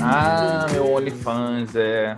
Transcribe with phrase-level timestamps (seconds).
[0.00, 2.16] Ah, meu OnlyFans, é.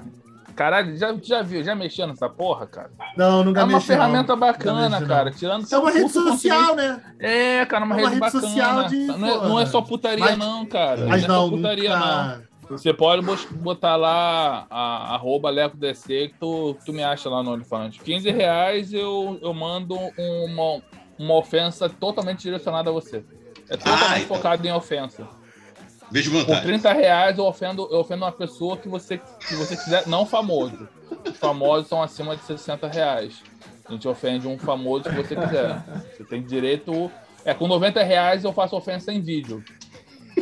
[0.54, 2.90] Caralho, já, já viu, já mexeu nessa porra, cara?
[3.16, 4.38] Não, nunca É uma mexi, ferramenta não.
[4.38, 5.30] bacana, Nunca mexi, cara.
[5.32, 7.00] Tirando Isso é uma rede social, né?
[7.18, 8.40] É, cara, uma, É uma rede, rede bacana.
[8.42, 11.06] social de- não, é, não é só putaria, Mas- não, cara.
[11.08, 12.42] Mas não é só putaria, não.
[12.70, 17.98] Você pode botar lá a, arroba LecoDC que tu, tu me acha lá no OnlyFans.
[17.98, 20.82] 15 reais eu, eu mando uma,
[21.18, 23.24] uma ofensa totalmente direcionada a você.
[23.68, 24.36] É totalmente Ah, então.
[24.36, 25.26] focado em ofensa.
[26.10, 26.62] Vejo vantagem.
[26.64, 30.88] 30 reais eu ofendo, eu ofendo uma pessoa que você, que você quiser, não famoso.
[31.28, 33.42] Os famosos são acima de 60 reais.
[33.86, 35.82] A gente ofende um famoso que você quiser.
[36.16, 37.10] Você tem direito.
[37.44, 39.62] É, com 90 reais eu faço ofensa em vídeo.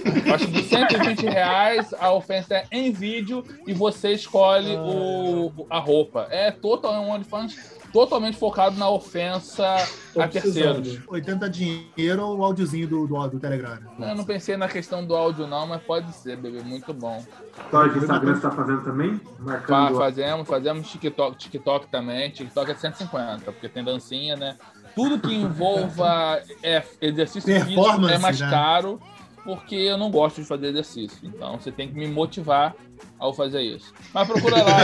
[0.06, 5.79] A partir de 120 reais, a ofensa é em vídeo e você escolhe o, a
[5.79, 6.27] roupa.
[6.30, 9.77] É total, é um OnlyFans totalmente focado na ofensa
[10.15, 10.79] Tô a terceiros.
[10.79, 11.04] precisando.
[11.10, 13.79] 80 dinheiro o áudiozinho do, do, do Telegram.
[13.99, 16.63] Eu não pensei na questão do áudio, não, mas pode ser, bebê.
[16.63, 17.23] Muito bom.
[17.69, 19.21] Stories do Instagram você tá fazendo também?
[19.38, 19.96] Marcando.
[19.96, 22.30] fazemos, fazemos TikTok, TikTok também.
[22.30, 24.57] TikTok é 150, porque tem dancinha, né?
[24.95, 28.51] Tudo que envolva é, exercício físico é mais né?
[28.51, 29.01] caro,
[29.45, 31.18] porque eu não gosto de fazer exercício.
[31.23, 32.74] Então você tem que me motivar
[33.18, 33.93] ao fazer isso.
[34.12, 34.76] Mas procura lá,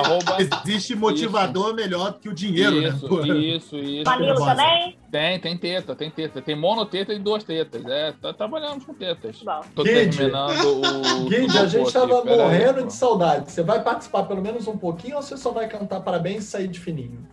[0.00, 0.36] arroba.
[0.64, 3.38] existe motivador melhor do que o dinheiro, Isso, né?
[3.38, 4.04] isso, isso.
[4.04, 4.46] Bosta.
[4.46, 4.96] também?
[5.10, 6.40] Tem, tem teta, tem teta.
[6.40, 7.84] Tem monoteta e duas tetas.
[7.84, 9.42] É, tá, trabalhamos com tetas.
[9.74, 10.16] Tô Guide.
[10.16, 11.28] terminando o.
[11.28, 12.86] Guide, a gente aqui, tava aí, morrendo pô.
[12.86, 13.52] de saudade.
[13.52, 16.68] Você vai participar pelo menos um pouquinho ou você só vai cantar parabéns e sair
[16.68, 17.26] de fininho?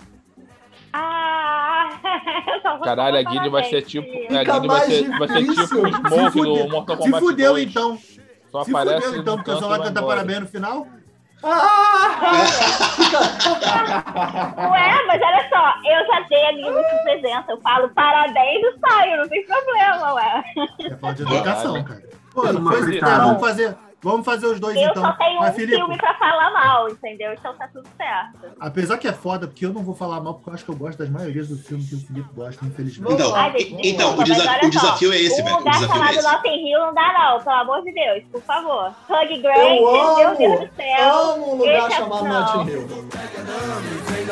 [0.93, 1.89] Ah,
[2.83, 4.07] Caralho, a Guide vai ser tipo.
[4.35, 7.51] A Guide vai ser, vai ser tipo o Se Smoke do Mortal se Kombat fudeu
[7.53, 7.69] 2.
[7.69, 7.97] então.
[8.51, 10.87] Só Se aparece fudeu então, porque vai e cantar parabéns no final.
[14.71, 17.45] Ué, mas olha só, eu já dei ali muita presença.
[17.49, 20.43] Eu falo parabéns e saio, não tem problema, ué.
[20.85, 22.03] É falta de educação, cara.
[22.33, 23.75] Pô, não foi tá, vamos fazer.
[24.01, 25.03] Vamos fazer os dois Eu então.
[25.03, 27.33] só tenho Mas, um Filipe, filme pra falar mal, entendeu?
[27.33, 28.55] Então tá tudo certo.
[28.59, 30.75] apesar que é foda, porque eu não vou falar mal, porque eu acho que eu
[30.75, 33.13] gosto das maiorias dos filmes que o Felipe gosta, infelizmente.
[33.13, 35.55] Então, Ai, então o, desa- o desafio só, é esse, um velho.
[35.55, 36.35] O lugar desafio é chamado.
[36.37, 38.87] Notting Hill não dá não, pelo amor de Deus, por favor.
[39.09, 41.15] Hug Grant, Eu meu Deus amo, do céu.
[41.33, 42.41] amo um lugar é- chamado não.
[42.55, 42.81] Notting Hill.
[42.87, 43.29] Muito bem,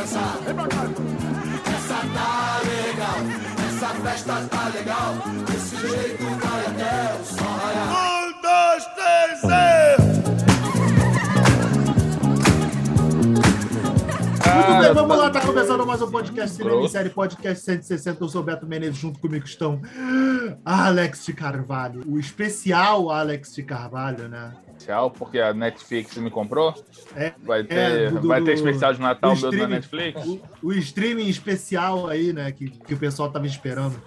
[0.10, 0.74] Ah, vamos
[7.36, 7.57] tá-
[15.16, 16.90] lá, tá começando mais um podcast Cinema em.
[16.90, 18.24] Série Podcast 160.
[18.24, 19.82] Eu sou o Beto Menezes, junto comigo estão
[20.66, 24.54] Alex de Carvalho, o especial Alex de Carvalho, né?
[24.70, 26.74] Especial, porque a Netflix me comprou?
[27.16, 29.74] É, Vai ter, é, do- do- vai ter especial de Natal meu na streaming.
[29.74, 30.26] Netflix?
[30.26, 34.00] O, o streaming especial aí, né, que, que o pessoal tava esperando.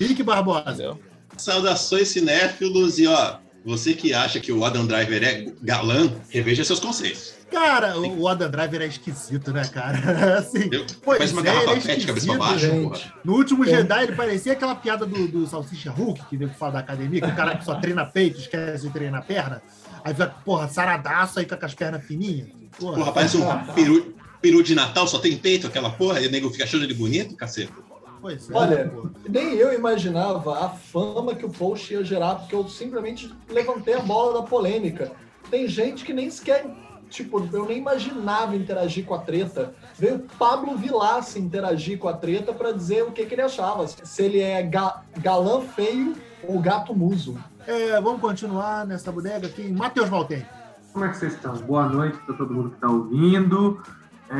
[0.00, 0.70] Henrique Barbosa.
[0.72, 0.98] Entendeu?
[1.36, 6.80] Saudações cinéfilos e ó, você que acha que o Adam Driver é galã, reveja seus
[6.80, 7.34] conceitos.
[7.50, 9.98] Cara, o o Adam Driver é esquisito, né, cara?
[10.38, 12.82] Assim, Eu, pois parece uma é, garrafa é pet, cabeça pra baixo, gente.
[12.84, 13.14] porra.
[13.24, 13.68] No último É.
[13.68, 17.26] Jedi, ele parecia aquela piada do, do Salsicha Hulk, que nego fala da academia, que
[17.28, 19.60] o cara que só treina peito, esquece de treinar perna.
[20.04, 22.48] Aí fica, porra, saradaço aí com as pernas fininhas.
[22.78, 22.96] Porra.
[22.96, 23.44] Porra, parece um
[23.74, 26.94] peru, peru de Natal, só tem peito, aquela porra, e o nego fica achando ele
[26.94, 27.72] bonito, cacete.
[28.20, 28.92] Pois é, Olha,
[29.28, 34.00] nem eu imaginava a fama que o post ia gerar, porque eu simplesmente levantei a
[34.00, 35.10] bola da polêmica.
[35.50, 36.66] Tem gente que nem sequer,
[37.08, 39.74] tipo, eu nem imaginava interagir com a treta.
[39.98, 43.86] Veio Pablo Vilaça interagir com a treta pra dizer o que, que ele achava.
[43.86, 46.14] Se ele é ga- galã feio
[46.46, 47.38] ou gato muso.
[47.66, 49.72] É, vamos continuar nessa bodega aqui.
[49.72, 50.44] Matheus Valtem.
[50.92, 51.54] Como é que vocês estão?
[51.56, 53.82] Boa noite para todo mundo que está ouvindo.
[54.28, 54.34] É,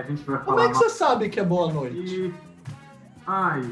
[0.00, 0.64] a gente vai Como falar.
[0.64, 2.32] é que você sabe que é boa noite?
[3.30, 3.62] Ai,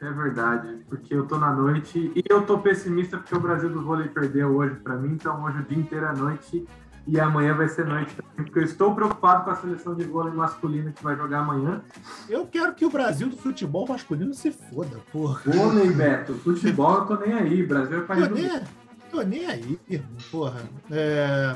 [0.00, 3.80] é verdade, porque eu tô na noite e eu tô pessimista porque o Brasil do
[3.80, 6.66] vôlei perdeu hoje pra mim, então hoje o dia inteiro é noite
[7.06, 10.34] e amanhã vai ser noite também, porque eu estou preocupado com a seleção de vôlei
[10.34, 11.82] masculina que vai jogar amanhã.
[12.28, 15.40] Eu quero que o Brasil do futebol masculino se foda, porra.
[15.46, 18.60] Vôlei, Beto, futebol eu tô nem aí, Brasil é país Tô do nem,
[19.08, 20.64] tô nem aí, irmão, porra.
[20.90, 21.54] É,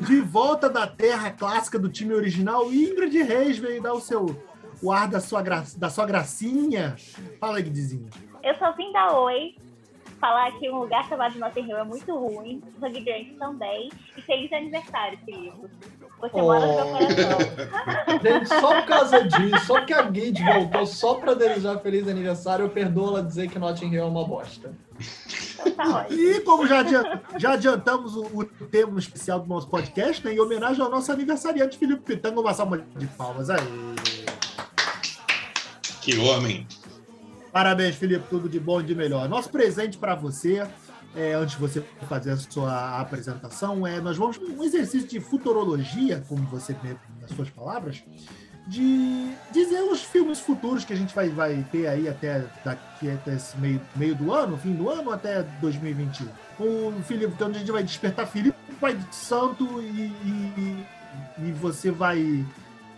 [0.00, 4.36] de volta da terra clássica do time original, Ingrid Reis veio dar o seu
[4.82, 6.96] o ar da sua, gra, da sua gracinha.
[7.40, 8.08] Fala, Guidizinho.
[8.42, 9.56] Eu só vim dar oi,
[10.20, 14.52] falar que um lugar chamado Notting Hill é muito ruim, Hug Grant também, e feliz
[14.52, 15.68] aniversário, Filipe.
[16.20, 16.98] Você mora no meu Oh.
[16.98, 17.38] coração.
[18.22, 22.64] Gente, só por causa disso, só porque a Guide voltou só pra desejar feliz aniversário,
[22.64, 24.72] eu perdoo ela dizer que Notting Hill é uma bosta.
[25.76, 26.18] Tá ótimo.
[26.20, 26.82] E como já,
[27.36, 31.78] já adiantamos o, o tema especial do nosso podcast, né, em homenagem ao nosso aniversariante
[31.78, 33.60] Felipe Pitanga, uma salva de palmas aí.
[36.08, 36.66] Que homem.
[37.52, 39.28] Parabéns, Felipe, tudo de bom e de melhor.
[39.28, 40.66] Nosso presente para você,
[41.14, 46.24] é, antes de você fazer a sua apresentação, é nós vamos um exercício de futurologia,
[46.26, 48.02] como você vê nas suas palavras,
[48.66, 53.34] de dizer os filmes futuros que a gente vai, vai ter aí até daqui até
[53.34, 56.26] esse meio, meio do ano, fim do ano, até 2021.
[56.58, 60.86] O Felipe, então a gente vai despertar Felipe, Pai de Santo, e, e,
[61.40, 62.46] e você vai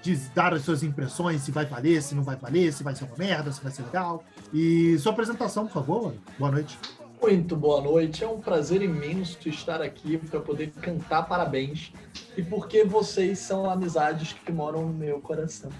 [0.02, 3.04] diz- dar as suas impressões, se vai valer, se não vai valer, se vai ser
[3.04, 4.24] uma merda, se vai ser legal.
[4.52, 6.02] E sua apresentação, por favor.
[6.04, 6.18] mano.
[6.38, 6.78] Boa noite.
[7.22, 11.92] Muito boa noite, é um prazer imenso estar aqui para poder cantar parabéns
[12.34, 15.70] e porque vocês são amizades que moram no meu coração.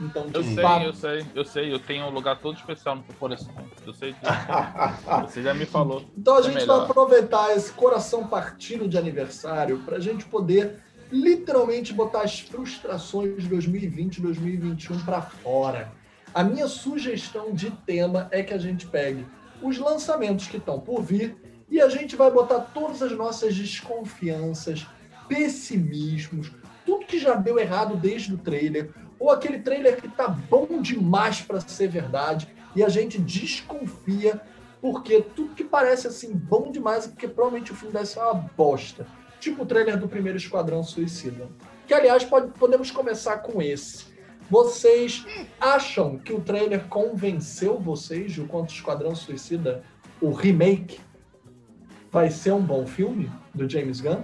[0.00, 1.72] Então, de Eu sei, fato, eu sei, eu sei.
[1.72, 3.52] Eu tenho um lugar todo especial no teu coração.
[3.86, 4.24] Eu sei disso.
[5.28, 6.04] Você já me falou.
[6.18, 6.78] Então a É gente melhor.
[6.80, 10.80] vai aproveitar esse coração partido de aniversário para a gente poder
[11.12, 15.92] literalmente botar as frustrações de 2020 e 2021 para fora.
[16.34, 19.26] A minha sugestão de tema é que a gente pegue
[19.60, 21.36] os lançamentos que estão por vir
[21.70, 24.86] e a gente vai botar todas as nossas desconfianças,
[25.28, 26.50] pessimismos,
[26.86, 31.42] tudo que já deu errado desde o trailer, ou aquele trailer que tá bom demais
[31.42, 34.40] para ser verdade e a gente desconfia
[34.80, 38.34] porque tudo que parece assim bom demais é porque provavelmente o filme deve ser uma
[38.34, 39.06] bosta.
[39.42, 41.48] Tipo o trailer do primeiro Esquadrão Suicida.
[41.84, 44.04] Que, aliás, pode- podemos começar com esse.
[44.48, 45.26] Vocês
[45.60, 49.82] acham que o trailer convenceu vocês de o quanto Esquadrão Suicida,
[50.20, 51.00] o remake,
[52.08, 54.22] vai ser um bom filme do James Gunn?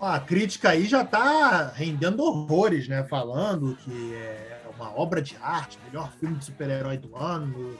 [0.00, 3.04] A crítica aí já tá rendendo horrores, né?
[3.04, 7.76] Falando que é uma obra de arte, melhor filme de super-herói do ano.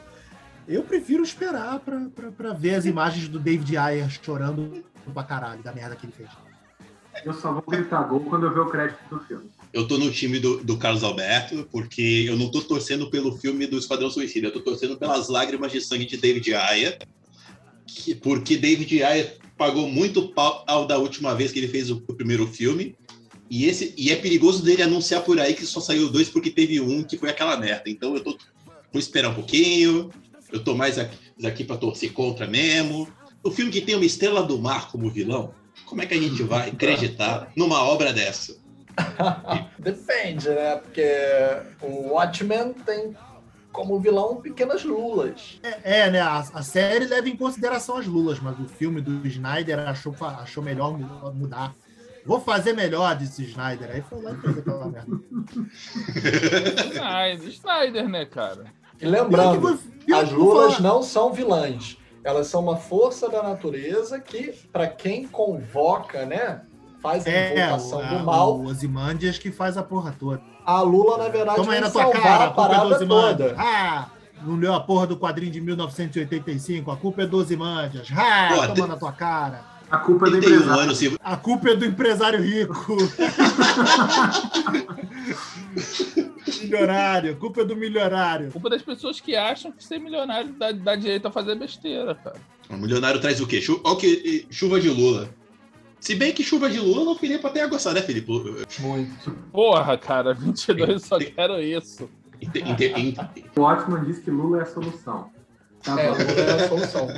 [0.68, 5.96] Eu prefiro esperar pra ver as imagens do David Ayer chorando pra caralho da merda
[5.96, 6.28] que ele fez.
[7.24, 9.48] Eu só vou gritar gol quando eu ver o crédito do filme.
[9.72, 13.66] Eu tô no time do, do Carlos Alberto, porque eu não tô torcendo pelo filme
[13.66, 16.98] do Esquadrão Suicida, eu tô torcendo pelas lágrimas de sangue de David Ayer,
[17.86, 21.96] que- porque David Ayer pagou muito pau ao da última vez que ele fez o,
[22.08, 22.96] o primeiro filme,
[23.50, 26.80] e, esse, e é perigoso dele anunciar por aí que só saiu dois porque teve
[26.80, 27.84] um que foi aquela merda.
[27.86, 28.36] Então eu tô,
[28.92, 30.10] vou esperar um pouquinho,
[30.52, 33.08] eu tô mais aqui, aqui para torcer contra mesmo.
[33.44, 35.52] O filme que tem uma estrela do mar como vilão,
[35.86, 38.56] como é que a gente vai acreditar numa obra dessa?
[39.78, 40.76] Depende, né?
[40.76, 41.06] Porque
[41.82, 43.14] o Watchmen tem
[43.72, 45.58] como vilão pequenas lulas.
[45.62, 46.20] É, é, né?
[46.20, 50.62] A, a série leva em consideração as lulas, mas o filme do Snyder achou, achou
[50.62, 51.74] melhor mu- mudar.
[52.24, 53.90] Vou fazer melhor, disse Snyder.
[53.90, 55.20] Aí foi lá e fez aquela merda.
[56.94, 58.64] Snyder, Snyder, né, cara?
[59.00, 59.78] E lembrando,
[60.14, 60.88] as lulas falar.
[60.88, 61.98] não são vilãs.
[62.24, 66.62] Elas são uma força da natureza que, para quem convoca, né?
[67.02, 68.56] Faz a É, invocação o, do mal.
[68.56, 70.40] o Ozymandias que faz a porra toda.
[70.64, 73.50] A Lula, na verdade, Toma aí na tua cara, a a culpa é Ozymandias.
[73.50, 73.62] toda.
[73.62, 74.06] Ah,
[74.42, 78.08] não leu a porra do quadrinho de 1985, a culpa é do Ozymandias.
[78.16, 79.60] Ah, Pô, toma tem- na tua cara.
[79.90, 80.82] A culpa é do 31 empresário.
[80.82, 82.96] anos, se, A culpa é do empresário rico.
[86.62, 88.50] milionário, culpa é do milionário.
[88.50, 92.36] Culpa das pessoas que acham que ser milionário dá, dá direito a fazer besteira, cara.
[92.70, 93.60] O milionário traz o quê?
[93.60, 95.28] Chu que, chuva de Lula.
[96.00, 98.30] Se bem que chuva de Lula não Felipe até ia gostar, né, Felipe?
[98.80, 99.30] Muito.
[99.52, 102.10] Porra, cara, 22 eu só quero isso.
[103.56, 105.30] O Watchman diz que Lula é a solução.
[105.82, 106.16] Tá É, bom.
[106.18, 107.08] Lula é a solução.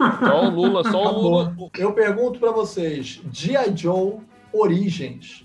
[0.20, 1.56] Só o Lula, só o Lula.
[1.76, 3.76] Eu pergunto pra vocês: G.I.
[3.76, 4.14] Joe
[4.50, 5.44] Origins,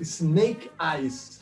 [0.00, 1.35] Snake Eyes.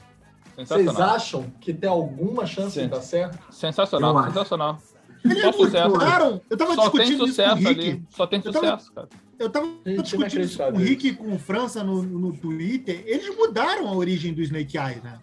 [0.56, 2.82] Vocês acham que tem alguma chance Sim.
[2.82, 3.38] de dar certo?
[3.52, 4.78] Sensacional, sensacional.
[5.24, 5.88] Eles Só sucesso.
[5.88, 6.40] mudaram.
[6.50, 7.80] Eu tava Só tem discutindo isso com o sucesso Rick.
[7.80, 8.02] ali.
[8.10, 9.08] Só tem Eu tava- sucesso, cara.
[9.38, 13.02] Eu tava Gente, discutindo isso com o Rick e com o França no, no Twitter.
[13.06, 15.18] Eles mudaram a origem do Snake Eye, né?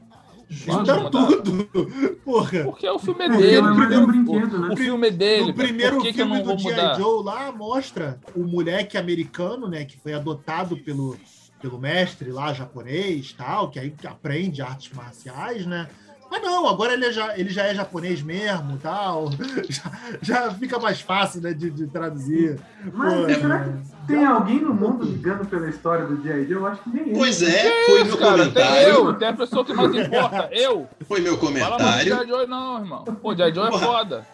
[0.68, 1.68] Mudaram tudo.
[2.26, 2.64] Porra.
[2.66, 3.56] Porque o filme é dele.
[3.56, 4.70] é um primeiro- brinquedo, né?
[4.74, 5.46] O filme é dele.
[5.48, 6.96] No primeiro que, que filme vou do G.I.
[6.98, 11.16] Joe lá mostra o moleque americano, né, que foi adotado pelo,
[11.62, 15.88] pelo mestre lá japonês, tal, que aí aprende artes marciais, né?
[16.32, 19.30] Mas não, agora ele, é já, ele já é japonês mesmo, tal.
[19.68, 19.92] Já,
[20.22, 22.58] já fica mais fácil, né, de, de traduzir.
[22.94, 23.82] Mas Pô, será né?
[23.82, 26.24] que tem alguém no mundo ligando pela história do.
[26.24, 26.50] Joe?
[26.50, 27.18] Eu acho que nem ele.
[27.18, 28.88] Pois é, foi meu Cara, tem comentário.
[28.88, 30.50] eu, tem a pessoa que mais importa.
[30.56, 30.88] Eu.
[31.06, 32.16] Foi meu Fala mais do comentário.
[32.16, 32.28] G.I.
[32.30, 33.04] Joe não, irmão.
[33.04, 33.54] Pô, G.I.
[33.54, 34.26] Joe é foda.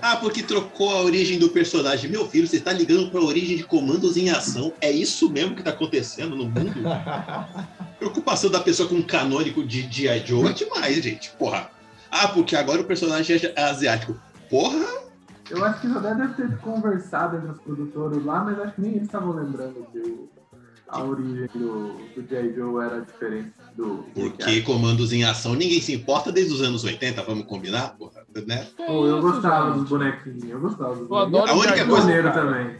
[0.00, 2.10] Ah, porque trocou a origem do personagem.
[2.10, 4.72] Meu filho, você está ligando para a origem de comandos em ação.
[4.80, 6.72] É isso mesmo que está acontecendo no mundo?
[7.98, 10.26] Preocupação da pessoa com um canônico de G.I.
[10.26, 11.30] Joe é demais, gente.
[11.38, 11.70] Porra.
[12.10, 14.16] Ah, porque agora o personagem é asiático.
[14.48, 15.06] Porra!
[15.50, 18.92] Eu acho que já deve ter conversado entre os produtores lá, mas acho que nem
[18.92, 20.28] eles estavam lembrando o-
[20.88, 22.54] a origem do, do J.
[22.54, 24.04] Joe era diferente do.
[24.14, 27.96] Porque comandos em ação ninguém se importa desde os anos 80, vamos combinar?
[27.96, 28.66] Porra, né?
[28.76, 29.80] Pô, eu Isso, gostava gente.
[29.80, 31.42] dos bonequinhos, eu gostava dos Eu bonequinhos.
[31.42, 31.86] adoro A única G.I.
[31.88, 32.76] coisa- também.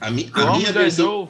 [0.00, 0.72] A, mi- a minha G.I.
[0.72, 1.28] versão.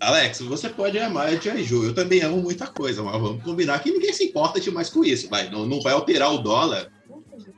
[0.00, 1.62] Alex, você pode amar a G.I.
[1.62, 1.86] Joe.
[1.86, 5.28] Eu também amo muita coisa, mas vamos combinar que ninguém se importa demais com isso.
[5.28, 6.88] Vai, não, não vai alterar o dólar.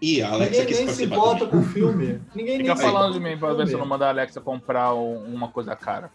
[0.01, 1.49] E a Alexa Ninguém nem se também.
[1.49, 2.21] com o filme.
[2.35, 4.93] Ninguém Fica nem falando de mim pra ver se eu não mandar a Alexa comprar
[4.95, 6.11] um- uma coisa cara.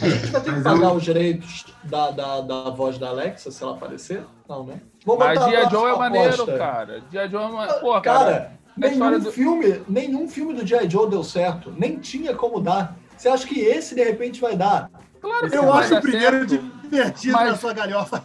[0.00, 3.08] A gente vai ter que Mas pagar eu- os direitos da, da, da voz da
[3.08, 4.24] Alexa se ela aparecer?
[4.48, 4.80] Não, né?
[5.04, 5.70] Vou Mas botar a G.I.
[5.70, 7.02] Joe é maneiro, cara.
[7.12, 7.28] G.I.
[7.28, 7.80] Joe é maneiro.
[7.80, 8.02] Pô, cara.
[8.02, 10.88] Cara, nenhum, do- filme, nenhum filme do G.I.
[10.88, 11.72] Joe deu certo.
[11.76, 12.96] Nem tinha como dar.
[13.16, 14.90] Você acha que esse, de repente, vai dar?
[15.20, 16.64] Claro que Eu acho o primeiro certo.
[16.82, 18.22] divertido Mas- na sua galhofa.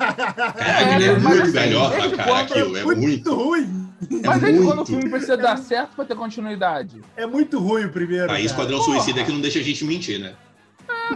[0.58, 2.78] É, é, mas muito assim, desde cara, aquilo.
[2.78, 3.34] É muito, muito.
[3.36, 3.88] ruim.
[4.26, 7.02] Mas é aí quando o filme precisa dar certo pra ter continuidade.
[7.16, 8.32] É muito ruim o primeiro.
[8.32, 8.46] Aí.
[8.46, 8.82] Esquadrão.
[8.82, 10.34] Suicida que não deixa a gente mentir, né?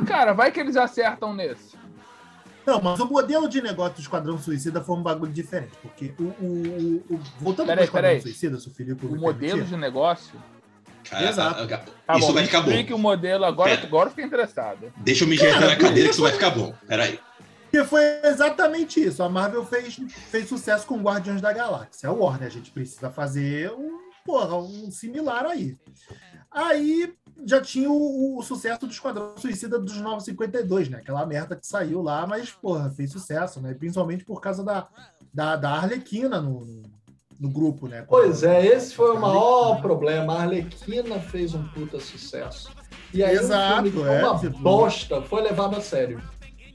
[0.01, 1.75] Ah, cara, vai que eles acertam nesse.
[2.65, 5.73] Não, mas o modelo de negócio do Esquadrão Suicida foi um bagulho diferente.
[5.81, 6.23] Porque o.
[6.23, 8.21] o, o- o- voltando Peraí, pro Esquadrão peraí.
[8.21, 9.69] Suicida, se o Felipe O me modelo permitir.
[9.69, 10.33] de negócio.
[11.07, 11.59] Cara, Exato.
[11.61, 12.69] a- a- Tá isso bom, vai ficar bom.
[12.69, 13.85] explique o modelo agora, Pera.
[13.85, 14.91] agora eu fiquei interessado.
[14.97, 16.73] Deixa eu me enxergar na cadeira que isso vai ficar bom.
[16.87, 17.19] Peraí.
[17.71, 19.21] Porque foi exatamente isso.
[19.21, 19.95] A Marvel fez,
[20.31, 22.09] fez sucesso com Guardiões da Galáxia.
[22.09, 25.77] A Warner, a gente precisa fazer um, porra, um similar aí.
[26.49, 30.97] Aí já tinha o, o sucesso do Esquadrão Suicida dos 952, né?
[30.97, 33.73] Aquela merda que saiu lá, mas, porra, fez sucesso, né?
[33.73, 34.87] Principalmente por causa da,
[35.33, 36.65] da, da Arlequina no,
[37.39, 38.05] no, grupo, né?
[38.07, 40.33] Pois é, esse foi o maior problema.
[40.33, 42.71] A Arlequina fez um puta sucesso.
[43.13, 46.21] E aí Exato, é, uma tipo- bosta, foi levado a sério.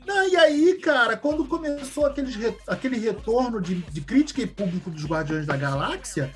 [0.06, 4.90] Não, e aí, cara, quando começou aqueles re- aquele retorno de, de crítica e público
[4.90, 6.32] dos Guardiões da Galáxia,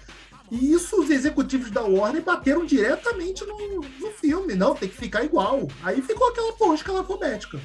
[0.51, 3.57] e isso os executivos da Warner bateram diretamente no,
[4.01, 4.55] no filme.
[4.55, 5.67] Não, tem que ficar igual.
[5.83, 7.61] Aí ficou aquela porra escalafobética,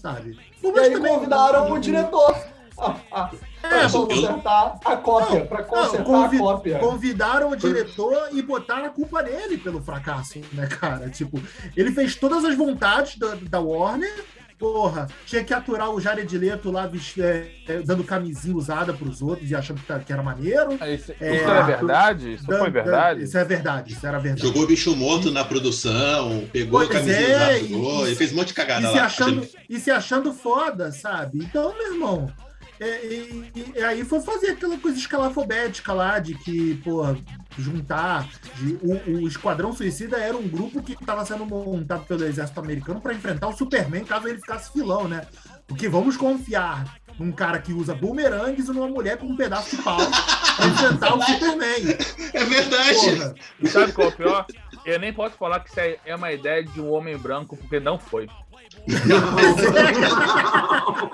[0.00, 0.38] sabe?
[0.60, 2.36] Por E aí também- convidaram o diretor
[2.78, 3.30] a, a,
[3.62, 6.78] É, consertar a cópia, Não, pra não, consertar convi- a cópia.
[6.78, 11.08] Convidaram o diretor e botaram a culpa nele pelo fracasso, né, cara?
[11.08, 11.40] Tipo,
[11.74, 14.24] ele fez todas as vontades da, da Warner.
[14.58, 19.50] Porra, tinha que aturar o Jared Leto lá é, é, dando camisinha usada pros outros
[19.50, 20.78] e achando que, tá- que era maneiro.
[20.80, 22.32] Ah, Isso, É, isso era verdade?
[22.32, 23.22] Isso Dan- foi verdade?
[23.24, 24.42] Isso é verdade, isso era verdade.
[24.46, 28.32] Jogou bicho morto na produção, pegou a Pois camisinha é, usada, e- jogou, ele fez
[28.32, 29.04] um monte de cagada e se, lá.
[29.04, 31.38] achando, achando- e se achando foda, sabe?
[31.44, 32.32] Então, meu irmão.
[32.80, 37.16] É, e, e- e aí foi fazer aquela coisa escalafobética lá de que, porra,
[37.58, 38.28] juntar.
[38.56, 43.00] de- o, o Esquadrão Suicida era um grupo que estava sendo montado pelo exército americano
[43.00, 45.26] para enfrentar o Superman caso ele ficasse filão, né?
[45.66, 49.82] Porque vamos confiar num cara que usa bumerangues e numa mulher com um pedaço de
[49.82, 51.96] pau pra enfrentar o Superman.
[52.34, 52.94] É verdade!
[53.16, 53.34] Porra.
[53.60, 54.46] E sabe qual é o pior?
[54.84, 57.80] Eu nem posso falar que isso é- é uma ideia de um homem branco, porque
[57.80, 58.28] não foi.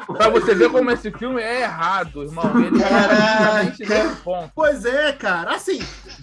[0.06, 2.44] Pra você ver como esse filme é errado, irmão.
[3.78, 4.50] Ele é ponto.
[4.54, 5.54] Pois é, cara.
[5.54, 5.80] Assim,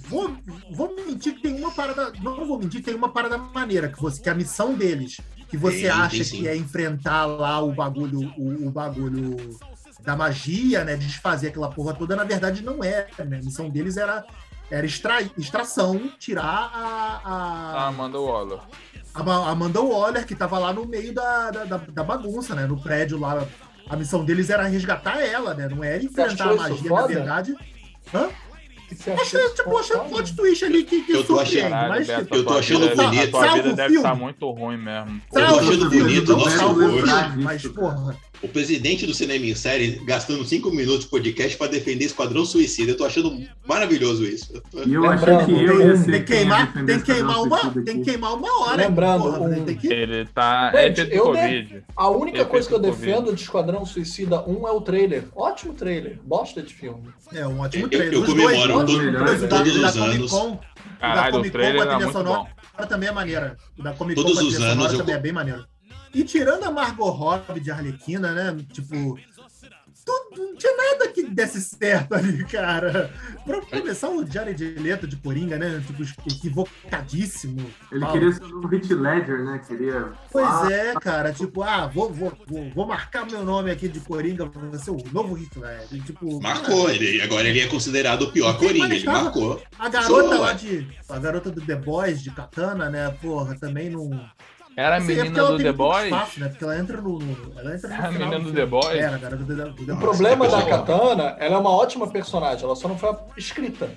[0.08, 0.36] vou,
[0.72, 2.13] vou mentir que tem uma parada.
[2.22, 5.19] Não vou mentir que tem uma parada maneira que, você, que a missão deles,
[5.50, 9.58] que você Tem, acha tem que é enfrentar lá o bagulho, o, o bagulho
[10.01, 10.96] da magia, né?
[10.96, 13.38] Desfazer aquela porra toda, na verdade não é, né?
[13.38, 14.24] A missão deles era,
[14.69, 18.60] era extrair, extração, tirar a, Ah, a, manda o Waller.
[19.19, 22.65] A Ma- Amanda Waller, que tava lá no meio da, da, da- bagunça, né?
[22.65, 23.45] No prédio lá.
[23.89, 25.67] A missão deles era resgatar ela, né?
[25.67, 27.55] Não era enfrentar a magia, na verdade.
[28.13, 28.29] Hã?
[29.22, 32.22] Achei, tipo, achei um plot twist ali que, que Eu tô achando- Caralho, mas, Beto,
[32.24, 33.24] tipo, a eu tô achando vida- bonito.
[33.24, 35.22] A tua vida deve estar muito ruim mesmo.
[35.34, 40.72] Eu tô achando bonito, o mas, porra, O presidente do Cinema em Série gastando cinco
[40.72, 42.91] minutos de podcast pra defender Esquadrão Suicida.
[42.93, 44.63] Eu tô achando maravilhoso isso.
[44.88, 47.41] E eu Lembrando, achei que eu ia tem- ser tem que queimar, tem que queimar
[47.43, 48.77] uma, tem que queimar uma hora.
[48.88, 49.88] Lembrando, porra, um- tem que...
[49.91, 50.72] Ele tá.
[50.74, 51.84] É Gente, de eu Covid.
[51.98, 55.25] A única coisa que eu defendo de Esquadrão Suicida 1 é o trailer.
[55.36, 56.17] Ótimo trailer.
[56.24, 57.10] Bosta de filme.
[57.34, 58.13] É um ótimo trailer.
[58.13, 60.31] eu comemoro dois, todo- os dois, o da, todos os Comic anos.
[60.31, 60.59] Con, o da
[61.00, 62.39] Caralho, o Comic Con trailer era muito sonora
[62.77, 62.86] bom.
[62.88, 63.57] também é maneira.
[63.77, 65.65] Da Comic Con Todos com a os trilha anos sonora eu também é bem maneiro.
[66.13, 68.57] E tirando a Margot Robbie de Arlequina, né?
[68.74, 69.17] Tipo,
[70.29, 73.13] tudo, não tinha nada que desse certo ali, cara.
[73.45, 75.81] Pra começar, o Jared Leto de Coringa, né?
[75.85, 77.65] Tipo, equivocadíssimo.
[77.91, 78.11] Ele Mal.
[78.13, 79.61] queria ser o novo Hit Ledger, né?
[79.67, 80.11] Queria.
[80.31, 81.31] Pois Ah, é, cara.
[81.33, 84.97] Tipo, ah, vou, vou, vou, vou marcar meu nome aqui de Coringa pra ser o
[85.11, 85.85] novo Hitler.
[85.91, 89.61] E, Tipo, Marcou, ele, agora ele é considerado o pior Coringa, ele tava- marcou.
[89.77, 90.87] A garota Sou, lá de.
[91.07, 93.09] A garota do The Boys, de Katana, né?
[93.21, 94.09] Porra, também não.
[94.79, 96.05] Era a Assim, é menina do The Boys?
[96.05, 96.48] espaço, né?
[96.48, 97.19] Porque ela entra no.
[97.57, 98.53] Ela entra no Era a final menina do.
[98.55, 98.86] The Boys?
[99.00, 100.62] Era, a garota do, The- do The O problema da.
[100.65, 103.89] Katana, ela é uma ótima personagem, ela só não foi escrita.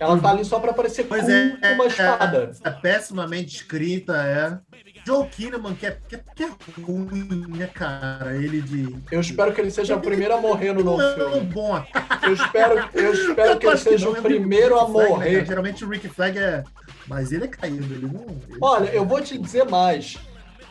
[0.00, 2.52] Ela tá ali só pra parecer Pois cool é, com uma espada.
[2.64, 4.58] É pessimamente escrita, é.
[5.04, 6.50] Joe Kinnaman, que é, que é, que é
[6.82, 8.36] ruim, né, cara?
[8.36, 8.94] Ele de.
[9.10, 11.46] Eu espero que ele seja o primeiro a morrer no novo Não é um filme.
[11.46, 12.02] bom ator.
[12.24, 15.14] Eu espero, eu espero que ele seja não, o é primeiro a Rick Flag, né,
[15.16, 15.46] morrer.
[15.46, 16.64] Geralmente o Rick Flag é.
[17.08, 18.22] Mas ele é caído, ele não.
[18.48, 20.16] ele- Olha, eu vou te dizer mais.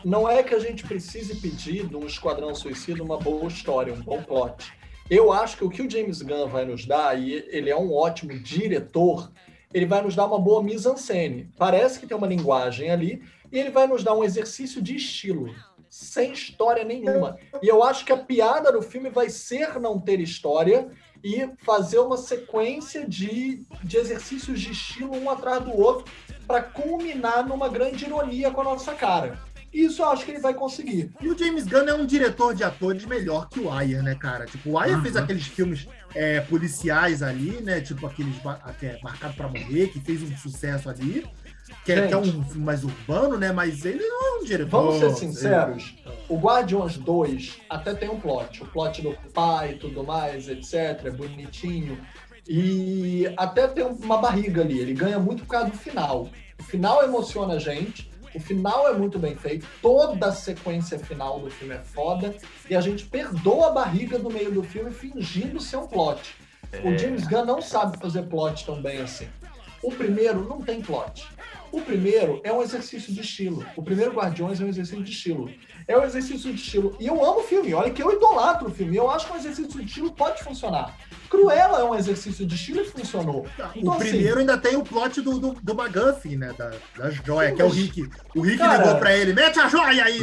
[0.04, 4.00] Não é que a gente precise pedir de um Esquadrão Suicida uma boa história, um
[4.00, 4.72] bom plot.
[5.10, 7.92] Eu acho que o que o James Gunn vai nos dar, e ele é um
[7.92, 9.32] ótimo diretor,
[9.74, 11.50] ele vai nos dar uma boa mise-en-scène.
[11.56, 15.52] Parece que tem uma linguagem ali, e ele vai nos dar um exercício de estilo,
[15.90, 17.36] sem história nenhuma.
[17.62, 20.88] E eu acho que a piada do filme vai ser não ter história
[21.24, 26.04] e fazer uma sequência de, de exercícios de estilo um atrás do outro
[26.46, 29.38] para culminar numa grande ironia com a nossa cara.
[29.72, 31.12] Isso eu acho que ele vai conseguir.
[31.20, 34.46] E o James Gunn é um diretor de atores melhor que o Ayer, né, cara?
[34.46, 35.02] Tipo, o Ayer Uhum.
[35.02, 37.82] fez aqueles filmes é, policiais ali, né?
[37.82, 41.26] Tipo aqueles ba- que é Marcado pra Morrer, que fez um sucesso ali.
[41.84, 43.52] Que é, que é um filme mais urbano, né?
[43.52, 44.70] Mas ele não é um diretor.
[44.70, 45.94] Vamos ser sinceros,
[46.28, 48.62] o Guardiões 2 até tem um plot.
[48.62, 51.06] O plot do pai e tudo mais, etc.
[51.06, 51.98] É bonitinho.
[52.46, 54.78] E até tem uma barriga ali.
[54.78, 56.28] Ele ganha muito por causa do final.
[56.58, 58.10] O final emociona a gente.
[58.34, 59.66] O final é muito bem feito.
[59.80, 62.34] Toda a sequência final do filme é foda.
[62.68, 66.34] E a gente perdoa a barriga do meio do filme fingindo ser um plot.
[66.84, 69.28] O James Gunn não sabe fazer plot tão bem assim.
[69.82, 71.26] O primeiro não tem plot.
[71.70, 73.64] O primeiro é um exercício de estilo.
[73.76, 75.50] O primeiro Guardiões é um exercício de estilo.
[75.86, 76.96] É um exercício de estilo.
[76.98, 77.72] E eu amo o filme.
[77.74, 78.96] Olha que eu idolatro o filme.
[78.96, 80.96] Eu acho que um exercício de estilo pode funcionar.
[81.28, 83.46] Cruella é um exercício de estilo e funcionou.
[83.74, 86.54] Então, o assim, primeiro ainda tem o plot do, do, do McGuffin, né?
[86.56, 88.10] Da, da joia, Sim, que é o Rick.
[88.34, 90.20] O Rick Cara- ligou pra ele, mete a joia aí!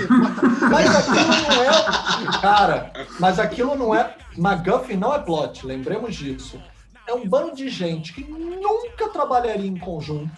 [0.71, 2.41] Mas aquilo não é.
[2.41, 4.15] Cara, mas aquilo não é.
[4.37, 6.61] McGuffin não é plot, lembremos disso.
[7.07, 10.31] É um bando de gente que nunca trabalharia em conjunto.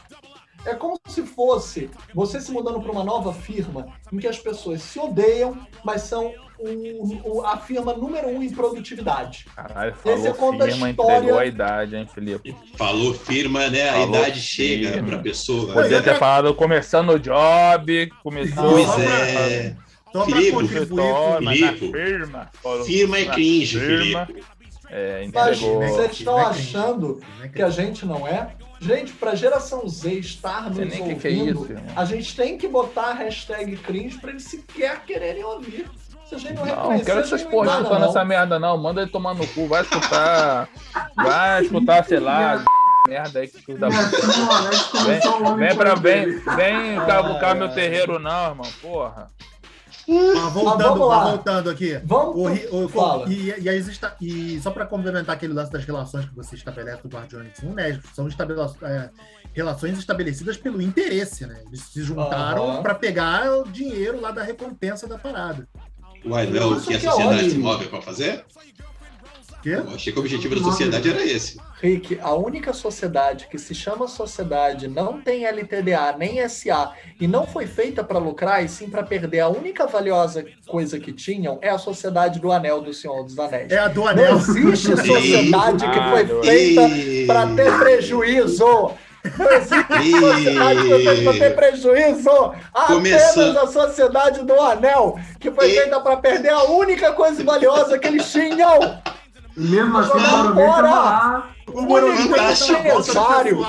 [0.65, 4.81] É como se fosse você se mudando para uma nova firma em que as pessoas
[4.81, 9.45] se odeiam, mas são o- o- a firma número um em produtividade.
[9.55, 12.55] Caralho, Esse é falou conta a firma, história- entregou a idade, hein, Felipe?
[12.75, 13.89] Falou firma, né?
[13.89, 15.07] A Falou idade chega firma.
[15.09, 15.73] pra pessoa.
[15.73, 19.75] Podia ter falado começando o job, começou Pois é.
[20.11, 21.91] Só Filipe, Filipe.
[21.91, 22.49] firma.
[22.85, 24.45] Firma é cringe, firma, Felipe.
[24.89, 26.59] É, Mas vocês estão é cringe.
[26.77, 28.55] achando né, que a gente não é?
[28.79, 32.67] Gente, pra geração Z estar nos que, ouvindo, que é isso, a gente tem que
[32.67, 35.89] botar a hashtag cringe pra eles sequer quererem ouvir.
[36.25, 38.77] Se a gente não, Não, quero essas porra escutando essa merda, não.
[38.77, 39.65] Manda ele tomar no cu.
[39.67, 40.67] Vai escutar.
[41.15, 42.65] Vai escutar, sei lá,
[43.07, 43.87] merda aí que tu dá.
[43.87, 48.69] O Vem, vem pra vem, vem cavucar meu terreiro, não, irmão.
[48.81, 49.29] Porra.
[50.07, 51.99] Mas voltando, voltando aqui.
[52.05, 52.35] Vamos,
[52.71, 53.27] O, o- fala.
[53.29, 57.01] e, e, aí está- e só para complementar aquele lance das relações que você estabelece
[57.03, 57.99] do Guardiões 1, né?
[58.13, 59.09] São estabele- é,
[59.53, 61.61] relações estabelecidas pelo interesse, né?
[61.67, 62.81] Eles se juntaram Aham.
[62.81, 65.67] para pegar o dinheiro lá da recompensa da parada.
[66.25, 67.63] Uai, não é o que a é sociedade se ótimo.
[67.63, 68.45] move pra fazer?
[69.67, 69.73] Quê?
[69.73, 71.59] Eu achei que o objetivo da sociedade era esse.
[71.81, 77.45] Rick, a única sociedade que se chama sociedade não tem LTDA nem SA e não
[77.45, 79.41] foi feita para lucrar e sim para perder.
[79.41, 83.69] A única valiosa coisa que tinham é a sociedade do Anel do Senhor dos Anéis.
[83.69, 84.37] É a do Não Anel.
[84.37, 86.81] existe sociedade que foi feita
[87.27, 88.91] para ter prejuízo.
[89.37, 92.29] Não existe sociedade que foi feita para ter prejuízo.
[92.73, 92.87] Apenas
[93.33, 98.07] Começando- a sociedade do Anel, que foi feita para perder a única coisa valiosa que
[98.07, 98.79] eles tinham.
[99.57, 101.49] Mesmo assim, o lá.
[101.73, 103.65] O Morumbi tá empresário.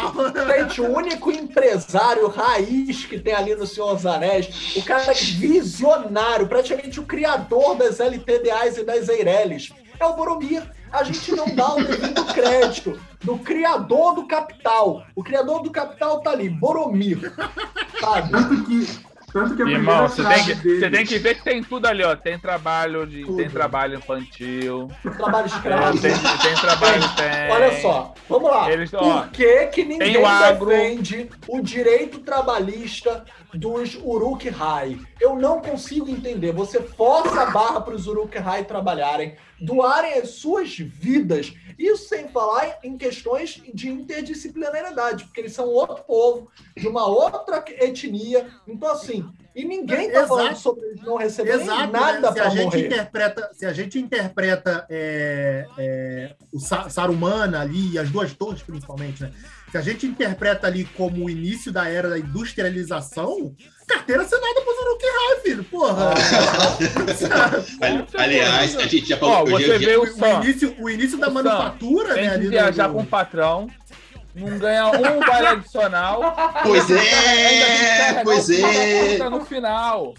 [0.47, 6.47] Gente, o único empresário raiz que tem ali no Senhor dos Anéis, o cara visionário,
[6.47, 10.63] praticamente o criador das LTDAs e das Eireles, é o Boromir.
[10.93, 15.03] A gente não dá o devido crédito do criador do capital.
[15.15, 17.33] O criador do capital tá ali, Boromir.
[18.01, 18.31] Sabe?
[18.31, 18.87] Tanto que,
[19.33, 21.87] tanto que a Irmão, primeira você tem, que, você tem que ver que tem tudo
[21.87, 22.17] ali, ó.
[22.17, 23.25] Tem trabalho de.
[23.25, 23.37] Tudo.
[23.37, 24.91] Tem trabalho infantil.
[25.17, 26.01] Trabalho escravo.
[26.01, 27.03] tem, tem trabalho.
[27.17, 27.51] Tem.
[27.51, 28.71] Olha só, Vamos lá.
[28.71, 30.17] Eles, ó, Por que, que ninguém
[30.59, 34.99] defende o direito trabalhista dos Uruk Hai?
[35.21, 36.53] Eu não consigo entender.
[36.53, 41.53] Você força a barra para os Uruk Hai trabalharem, doarem as suas vidas.
[41.79, 47.65] Isso sem falar em questões de interdisciplinariedade, porque eles são outro povo, de uma outra
[47.81, 48.49] etnia.
[48.67, 50.29] Então, assim, e ninguém tá Exato.
[50.29, 52.33] falando sobre eles não receberem Exato, nada né?
[52.33, 52.87] se, a para gente morrer.
[52.87, 58.63] interpreta, se a gente interpreta é, é, o Sa- Saruman ali, e as duas torres
[58.63, 59.33] principalmente, né?
[59.71, 63.55] Se a gente interpreta ali como o início da era da industrialização,
[63.87, 66.15] carteira assinada pro Uruk-hai, filho, porra.
[67.81, 71.19] Ali- Aliás, a gente já falou Ó, que você é o o, início, o início
[71.19, 72.29] da O Sam, manufatura, Tem né?
[72.31, 73.69] que ali do- viajar do- com o patrão,
[74.39, 76.35] não ganha um vale adicional.
[76.63, 78.55] Pois é, pois da
[79.25, 79.31] é.
[79.31, 80.15] no final.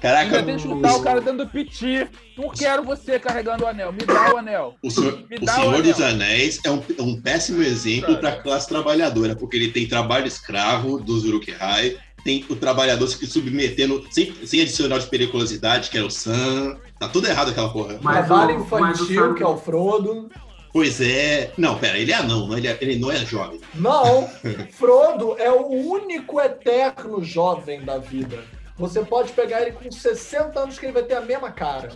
[0.00, 2.06] Caraca, Ainda tem que chutar o cara dentro do piti.
[2.36, 3.92] Não quero você carregando o anel.
[3.92, 4.74] Me dá o anel.
[4.82, 6.14] O Senhor, o Senhor o dos anel.
[6.14, 10.98] Anéis é um, um péssimo exemplo para a classe trabalhadora, porque ele tem trabalho escravo
[10.98, 16.10] dos Uruk-hai, tem o trabalhador se submetendo sem, sem adicional de periculosidade, que é o
[16.10, 16.76] Sam.
[16.98, 17.98] Tá tudo errado aquela porra.
[18.02, 20.28] Mas Trabalho o- mas o infantil, Saruman- que é o Frodo.
[20.72, 21.52] Pois é.
[21.58, 23.60] Não, pera, ele é anão, não, ele, é- ele não é jovem.
[23.74, 24.26] Não,
[24.72, 28.42] Frodo é o único eterno jovem da vida.
[28.78, 31.90] Você pode pegar ele com 60 anos que ele vai ter a mesma cara.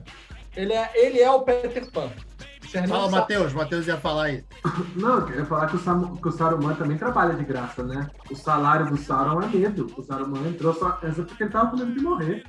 [0.54, 2.10] Ele é, ele é o Peter Pan.
[2.88, 3.08] Fala.
[3.10, 3.52] Matheus.
[3.52, 4.44] Matheus ia falar aí.
[4.96, 8.10] Não, eu ia falar que o, Sam, que o Saruman também trabalha de graça, né?
[8.30, 9.86] O salário do Sauron é medo.
[9.96, 12.44] O Saruman entrou só é só porque ele tava com medo de morrer.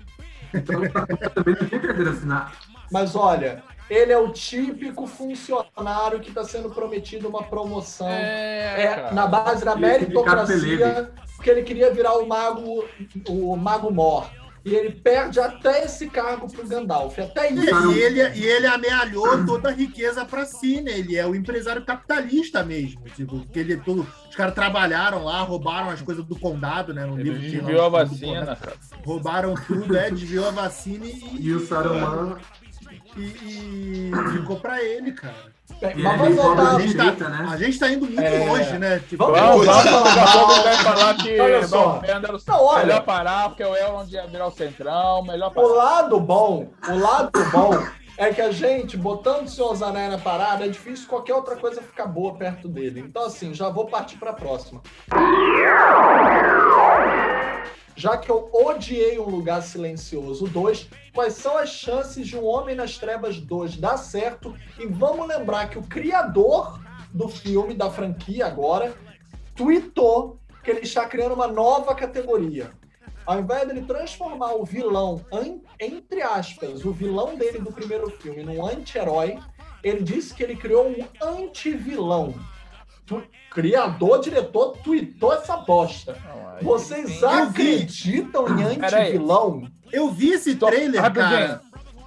[0.54, 2.52] Então o Saruman também não tinha carteira assinada.
[2.92, 8.08] Mas olha, ele é o típico funcionário que está sendo prometido uma promoção.
[8.08, 12.86] É, É, na base da meritocracia, porque ele queria virar o mago,
[13.28, 14.30] o mago Mor.
[14.66, 17.18] E ele perde até esse cargo pro Gandalf.
[17.18, 17.92] Até E, isso.
[17.94, 20.92] E ele, e ele amealhou toda a riqueza pra si, né?
[20.92, 23.02] Ele é o empresário capitalista mesmo.
[23.16, 27.06] Tipo, que ele, todo, os caras trabalharam lá, roubaram as coisas do condado, né?
[27.06, 28.58] No Ele livro desviou a vacina.
[29.06, 32.38] Roubaram tudo, é, desviou a vacina e, E o Saruman.
[33.22, 35.56] E- e ficou pra ele, cara.
[35.82, 36.76] E mas vamos voltar.
[36.76, 37.48] A gente, direita, tá, né?
[37.52, 38.46] a gente tá indo muito É.
[38.50, 39.00] longe, né?
[39.08, 40.04] Tipo, Vamos- Vamos, Pois vamos, é.
[40.16, 42.00] daqui a pouco ele vai falar que Olha só.
[42.00, 42.02] O
[42.48, 42.86] Não, olha.
[42.86, 45.68] melhor parar, porque o Elrond ia virar o centrão, melhor O parar.
[45.68, 47.72] lado bom, o lado bom
[48.18, 51.82] é que a gente, botando o Senhor Zané na parada, é difícil qualquer outra coisa
[51.82, 53.02] ficar boa perto dele.
[53.02, 54.82] Então, assim, já vou partir para a próxima.
[57.98, 62.76] Já que eu odiei Um Lugar Silencioso 2, quais são as chances de Um Homem
[62.76, 64.56] nas Trevas 2 dar certo?
[64.80, 66.80] E vamos lembrar que o criador
[67.12, 68.96] do filme, da franquia agora,
[69.56, 72.72] tweetou que ele está criando uma nova categoria.
[73.26, 75.26] Ao invés dele transformar o vilão,
[75.80, 79.40] entre aspas, o vilão dele do primeiro filme num anti-herói,
[79.84, 82.36] ele disse que ele criou um anti-vilão.
[83.08, 86.16] Tu- Criador, diretor, tweetou essa bosta.
[86.26, 89.68] Não, Vocês acreditam em anti-vilão?
[89.92, 91.30] eu vi esse trailer, rapidinho.
[91.30, 91.62] cara.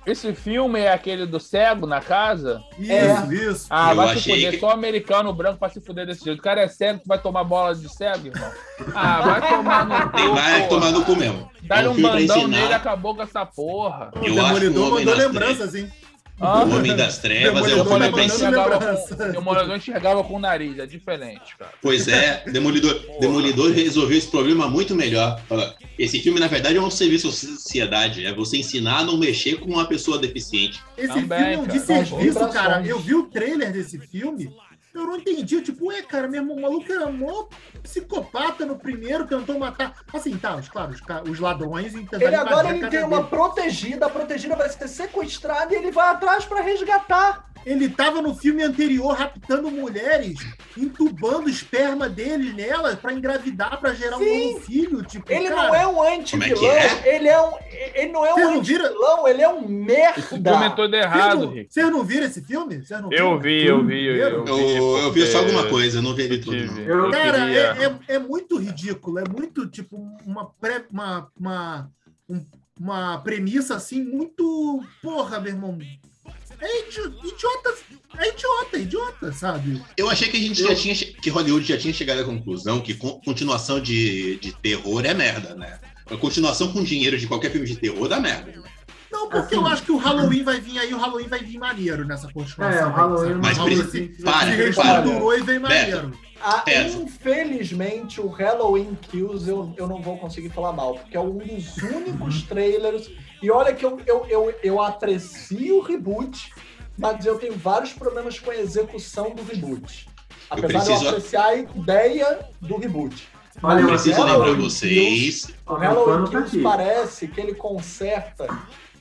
[0.06, 2.62] Esse filme é aquele do cego na casa?
[2.78, 3.34] Isso, É.
[3.34, 3.66] isso.
[3.68, 4.50] Ah, Eu vai se fuder.
[4.52, 6.38] que- Só americano branco pra se fuder desse jeito.
[6.38, 8.50] O cara é cego, tu vai tomar bola de cego, irmão?
[8.94, 11.50] Ah, vai tomar no cu, Tem mais tomar no cu mesmo.
[11.62, 14.10] Dá-lhe É um um bandão nele e acabou com essa porra.
[14.16, 15.90] O Eu o Demolidor mandou lembranças, hein?
[16.40, 20.86] Ah, O Homem das Trevas é o filme com, Demolidor enxergava com o nariz, é
[20.86, 21.72] diferente, cara.
[21.82, 25.38] Pois é, Demolidor, Demolidor resolveu esse problema muito melhor.
[25.98, 28.24] Esse filme, na verdade, é um serviço à sociedade.
[28.24, 30.80] É você ensinar a não mexer com uma pessoa deficiente.
[30.96, 31.72] Esse Também, filme é um cara.
[31.78, 32.86] desserviço, cara.
[32.86, 34.50] Eu vi o trailer desse filme,
[34.94, 35.60] eu não entendi.
[35.62, 37.46] Tipo, ué, cara, meu irmão, o maluco era mó
[37.82, 39.94] psicopata no primeiro, tentou matar.
[40.12, 43.28] Assim, tá, os, claro, os, os ladrões Ele agora ele tem uma dele.
[43.28, 47.49] protegida, a protegida vai ser sequestrada e ele vai atrás para resgatar.
[47.66, 50.38] Ele tava no filme anterior raptando mulheres,
[50.76, 54.52] entubando esperma deles nelas pra engravidar, pra gerar um Sim.
[54.54, 55.02] novo filho.
[55.02, 57.14] Tipo, Ele cara, não é um é anti-vilão, que é?
[57.16, 57.52] ele é um.
[57.94, 60.70] Ele não é um anti-vilão, ele é um Esse filme é merda.
[60.76, 61.72] todo Vocês errado, Rick.
[61.72, 62.82] vocês não viram esse filme?
[62.90, 63.40] Não Eu viram?
[63.40, 64.52] vi, eu vi, eu, vi.
[64.76, 66.56] Eu, eu vi só alguma coisa, eu não vi ele tudo.
[66.56, 67.10] não.
[67.10, 67.60] Cara, queria-
[68.08, 69.96] é, é, é muito ridículo, é muito tipo
[70.26, 71.90] uma, pré, uma, uma,
[72.28, 72.46] um-
[72.80, 74.82] uma premissa assim, muito.
[75.02, 75.78] Porra, meu irmão.
[76.60, 77.74] É idi- idiota,
[78.18, 79.82] é idiota, é idiota, sabe?
[79.96, 82.80] Eu achei que a gente Eu- já tinha que Hollywood já tinha chegado à conclusão
[82.80, 85.78] que con- continuação de, de terror é merda, né?
[86.10, 88.52] A continuação com dinheiro de qualquer filme de terror dá merda.
[89.10, 91.58] Não, porque Assim- eu acho que o Halloween vai vir aí, o Halloween vai vir
[91.58, 92.80] maneiro nessa continuação.
[92.80, 94.50] É, o Halloween Mas Halloween se- para, se para.
[94.50, 96.12] reestruturou e vem maneiro.
[96.42, 96.64] Ah,
[97.30, 101.76] infelizmente, o Halloween Kills eu, eu não vou conseguir falar mal, porque é um dos
[101.78, 103.10] únicos trailers.
[103.42, 106.52] E olha que eu, eu, eu, eu aprecio o reboot,
[106.98, 110.08] mas eu tenho vários problemas com a execução do reboot.
[110.50, 113.28] Apesar de preciso- eu apreciar a ideia do reboot.
[113.62, 115.54] Olha, Eu eu preciso lembrar vocês.
[115.66, 118.46] O pano tá parece que ele conserta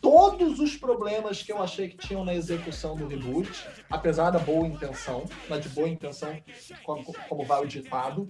[0.01, 3.49] todos os problemas que eu achei que tinham na execução do reboot,
[3.89, 6.37] apesar da boa intenção, na de boa intenção,
[6.83, 8.27] como, como vai o ditado.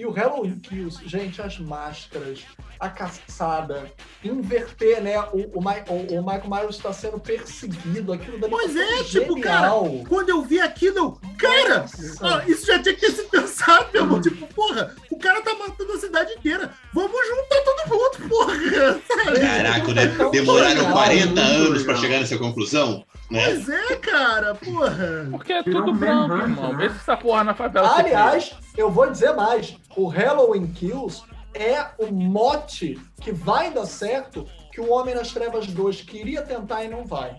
[0.00, 2.40] E o Halloween Kills, gente, as máscaras,
[2.80, 3.92] a caçada,
[4.24, 5.20] inverter, né?
[5.30, 9.34] O, o, o- o Michael Myers está sendo perseguido, aquilo dali Pois tá é, tipo,
[9.34, 9.86] genial.
[10.08, 12.16] Quando eu vi aquilo, eu, cara, Nossa.
[12.22, 14.22] ó, isso já tinha que ter sido pensado, meu irmão.
[14.22, 16.70] Tipo, porra, o cara tá matando a cidade inteira.
[16.94, 19.00] Vamos juntar todo mundo, porra.
[19.06, 19.40] Sabe?
[19.40, 20.06] Caraca, né?
[20.16, 21.96] Tão Demoraram legal, 40 muito anos pra legal.
[21.96, 23.44] chegar nessa conclusão, né?
[23.44, 25.28] Pois é, cara, porra.
[25.30, 26.72] Porque é tudo branco, irmão.
[26.72, 26.88] né?
[26.88, 27.86] Vê se essa porra na favela.
[27.90, 29.76] você Aliás, eu vou dizer mais.
[29.96, 31.22] O Halloween Kills
[31.54, 36.84] é o mote que vai dar certo que o Homem nas Trevas 2 queria tentar
[36.84, 37.36] e não vai.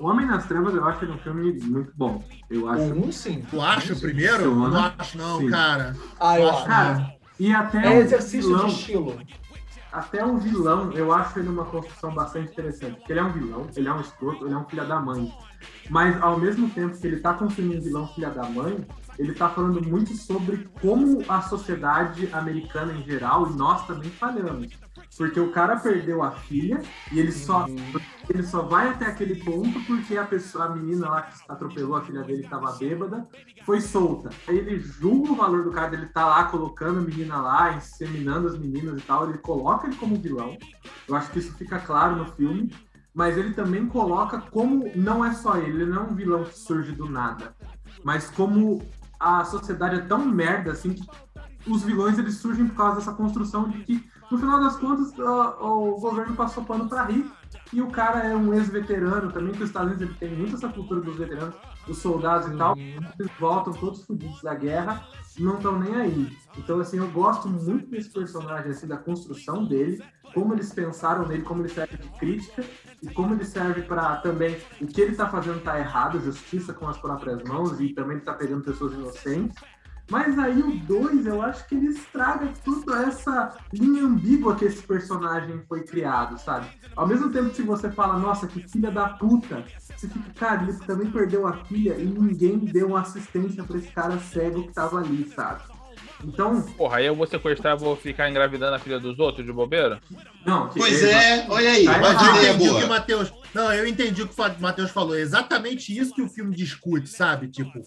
[0.00, 2.22] O Homem nas Trevas eu acho ele um filme muito bom.
[2.50, 2.82] Eu acho.
[2.92, 3.42] O 1 sim.
[3.48, 4.44] Tu acha o primeiro?
[4.44, 4.68] Funciona.
[4.68, 5.50] Não acho, não, Sim.
[5.50, 5.96] cara.
[6.18, 6.66] Ah, eu Acho acho.
[6.66, 9.18] Cara, e até É o exercício vilão, de estilo.
[9.92, 12.96] até o vilão, eu acho ele uma construção bastante interessante.
[12.96, 15.32] Porque ele é um vilão, ele é um escroto, ele é um filho da mãe.
[15.88, 18.84] Mas ao mesmo tempo que ele tá construindo um vilão filha da mãe,
[19.18, 24.72] ele tá falando muito sobre como a sociedade americana em geral, e nós também falhamos.
[25.16, 27.66] Porque o cara perdeu a filha e ele só,
[28.28, 32.02] ele só vai até aquele ponto porque a pessoa, a menina lá que atropelou a
[32.02, 33.26] filha dele que tava bêbada,
[33.64, 34.30] foi solta.
[34.48, 38.48] Aí ele julga o valor do cara, ele tá lá colocando a menina lá, inseminando
[38.48, 40.56] as meninas e tal, ele coloca ele como vilão.
[41.06, 42.72] Eu acho que isso fica claro no filme.
[43.14, 46.58] Mas ele também coloca como não é só ele, ele não é um vilão que
[46.58, 47.54] surge do nada.
[48.02, 48.82] Mas como
[49.22, 51.08] a sociedade é tão merda assim que
[51.70, 56.00] os vilões eles surgem por causa dessa construção de que, no final das contas, o
[56.00, 57.30] governo passou pano pra rir.
[57.72, 60.68] E o cara é um ex-veterano também, que os Estados Unidos ele tem muito essa
[60.68, 61.54] cultura dos veteranos,
[61.86, 62.76] dos soldados e tal.
[62.76, 65.06] Eles voltam todos fodidos da guerra
[65.38, 66.36] não estão nem aí.
[66.58, 70.02] Então, assim, eu gosto muito desse personagem, assim, da construção dele,
[70.34, 72.64] como eles pensaram nele, como ele serve de crítica
[73.02, 76.88] e como ele serve para também o que ele tá fazendo tá errado, justiça com
[76.88, 79.56] as próprias mãos e também ele tá pegando pessoas inocentes.
[80.10, 84.82] Mas aí o 2, eu acho que ele estraga toda essa linha ambígua que esse
[84.82, 86.66] personagem foi criado, sabe?
[86.94, 89.64] Ao mesmo tempo que você fala, nossa, que filha da puta,
[89.96, 93.88] você fica, cara, ele também perdeu a filha e ninguém deu uma assistência pra esse
[93.88, 95.62] cara cego que tava ali, sabe?
[96.24, 100.00] Então, Porra, aí eu vou sequestrar, vou ficar engravidando a filha dos outros de bobeira?
[100.46, 102.88] não, que Pois é, olha aí, Tá Mas eu entendi o que o.
[102.88, 103.32] Matheus.
[103.52, 105.16] Não, eu entendi o que o Matheus falou.
[105.16, 107.48] É exatamente isso que o filme discute, sabe?
[107.48, 107.82] Tipo,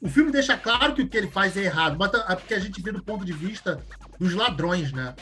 [0.00, 2.54] o filme deixa claro que o que ele faz é errado, mas tá- é porque
[2.54, 3.80] a gente vê do ponto de vista
[4.18, 5.14] dos ladrões, né?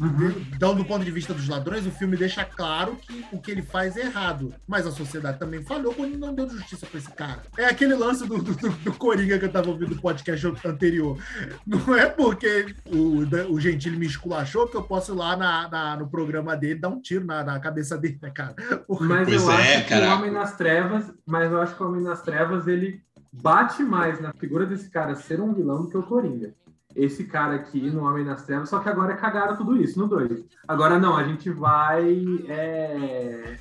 [0.00, 0.28] Uhum.
[0.54, 3.62] Então, do ponto de vista dos ladrões, o filme deixa claro que o que ele
[3.62, 4.54] faz é errado.
[4.66, 7.42] Mas a sociedade também falhou quando não deu justiça pra esse cara.
[7.58, 11.18] É aquele lance do, do, do- do Coringa que eu tava ouvindo no podcast anterior.
[11.66, 15.68] Não é porque o, da- o Gentili me esculachou que eu posso ir lá na,
[15.68, 18.54] na- no programa dele dar um tiro na, na cabeça dele, né, cara?
[18.88, 20.12] Mas Pois eu é, acho que caraca.
[20.14, 23.02] o Homem nas Trevas, mas eu acho que o Homem nas Trevas ele
[23.42, 26.52] bate mais na figura desse cara ser um vilão do que o Coringa.
[26.94, 30.44] Esse cara aqui no Homem nas Trevas, só que agora cagaram tudo isso no 2.
[30.66, 32.02] Agora não, a gente vai.
[32.48, 33.56] é,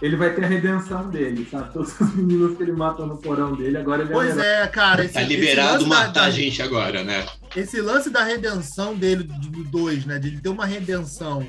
[0.00, 1.72] Ele vai ter a redenção dele, sabe?
[1.72, 4.62] Todos os meninos que ele matou no porão dele, agora ele Pois é.
[4.62, 5.04] é, cara.
[5.04, 7.26] Esse, Tá liberado lance da- matar da- a gente agora, né?
[7.56, 10.18] esse lance da redenção dele do 2, né?
[10.20, 11.44] De ele ter uma redenção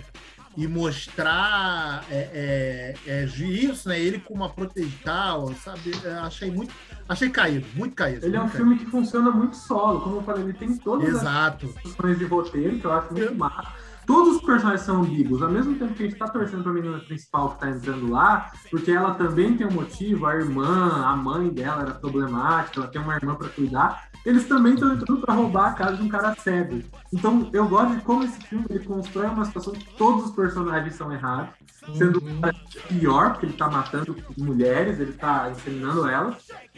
[0.58, 4.00] e mostrar é, é, é, isso, né?
[4.00, 5.92] Ele com uma protegital, sabe?
[6.04, 6.74] É, achei muito.
[7.08, 8.26] Achei caído, muito caído.
[8.26, 10.84] Ele é um muito filme que funciona muito solo, como eu falei, ele tem caído.
[10.84, 11.68] todas as Exato.
[11.82, 13.74] questões de roteiro, que eu acho muito massa.
[14.06, 17.00] Todos os personagens são ambíguos, ao mesmo tempo que a gente tá torcendo pra menina
[17.00, 21.50] principal que tá entrando lá, porque ela também tem um motivo, a irmã, a mãe
[21.50, 25.72] dela era problemática, ela tem uma irmã pra cuidar, eles também estão entrando pra roubar
[25.72, 26.82] a casa de um cara cego.
[27.14, 30.96] Então eu gosto de como esse filme ele constrói uma situação que todos os personagens
[30.96, 31.54] são errados,
[31.94, 32.42] sendo Uhum.
[32.90, 36.36] pior, porque ele tá matando mulheres, ele tá inseminando elas,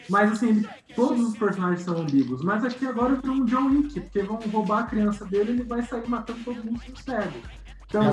[0.10, 2.42] mas assim, ele- todos os personagens são ambíguos.
[2.44, 5.64] Mas aqui agora virou um John Wick, porque vão roubar a criança dele e ele
[5.64, 7.38] vai sair matando todo mundo sem cego.
[7.88, 8.04] Então,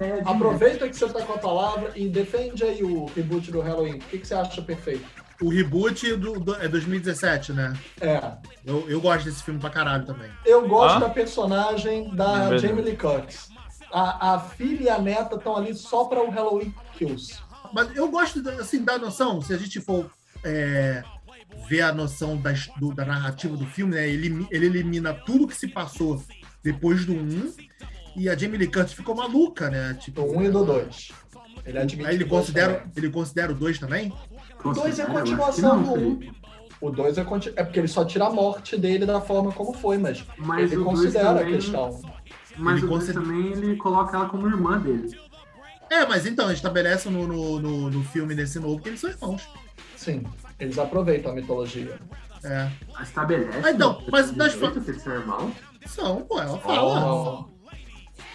[0.00, 3.60] é de- aproveita que você tá com a palavra e defende aí o reboot do
[3.60, 3.98] Halloween.
[3.98, 5.04] O que, que você acha perfeito?
[5.40, 7.76] O reboot do, do- é 2017, né?
[8.00, 8.32] É,
[8.64, 10.30] Eu, eu gosto desse filme pra caralho também.
[10.44, 11.00] eu gosto Ah?
[11.00, 13.48] da personagem da Não, Jamie Lee Curtis.
[13.92, 17.38] A, a filha e a neta estão ali só para o Halloween Kills.
[17.72, 20.10] Mas eu gosto, da- assim, da noção, se a gente for
[20.44, 21.02] é,
[21.68, 24.08] ver a noção da, his- do- da narrativa do filme, né?
[24.08, 26.22] Ele, ele elimina tudo que se passou
[26.62, 27.52] depois do 1
[28.16, 29.94] e a Jamie Lee Curtis ficou maluca, né?
[30.00, 31.12] Tipo, Do 1 e do 2.
[31.64, 32.92] Ele ele considera, também.
[32.96, 34.12] ele considera o 2 também?
[34.70, 35.94] O 2 é a continuação do 1.
[35.94, 36.32] Felipe.
[36.80, 39.72] O 2 é, conti- é porque ele só tira a morte dele da forma como
[39.72, 42.02] foi, mas, Mas ele considera também, a questão.
[42.58, 45.18] Mas Ele o considera- também ele coloca ela como irmã dele.
[45.90, 49.48] É, mas então, estabelece no, no, no, no filme desse novo que eles são irmãos.
[49.96, 50.24] Sim,
[50.58, 51.98] eles aproveitam a mitologia.
[52.44, 52.68] É.
[53.02, 53.58] Estabelece.
[53.64, 55.52] Ah, então, mas das irmãos.
[55.86, 57.12] São, pô, ela fala.
[57.14, 57.44] Oh,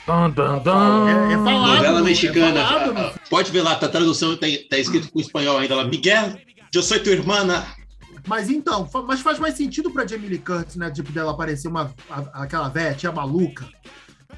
[0.06, 1.08] Dun, dun, dun.
[1.08, 1.76] É, é falado.
[1.76, 2.66] Novela é mexicana.
[2.66, 5.76] falado no ah, Pode ver lá, tá a tradução, tá, tá escrito com espanhol ainda
[5.76, 5.84] lá.
[5.86, 6.38] Miguel,
[6.74, 7.46] eu sou tua irmã.
[8.28, 10.92] Mas então, fa- mas faz mais sentido pra Jamie Lee Curtis, né?
[10.92, 13.68] Tipo, dela aparecer uma, a- aquela velha, tia maluca.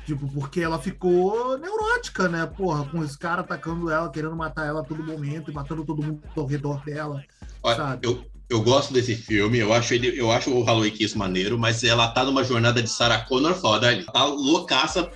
[0.05, 2.45] Tipo, porque ela ficou neurótica, né?
[2.45, 6.03] Porra, com os caras atacando ela, querendo matar ela a todo momento e matando todo
[6.03, 7.23] mundo ao redor dela.
[7.61, 8.05] Olha, Sabe?
[8.07, 8.21] eu,
[8.53, 12.07] eu gosto desse filme, eu acho, ele, eu acho o Halloween Kiss maneiro, mas ela
[12.09, 13.91] tá numa jornada de Sarah Connor foda.
[13.91, 15.09] Ela tá loucaça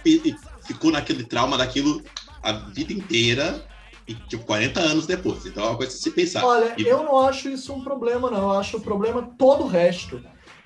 [0.65, 2.03] ficou naquele trauma daquilo
[2.43, 3.63] a vida inteira
[4.07, 5.45] e, tipo, 40 anos depois.
[5.45, 6.43] Então é uma coisa se pensar.
[6.43, 8.51] Olha, E- eu não acho isso um problema, não.
[8.53, 10.21] Eu acho o problema todo o resto.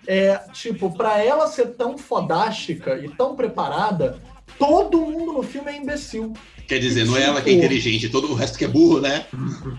[0.07, 4.19] É, tipo, pra ela ser tão fodástica e tão preparada,
[4.57, 6.33] todo mundo no filme é imbecil.
[6.67, 9.01] Quer dizer, não é ela que é tipo- inteligente, todo o resto que é burro,
[9.01, 9.25] né?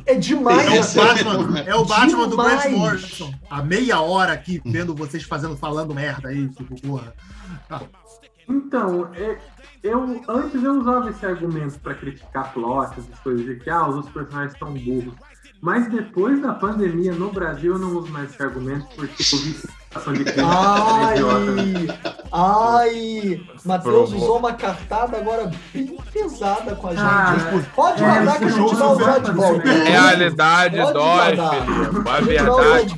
[0.05, 0.67] É demais.
[0.67, 2.71] É o essa- Batman, é o Batman do Grant.
[2.71, 3.33] Morrison.
[3.49, 7.15] A meia hora aqui vendo vocês fazendo, falando merda aí, tipo, porra.
[8.49, 9.39] Então, é-
[9.83, 14.09] eu antes eu usava esse argumento pra criticar plot, essas coisas de que ah, os
[14.11, 15.15] personagens estão burros.
[15.61, 19.53] Mas depois da pandemia no Brasil eu não uso mais esse argumento porque eu vi
[19.55, 22.19] situação de Ai, idiota.
[22.33, 27.03] ai, Matheus usou uma cartada agora bem pesada com a gente.
[27.03, 29.69] Ah, Pode é, mandar que a gente vai usar de volta.
[29.69, 31.65] Realidade Pode dói, mandar.
[31.65, 32.09] filho.
[32.09, 32.97] A verdade.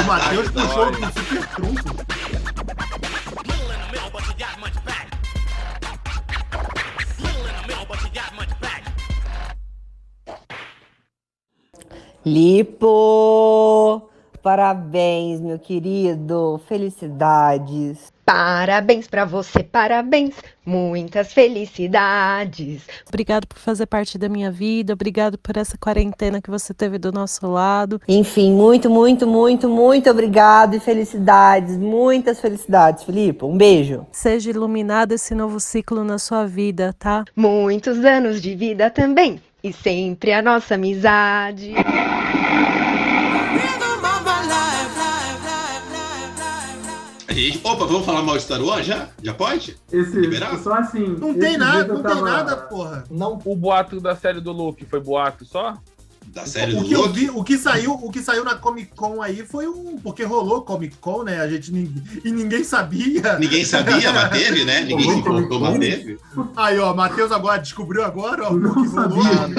[0.00, 2.02] O Matheus puxou o super trunfo.
[12.72, 14.11] Lipo!
[14.42, 16.60] Parabéns, meu querido.
[16.66, 18.12] Felicidades.
[18.24, 22.82] Parabéns pra você, parabéns, muitas felicidades.
[23.08, 27.10] Obrigado por fazer parte da minha vida, obrigado por essa quarentena que você teve do
[27.10, 28.00] nosso lado.
[28.06, 31.76] Enfim, muito, muito, muito, muito obrigado e felicidades.
[31.76, 33.44] Muitas felicidades, Filipe.
[33.44, 34.06] Um beijo.
[34.12, 37.24] Seja iluminado esse novo ciclo na sua vida, tá?
[37.34, 41.74] Muitos anos de vida também, e sempre a nossa amizade.
[47.32, 49.08] A gente, opa, vamos falar mal de Star Wars já?
[49.22, 49.74] Já pode?
[49.90, 50.58] Esse, Liberar?
[50.58, 51.16] só assim.
[51.18, 53.04] Não esse tem nada, não tem tava- nada, porra.
[53.10, 55.78] Não, O boato da série do Luke foi boato só?
[56.26, 57.18] Da série O do que, Luke?
[57.18, 59.98] vi, o que saiu, o que saiu na Comic Con aí foi um.
[59.98, 61.40] Porque rolou Comic Con, né?
[61.40, 61.70] A gente
[62.24, 63.38] e ninguém sabia.
[63.38, 64.80] Ninguém sabia, mas teve, né?
[64.82, 66.18] Ninguém se contou, mas teve.
[66.56, 68.52] Aí, ó, Matheus agora descobriu agora, ó.
[68.52, 69.22] Não o que rolou.
[69.22, 69.58] sabia.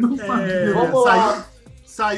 [0.00, 0.40] Não sabia.
[0.50, 1.32] É, Vamos saiu, lá.
[1.32, 1.49] saiu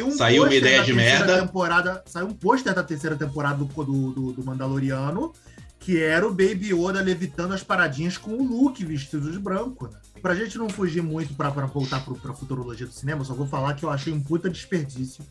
[0.06, 1.46] um Saiu uma ideia da de terceira merda.
[1.46, 5.32] Temporada, saiu um pôster da terceira temporada do, do, do, Mandaloriano,
[5.78, 9.88] que era o Baby Yoda levitando as paradinhas com o Luke vestido de branco.
[9.88, 9.98] Né?
[10.20, 13.35] Pra gente não fugir muito pra, pra voltar pro, pra futurologia do cinema, eu só
[13.35, 15.24] vou falar que eu achei um puta desperdício.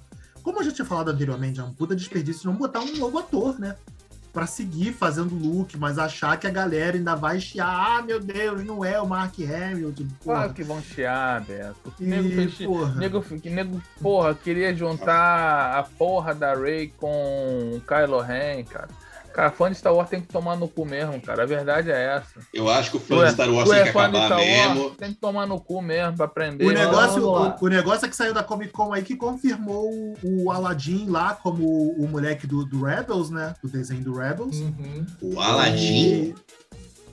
[0.43, 3.59] Como eu já tinha falado anteriormente, é um puta desperdício não botar um novo ator,
[3.59, 3.75] né?
[4.33, 7.67] Pra seguir fazendo Luke, mas achar que a galera ainda vai chiar.
[7.67, 9.91] Ah, meu Deus, não é o Mark Hamill.
[9.91, 10.37] Tipo, porra.
[10.37, 11.91] Claro que vão chiar, Beto.
[11.97, 12.95] Que E, nego, fez, porra.
[12.95, 18.87] nego, que nego, porra, queria juntar a porra da Rey com o Kylo Ren, cara.
[19.33, 21.43] Cara, fã de Star Wars tem que tomar no cu mesmo, cara.
[21.43, 22.39] A verdade é essa.
[22.53, 24.25] Eu acho que o Tu fã é, de Star Wars tu tem que é acabar
[24.25, 24.83] Star mesmo.
[24.83, 26.65] Wars, tem que tomar no cu mesmo pra aprender.
[26.65, 30.15] O negócio, o, o negócio é que saiu da Comic Con aí que confirmou o,
[30.45, 33.53] o Aladdin lá como o, o moleque do, do Rebels, né?
[33.63, 34.57] Do desenho do Rebels.
[34.57, 35.05] Uhum.
[35.21, 35.93] O Aladdin.
[35.93, 36.35] E-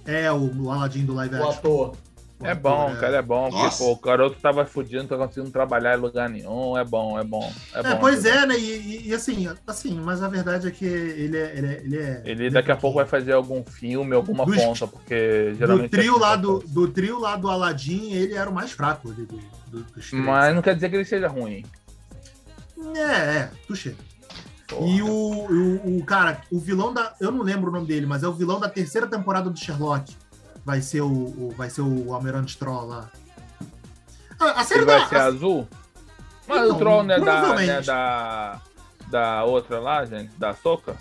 [0.07, 1.53] É, o, o Aladdin do live O action.
[1.59, 1.93] ator.
[2.41, 3.51] É bom, cara, é bom.
[3.51, 6.79] Porque, pô, o garoto tava fudido, não tá conseguindo trabalhar em lugar nenhum.
[6.79, 7.53] É bom, é bom.
[7.75, 8.47] É, É, bom, pois é.
[8.47, 8.57] né?
[8.57, 11.53] E, e- assim, assim, mas a verdade é que ele é.
[11.57, 14.87] Ele, é, ele, é- Ele daqui a pouco vai fazer algum filme, alguma Dos- ponta,
[14.87, 15.91] porque Do geralmente.
[15.91, 19.11] trio, é lá assim, do, do trio lá do Aladdin, ele era o mais fraco
[19.11, 20.25] ali do, do, dos três.
[20.25, 21.65] Mas não quer dizer que ele seja ruim.
[22.97, 23.95] É, é, tuxê.
[24.69, 24.87] Porra.
[24.87, 27.15] E o, o, o cara, o vilão da.
[27.21, 30.15] Eu não lembro o nome dele, mas é o vilão da terceira temporada do Sherlock.
[30.69, 33.09] Vai ser o, o- vai ser o Almirante Troll lá.
[34.39, 34.99] A, a série Ele da.
[34.99, 35.67] vai ser a- azul?
[36.47, 38.61] Mas Então, o Troll não é da, né, da.
[39.11, 40.31] Da outra lá, gente?
[40.37, 40.95] Da Soca?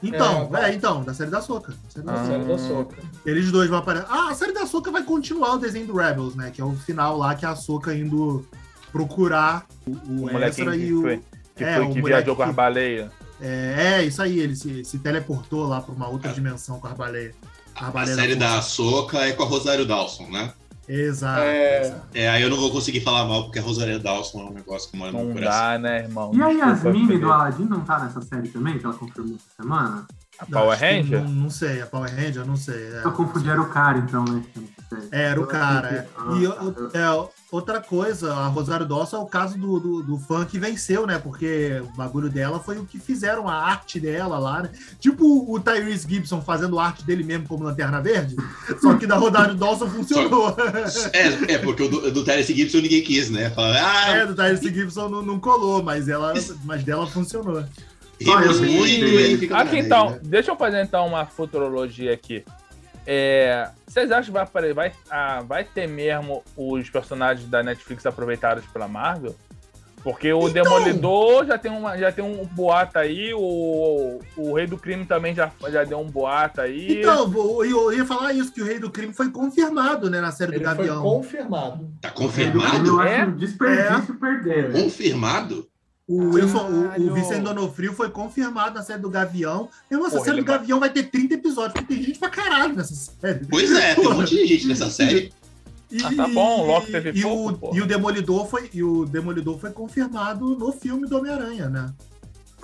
[0.00, 1.72] Então, É, é, então, da série da Soca.
[1.72, 2.24] da série da Ah.
[2.24, 2.96] Série da Soca.
[3.26, 4.06] Eles dois vão aparecer.
[4.08, 6.52] Ah, a série da Soca vai continuar o desenho do Rebels, né?
[6.52, 8.46] Que é o final lá que a Soca indo
[8.92, 11.00] procurar o, o, O Ezra e o.
[11.02, 11.20] foi,
[11.56, 13.10] que, é, foi, que viajou com as baleias.
[13.40, 16.90] É, é, isso aí, ele se, se teleportou lá pra uma outra dimensão com a
[16.90, 17.34] baleia.
[17.76, 18.62] A, A série da.
[18.62, 20.52] Soca é com a Rosário Dawson, né?
[20.88, 21.40] Exato.
[21.40, 21.94] É.
[22.12, 24.90] É, aí eu não vou conseguir falar mal, porque a Rosaria Dawson é um negócio
[24.90, 25.60] que mora no Não meu coração.
[25.60, 26.30] dá, né, irmão?
[26.34, 30.06] E a Yasmine do Aladdin não tá nessa série também, que ela confirmou essa semana?
[30.38, 31.22] A Power Ranger?
[31.22, 32.74] Não, não sei, a Power Ranger, eu não sei.
[32.92, 33.02] é.
[33.04, 34.42] Eu confundi, era o cara, então, né?
[35.10, 35.88] É, era o cara.
[35.88, 36.06] é.
[36.16, 36.62] Ah, E tá.
[36.64, 36.90] o-
[37.22, 41.06] é, outra coisa, a Rosário Dawson é o caso do, do, do fã que venceu,
[41.06, 41.18] né?
[41.18, 44.70] Porque o bagulho dela foi o que fizeram a arte dela lá, né?
[45.00, 48.36] Tipo o Tyrese Gibson fazendo a arte dele mesmo como Lanterna Verde,
[48.82, 50.54] só que da Rosário Dawson funcionou.
[51.12, 53.50] É, é, porque o do, do Terence Gibson ninguém quis, né?
[53.50, 57.64] Fala, ah, É, do Tyrese Gibson não, não colou, mas, ela, mas dela funcionou.
[58.20, 60.28] Rimos Olha, muito e Aqui então, rede, né?
[60.30, 62.44] deixa eu fazer então uma futurologia aqui.
[63.06, 68.64] É, vocês acham que vai, vai, ah, vai ter mesmo os personagens da Netflix aproveitados
[68.66, 69.34] pela Marvel?
[70.02, 74.66] Porque o Então- Demolidor já tem, uma, já tem um boato aí, o, o Rei
[74.66, 76.98] do Crime também já, já deu um boato aí.
[77.00, 80.30] Então, eu, eu ia falar isso, que o Rei do Crime foi confirmado, né, na
[80.30, 81.02] série do Ele foi Gavião.
[81.02, 81.90] confirmado.
[82.02, 83.00] Tá Eu confirmado?
[83.00, 83.24] acho É?
[83.24, 84.68] um desperdício perder.
[84.70, 84.82] né?
[84.82, 85.66] Confirmado?
[86.06, 89.70] O, Wilson, o, o Vicente Donofrio foi confirmado na série do Gavião.
[89.90, 92.28] E essa Porra, série ele do Gavião vai ter 30 episódios, porque tem gente pra
[92.28, 93.46] caralho nessa série.
[93.46, 95.32] Pois é, tem um monte de gente nessa série.
[95.90, 99.04] E, Ah, tá bom, Loki teve e, pouco, o, e o Demolidor foi e o
[99.06, 101.92] Demolidor foi confirmado no filme do Homem-Aranha, né?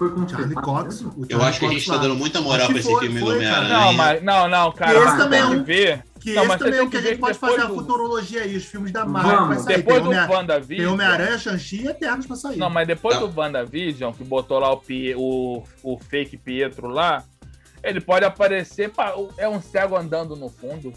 [0.00, 1.02] Foi O com Charlie Cox.
[1.02, 2.00] o Eu Charlie acho que a gente tá lá.
[2.00, 3.68] dando muita moral pra que esse foi- filme do Homem-Aranha.
[3.68, 4.92] Não, mas não, não, cara.
[4.96, 6.04] Esse mas também é tem um- que ver.
[6.20, 7.66] Que Não, esse também é o que a que gente ver pode depois fazer a
[7.68, 9.48] do- futurologia aí, os filmes da Marvel Vamos.
[9.48, 9.76] vai sair.
[9.76, 10.84] Depois tem do Homem- WandaVision.
[10.86, 12.56] tem Homem-Aranha, Shang-Chi e Eternos pra sair.
[12.56, 13.28] Não, mas depois Não.
[13.28, 17.22] do WandaVision, que botou lá o, Pie- o, o fake Pietro lá,
[17.84, 18.88] ele pode aparecer.
[18.90, 20.94] pa- É um cego andando no fundo.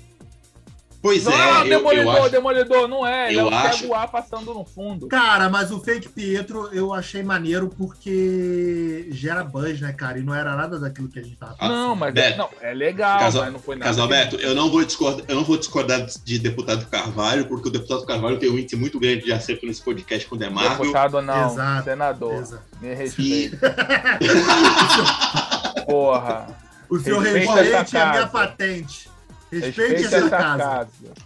[1.04, 2.30] Pois não é, é eu, eu demolidor, acho.
[2.30, 3.28] demolidor, não é.
[3.30, 5.10] Ele eu é um acho- passando no fundo.
[5.10, 10.18] Cara, mas o Fake Pietro eu achei maneiro porque gera buzz, né, cara?
[10.18, 12.38] E não era nada daquilo que a gente tava Ah, não, mas Beto.
[12.38, 13.92] não, é legal, Casal- mas não foi nada.
[13.92, 18.06] Casalberto, eu não vou discordar, eu não vou discordar de deputado Carvalho, porque o deputado
[18.06, 20.78] Carvalho tem um índice muito grande de acerto nesse podcast com o Demarvel.
[20.78, 22.34] Deputado não, Exato, senador.
[22.36, 22.64] Exato.
[22.82, 23.76] Me E respeita.
[25.86, 26.48] Porra.
[26.90, 29.12] O seu essa é a minha patente.
[29.60, 30.64] Respeite Respeita essa essa casa.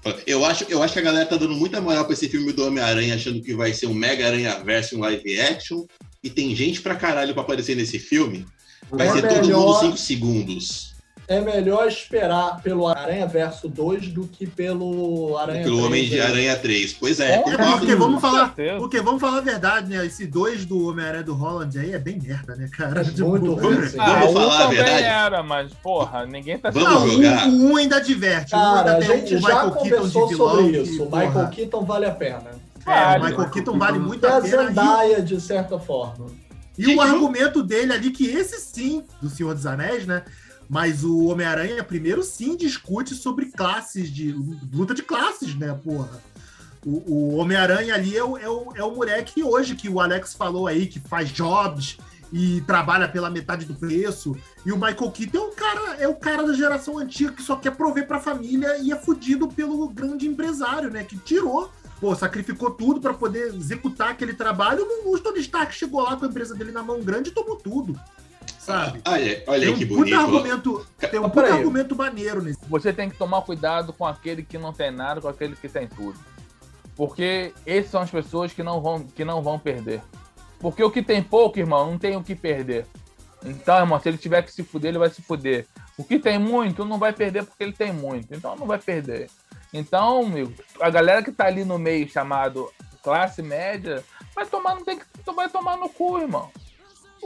[0.03, 0.17] casa.
[0.25, 2.65] eu acho, eu acho que a galera tá dando muita moral pra esse filme do
[2.65, 5.85] Homem-Aranha, achando que vai ser um Mega Aranha Verso um live action.
[6.23, 8.45] E tem gente pra caralho pra aparecer nesse filme.
[8.91, 10.93] Vai É ser todo melhor- mundo 5 segundos.
[11.29, 16.21] É melhor esperar pelo Aranha Verso 2 do que pelo Aranha Pelo 3 Homem de
[16.21, 16.21] aí.
[16.31, 16.93] Aranha 3.
[16.93, 17.79] Pois é, É concordo.
[17.79, 20.05] porque vamos falar, porque vamos falar a verdade, né?
[20.05, 23.01] Esse dois do Homem-Aranha do Holland aí é bem merda, né, cara?
[23.01, 23.97] É muito ruim, sim.
[23.99, 25.03] Ah, Vamos falar a verdade?
[25.03, 27.47] era, mas, porra, ninguém tá Vamos Não, o, jogar.
[27.49, 28.55] o um ainda diverte.
[28.55, 30.71] o um Cara, a ainda tem gente o já Michael Keaton de conversou vilão, sobre
[30.71, 31.03] que, isso.
[31.03, 32.43] O Michael Keaton vale a pena.
[32.85, 33.23] É, o.
[33.25, 34.63] Michael Keaton vale muito E a a pena.
[34.63, 36.27] E- Zendaya, de certa forma.
[36.77, 40.23] E o argumento dele ali, que esse sim, do Senhor dos Anéis, né?
[40.69, 44.33] Mas o Homem-Aranha, primeiro, sim, discute sobre classes, de
[44.73, 46.21] luta de classes, né, porra?
[46.85, 50.33] O, o Homem-Aranha ali é o, é, o, é o moleque hoje que o Alex
[50.33, 51.97] falou aí, que faz jobs
[52.31, 54.35] e trabalha pela metade do preço.
[54.65, 57.55] E o Michael Keaton é o cara, é o cara da geração antiga que só
[57.55, 61.03] quer prover pra família e é fudido pelo grande empresário, né?
[61.03, 64.85] Que tirou, pô, sacrificou tudo pra poder executar aquele trabalho.
[65.05, 67.99] O Tony Stark chegou lá com a empresa dele na mão grande e tomou tudo.
[68.67, 69.01] Sabe?
[69.07, 70.19] Olha, olha Tem aí que um puta bonito.
[70.19, 72.59] argumento, tem um puta argumento maneiro nesse.
[72.67, 75.87] Você tem que tomar cuidado com aquele que não tem nada, com aquele que tem
[75.87, 76.19] tudo.
[76.93, 80.01] Porque esses são as pessoas que não vão, que não vão perder.
[80.59, 82.85] Porque o que tem pouco, irmão, não tem o que perder.
[83.45, 85.65] Então, irmão, se ele tiver que se fuder, ele vai se fuder.
[85.97, 88.35] O que tem muito, não vai perder porque ele tem muito.
[88.35, 89.29] Então, não vai perder.
[89.71, 92.69] Então, amigo, a galera que tá ali no meio chamado
[93.01, 94.03] classe média,
[94.35, 96.51] vai tomar, não tem que, vai tomar no cu, irmão.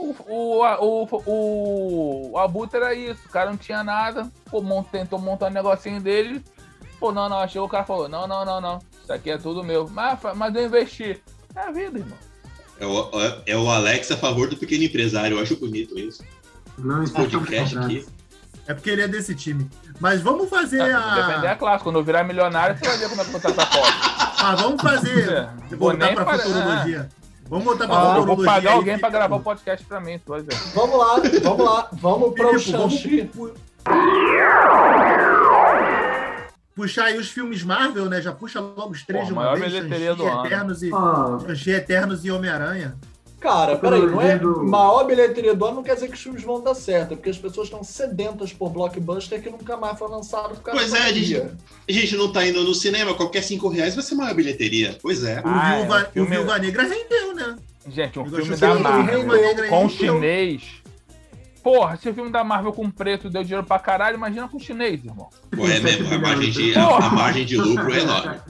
[0.02, 0.16] O,
[0.58, 4.88] o, a- o, o, o Abutre era isso, o cara não tinha nada, pô, mont-
[4.90, 6.42] tentou montar um negocinho dele,
[6.98, 9.38] pô, não, não, chegou o cara e falou, não, não, não, não, isso aqui é
[9.38, 11.22] tudo meu, mas, mas eu investi.
[11.54, 12.18] É a vida, irmão.
[12.80, 13.10] É o,
[13.46, 15.36] é o Alex a favor do pequeno empresário.
[15.36, 16.24] Eu acho bonito isso.
[16.78, 18.04] Não Esse podcast aqui.
[18.66, 19.70] É porque ele é desse time.
[20.00, 21.56] Mas vamos fazer Defender a a.
[21.56, 23.92] classe, quando eu virar milionário, você vai ver como é que eu vou essa foto.
[24.42, 25.28] Ah, vamos fazer.
[25.30, 25.42] É,
[25.76, 27.08] vou Voltar nem pra para- futurologia.
[27.52, 29.10] Vamos voltar pra Ah, vou pagar aí, alguém pra Filipe.
[29.10, 30.54] gravar o podcast pra mim, vai ver.
[30.74, 31.88] Vamos lá, vamos lá.
[31.92, 33.24] Vamos para o Shang-Chi.
[33.26, 33.52] pu-
[36.74, 38.22] Puxar aí os filmes Marvel, né?
[38.22, 39.70] Já puxa logo os três Pô, de uma maior vez.
[39.70, 40.46] bilheteria ano.
[40.46, 42.96] Eternos e, Shang-Chi, Eternos e Homem-Aranha.
[43.42, 46.62] Cara, peraí, não é maior bilheteria do ano não quer dizer que os filmes vão
[46.62, 50.54] dar certo, é porque as pessoas estão sedentas por blockbuster que nunca mais foi lançado
[50.54, 53.68] por causa Pois é, a gente, a gente não tá indo no cinema, qualquer cinco
[53.68, 54.96] reais vai ser maior bilheteria.
[55.02, 55.40] Pois é.
[55.40, 57.56] O, Ah, é, Viúva, o Viúva Negra rendeu, né?
[57.88, 59.24] Gente, um filme gosto da Marvel
[59.68, 60.81] com chinês
[61.62, 65.04] Porra, se o filme da Marvel com preto deu dinheiro pra caralho, imagina com chinês,
[65.04, 65.28] irmão.
[65.50, 68.40] Pô, é mesmo, a margem de, a, a margem de lucro é enorme.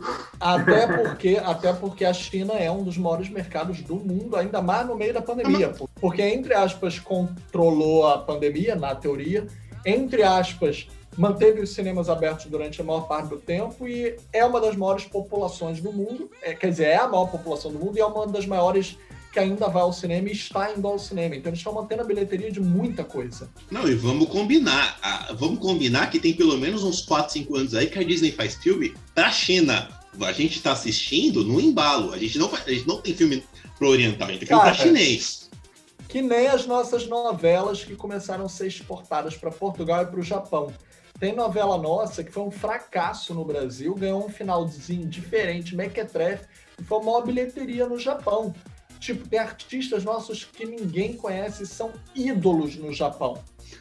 [0.41, 4.87] Até porque, até porque a China é um dos maiores mercados do mundo, ainda mais
[4.87, 5.75] no meio da pandemia.
[6.01, 9.47] Porque, entre aspas, controlou a pandemia, na teoria,
[9.85, 14.61] entre aspas, manteve os cinemas abertos durante a maior parte do tempo e é uma
[14.61, 16.31] das maiores populações do mundo.
[16.43, 18.97] É, quer dizer, é a maior população do mundo e é uma das maiores
[19.33, 21.35] que ainda vai ao cinema e está indo ao cinema.
[21.35, 23.49] Então eles estão mantendo a bilheteria de muita coisa.
[23.71, 24.99] Não, e vamos combinar.
[25.03, 28.31] ah, vamos combinar que tem pelo menos uns 4, 5 anos aí que a Disney
[28.31, 29.89] faz filme pra China.
[30.21, 32.13] A gente tá assistindo no embalo.
[32.13, 33.43] A gente não, a gente não tem filme
[33.79, 35.51] pro oriental, a gente tem filme pra Cara, chinês.
[36.09, 40.23] Que nem as nossas novelas que começaram a ser exportadas para Portugal e para o
[40.23, 40.71] Japão.
[41.19, 46.45] Tem novela nossa que foi um fracasso no Brasil, ganhou um finalzinho diferente, mequetrefe,
[46.79, 48.53] e foi a maior bilheteria no Japão.
[49.03, 53.37] Tipo, tem artistas nossos que ninguém conhece, são ídolos no Japão.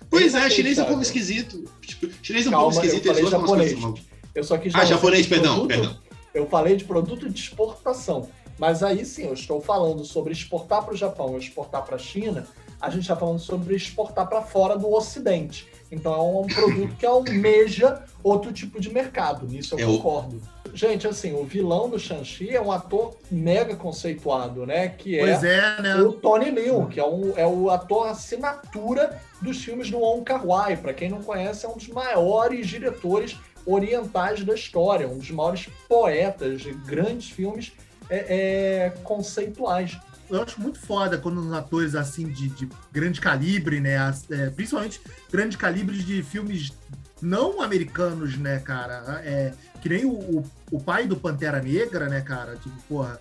[0.10, 1.64] Pois é, chinês é um povo esquisito.
[1.80, 3.80] Tipo, chinês é um Calma, povo esquisito, eu eles falei coisas japonês.
[3.80, 4.04] malucas.
[4.34, 5.98] Eu só quis Ah, japonês, perdão, produto- perdão.
[6.34, 8.28] Eu falei de produto de exportação.
[8.58, 12.48] Mas aí sim, eu estou falando sobre exportar para o Japão, exportar para a China.
[12.80, 15.68] A gente está falando sobre exportar para fora do Ocidente.
[15.92, 19.46] Então é um produto que almeja outro tipo de mercado.
[19.46, 20.42] Nisso eu É o- concordo.
[20.74, 24.90] Gente, assim, o vilão do Shang-Chi é um ator mega conceituado, né?
[24.90, 25.96] Que é é, né?
[25.96, 30.78] o Tony Leung, que é, um, é o ator assinatura dos filmes do Wong Kar-wai.
[30.78, 35.70] Para quem não conhece, é um dos maiores diretores orientais da história, um dos maiores
[35.88, 37.74] poetas de grandes filmes
[38.10, 39.98] é, é, conceituais.
[40.30, 43.98] eu acho muito foda quando os atores assim de, de grande calibre, né?
[44.30, 45.00] é, principalmente
[45.32, 46.74] grande calibre de filmes
[47.22, 49.22] não americanos, né, cara?
[49.24, 52.56] É, que nem o, o, o pai do Pantera Negra, né, cara?
[52.56, 53.20] Tipo, porra,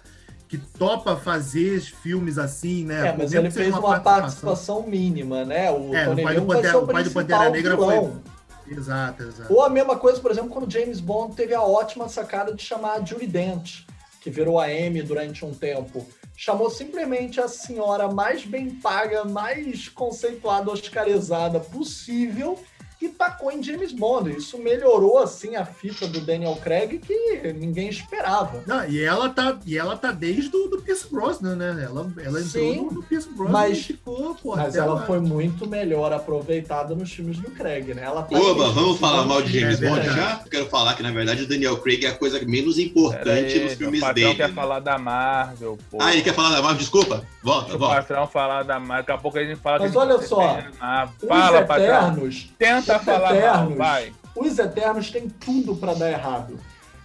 [0.48, 3.08] que topa fazer filmes assim, né?
[3.08, 5.70] É, mas ele fez uma participação mínima, né?
[5.70, 8.22] O É, Tony o pai do Pantera- o o pai do Pantera Negra foi- vilão.
[8.68, 9.52] Exato, exato.
[9.52, 12.98] Ou a mesma coisa, por exemplo, quando James Bond teve a ótima sacada de chamar
[13.00, 13.80] a Judy Dent,
[14.20, 16.06] que virou a Amy durante um tempo.
[16.36, 22.58] Chamou simplesmente a senhora mais bem paga, mais conceituada, oscarizada possível
[23.00, 24.30] e tacou em James Bond.
[24.36, 28.62] Isso melhorou, assim, a fita do Daniel Craig que ninguém esperava.
[28.66, 31.82] Não, e ela tá, e ela tá desde o do Pierce Brosnan, né?
[31.84, 35.06] Ela, ela entrou Sim, no, no Pierce Brosnan mas- e ficou, pô, Mas ela lá.
[35.06, 38.02] foi muito melhor aproveitada nos filmes do Craig, né?
[38.04, 40.40] Ela tá Oba, vamos falar mal de James É Bond já?
[40.44, 43.64] Eu quero falar que, na verdade, o Daniel Craig é a coisa menos importante aí,
[43.64, 44.34] nos o filmes patrão dele.
[44.34, 45.98] quer falar da Marvel, pô.
[46.00, 46.78] Ah, ele quer falar da Marvel?
[46.78, 47.24] Desculpa.
[47.42, 47.96] Volta, Deixa o volta.
[47.96, 48.90] patrão falar da Marvel.
[49.00, 50.58] Daqui a pouco a gente fala Mas olha só.
[50.58, 51.86] Os Fala, patrão.
[52.10, 53.76] Eternos Tenta Os falar mal, Eternos.
[53.78, 54.12] vai.
[54.36, 56.58] Os Eternos têm tudo pra dar errado.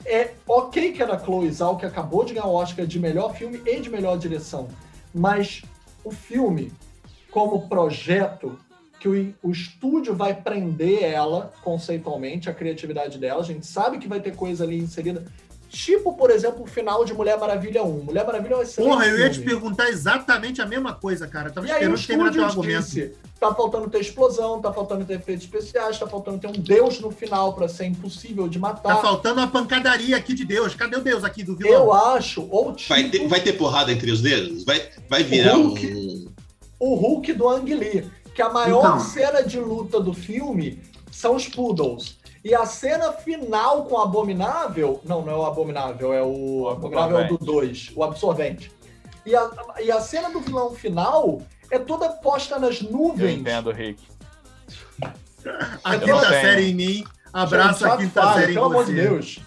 [0.05, 3.61] É ok que era Chloe Zhao, que acabou de ganhar o Oscar de melhor filme
[3.65, 4.67] e de melhor direção,
[5.13, 5.63] mas
[6.03, 6.71] o filme,
[7.31, 8.59] como projeto,
[8.99, 14.07] que o, o estúdio vai prender ela conceitualmente, a criatividade dela, a gente sabe que
[14.07, 15.25] vai ter coisa ali inserida.
[15.67, 18.03] Tipo, por exemplo, o final de Mulher Maravilha 1.
[18.03, 19.49] Mulher Maravilha é um excelente Porra, eu ia te filme.
[19.51, 21.49] perguntar exatamente a mesma coisa, cara.
[21.49, 22.83] Tava E aí o esperando terminar teu argumento.
[22.83, 26.99] disse, tá faltando ter explosão, tá faltando ter efeitos especiais, tá faltando ter um deus
[26.99, 29.01] no final pra ser impossível de Tá matar.
[29.01, 30.73] faltando uma pancadaria aqui de Deus.
[30.73, 31.73] Cadê o Deus aqui do vilão?
[31.73, 34.63] Eu acho, ou tipo, Vai ter, vai ter porrada entre os dedos?
[34.63, 35.85] Vai, vai virar Hulk.
[35.87, 36.27] um.
[36.79, 38.99] o Hulk do Ang Lee, que a maior Então.
[38.99, 40.81] cena de luta do filme
[41.11, 42.17] são os Poodles.
[42.43, 45.01] E a cena final com o Abominável.
[45.03, 46.61] Não, não é o Abominável, é o.
[46.63, 47.87] O Abominável é o do Absorvente.
[47.87, 48.71] 2, o Absorvente.
[49.25, 49.51] E a,
[49.83, 51.41] e a cena do vilão final
[51.75, 53.39] é toda posta nas Eu nuvens.
[53.39, 54.01] entendo, Rick.
[55.83, 56.41] A Eu quinta tenho.
[56.41, 57.03] série em mim.
[57.31, 59.01] Abraço a quinta série em Pelo amor de você.
[59.09, 59.39] Deus.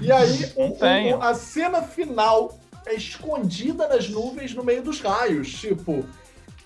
[0.00, 5.52] E aí, o- o- a cena final é escondida nas nuvens no meio dos raios.
[5.52, 6.04] Tipo,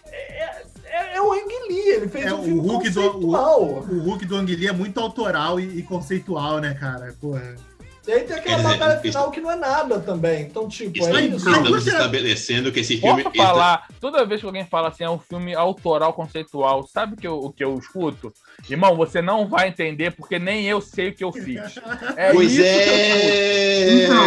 [0.06, 0.52] é,
[0.84, 3.62] é, é o Ang Lee, ele fez É, um o filme Hulk do- conceitual.
[3.62, 7.14] O Hulk do Ang Lee é muito autoral e, e conceitual, né, cara?
[7.20, 7.54] Porra.
[8.06, 10.42] E aí tem aquela batalha isso- final que não é nada também.
[10.42, 11.48] Então, tipo, é Estamos, isso.
[11.48, 13.24] Ai, estamos estabelecendo que esse filme.
[13.24, 17.16] Posso falar, toda vez que alguém fala assim, é um filme autoral, conceitual, sabe o
[17.16, 18.32] que eu, o que eu escuto?
[18.70, 21.56] Irmão, você não vai entender porque nem eu sei o que eu fiz.
[22.16, 23.32] É Pois isso que eu escuto.
[23.32, 24.04] é.
[24.04, 24.24] Então,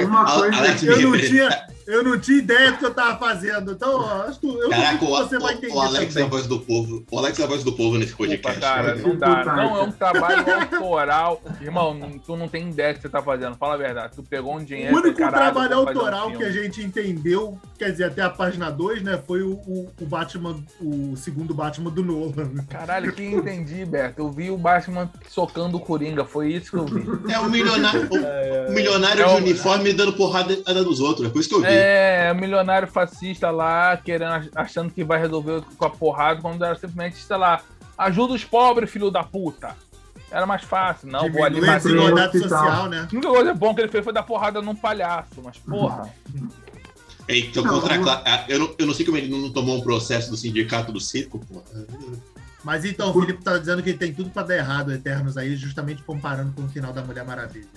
[0.00, 2.94] é, uma A- coisa Alex Eu não, tinha, eu não tinha ideia do que eu
[2.94, 3.72] tava fazendo.
[3.72, 6.24] Então, ó, acho que eu Caraca, que você vai o- entender o Alex é a
[6.24, 6.28] também.
[6.30, 7.04] voz do povo.
[7.10, 8.60] O Alex é a voz do povo nesse podcast.
[8.60, 9.44] cara, Pode não dá.
[9.44, 10.12] Não, é um cara.
[10.12, 10.44] trabalho
[10.74, 11.42] autoral.
[11.60, 13.56] Irmão, tu não tem ideia do que você tá fazendo.
[13.56, 14.12] Fala a verdade.
[14.14, 14.94] Tu pegou um dinheiro.
[14.94, 16.36] O único caralho, trabalho um autoral filme.
[16.38, 20.06] que a gente entendeu, quer dizer, até a página 2, né, foi o, o, o
[20.06, 22.54] Batman, o segundo Batman do Nolan.
[22.68, 24.20] Caralho, que entendi, Beto.
[24.22, 26.24] Eu vi o Batman socando o Coringa.
[26.24, 27.32] Foi isso que eu vi.
[27.32, 31.28] É um milionário, um, um milionário É de o- uniforme dando porrada nos outros.
[31.28, 31.66] É por isso que eu vi.
[31.68, 37.16] É, milionário fascista lá, querendo, achando que vai resolver com a porrada, quando era simplesmente,
[37.16, 37.60] sei lá,
[37.96, 39.74] ajuda os pobres, filho da puta.
[40.30, 43.08] Era mais fácil, não, vou ali a desigualdade social, né?
[43.10, 46.12] A única coisa bom que ele fez foi dar porrada num palhaço, mas porra.
[47.28, 49.82] Então, Não, contra a ah, eu, não, eu não sei como ele não tomou um
[49.82, 51.62] processo do sindicato do circo, pô.
[52.64, 56.02] Mas então, o Felipe tá dizendo que tem tudo pra dar errado, Eternos aí, justamente
[56.02, 57.68] comparando com o final da Mulher Maravilha.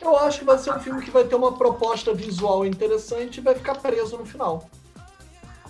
[0.00, 3.40] Eu acho que vai ser um filme que vai ter uma proposta visual interessante e
[3.40, 4.68] vai ficar preso no final.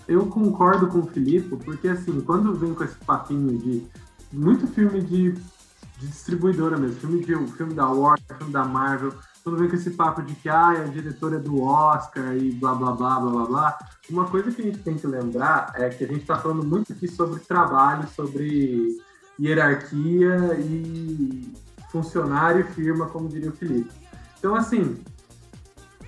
[0.06, 3.86] Eu concordo com o Filipe, porque assim, quando vem com esse papinho de
[4.32, 5.34] muito filme de,
[6.00, 9.12] de distribuidora mesmo, filme de filme da Warner, filme da Marvel,
[9.44, 12.74] quando vem com esse papo de que ah, a diretora é do Oscar e blá
[12.74, 13.78] blá blá blá blá blá,
[14.08, 16.92] uma coisa que a gente tem que lembrar é que a gente está falando muito
[16.92, 18.98] aqui sobre trabalho, sobre
[19.38, 21.52] hierarquia e
[21.92, 23.90] funcionário e firma, como diria o Felipe.
[24.38, 25.02] Então, assim,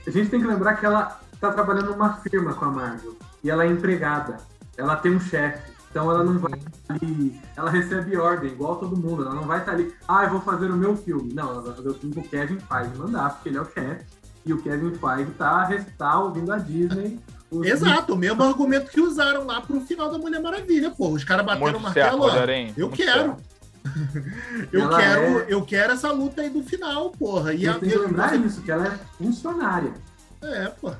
[0.07, 3.51] a gente tem que lembrar que ela está trabalhando numa firma com a Marvel e
[3.51, 4.39] ela é empregada,
[4.77, 8.97] ela tem um chefe, então ela não vai estar ali, ela recebe ordem, igual todo
[8.97, 11.33] mundo, ela não vai estar ali, ah, eu vou fazer o meu filme.
[11.35, 13.67] Não, ela vai fazer o filme que o Kevin Feige mandar, porque ele é o
[13.67, 14.05] chefe,
[14.47, 15.69] e o Kevin Feige tá,
[15.99, 17.21] tá ouvindo a Disney.
[17.51, 21.11] os- Exato, o mesmo argumento que usaram lá pro final da Mulher Maravilha, pô.
[21.11, 22.23] Os caras bateram o Muito certo, martelo.
[22.41, 22.75] Rogerinho.
[22.77, 23.21] Eu muito quero.
[23.21, 23.53] certo.
[24.73, 27.53] Eu Ela quero, é- eu quero essa luta aí do final, porra.
[27.53, 29.93] E a, tem que lembrar isso, que ela é funcionária.
[30.41, 30.93] É, pô.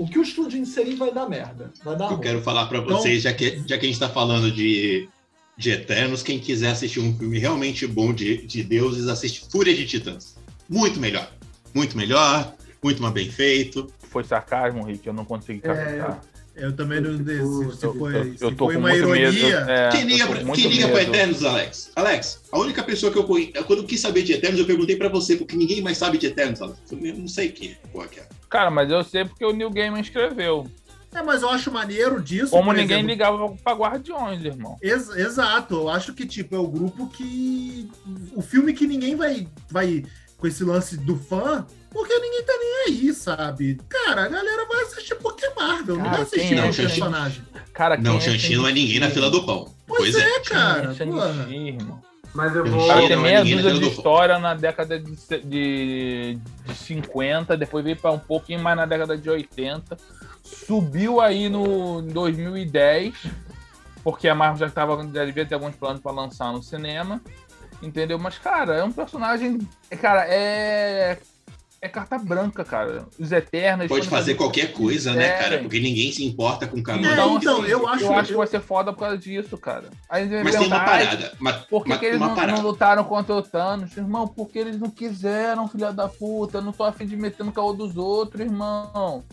[0.00, 1.70] O que o estúdio inserir vai dar merda.
[1.84, 2.20] Vai dar Eu ruim.
[2.22, 5.06] quero falar pra vocês, já que, já que a gente tá falando de,
[5.58, 9.86] de Eternos, quem quiser assistir um filme realmente bom de, de deuses, assiste Fúria de
[9.86, 10.36] Titãs.
[10.66, 11.30] Muito melhor.
[11.74, 13.92] Muito melhor, muito mais bem feito.
[14.08, 16.22] Foi sarcasmo, Rick, eu não consegui captar.
[16.56, 18.88] Eu também não sei se, se Eu- foi, eu, se eu tô foi com uma
[18.90, 19.36] muito medo.
[19.36, 19.56] ironia.
[19.68, 21.02] é, quem liga, pra, quem liga pra.
[21.02, 21.90] Eternos, Alex?
[21.94, 23.52] Alex, a única pessoa que eu conheço.
[23.66, 26.26] Quando eu quis saber de Eternos, eu perguntei pra você, porque ninguém mais sabe de
[26.26, 26.78] Eternos, Alex.
[26.90, 28.26] Eu não sei quem porra que é.
[28.50, 30.68] Cara, mas eu sei porque o Neil Gaiman escreveu.
[31.14, 32.50] É, mas eu acho maneiro disso.
[32.50, 33.06] Como ninguém exemplo.
[33.10, 34.76] ligava pra Guardiões, irmão.
[34.82, 37.90] Ex- exato, eu acho que tipo é o grupo que
[38.34, 40.04] o filme que ninguém vai vai
[40.36, 43.78] com esse lance do fã, porque ninguém tá nem aí, sabe?
[43.88, 46.68] Cara, a galera vai assistir porque é Marvel, não Cara, vai assistir é?
[46.68, 46.82] o Shang-Chi?
[47.00, 47.42] personagem.
[47.74, 49.72] Cara, Não, é Shang-Chi não é ninguém na fila do pão.
[49.86, 50.40] Pois, Pois é, é.
[50.40, 50.90] cara.
[50.92, 50.94] É.
[50.94, 52.00] Shang-Chi, irmão.
[52.34, 52.86] Mas eu vou.
[53.08, 58.12] tem meia dúzia na de história na década de, de, de 50, depois veio para
[58.12, 59.96] um pouquinho mais na década de 80.
[60.42, 63.14] Subiu aí no em 2010,
[64.04, 67.20] porque a Marvel já, tava, já devia ter alguns planos para lançar no cinema.
[67.82, 68.18] Entendeu?
[68.18, 69.58] Mas, cara, é um personagem.
[70.00, 71.18] Cara, é.
[71.82, 73.06] É carta branca, cara.
[73.18, 73.86] Os Eternos.
[73.88, 75.58] Pode fazer qualquer coisa, né, cara?
[75.60, 77.10] Porque ninguém se importa com o caminho.
[77.36, 79.84] então, eu acho- eu acho que vai ser foda por causa disso, cara.
[80.08, 81.32] Aí Mas tem uma perguntar, "Ai, parada.
[81.40, 83.96] Mas, Por que, mas que eles uma não, não lutaram contra o Thanos?
[83.96, 86.58] Irmão, porque eles não quiseram, filha da puta.
[86.58, 89.24] Eu não tô afim de meter no caô dos outros, irmão.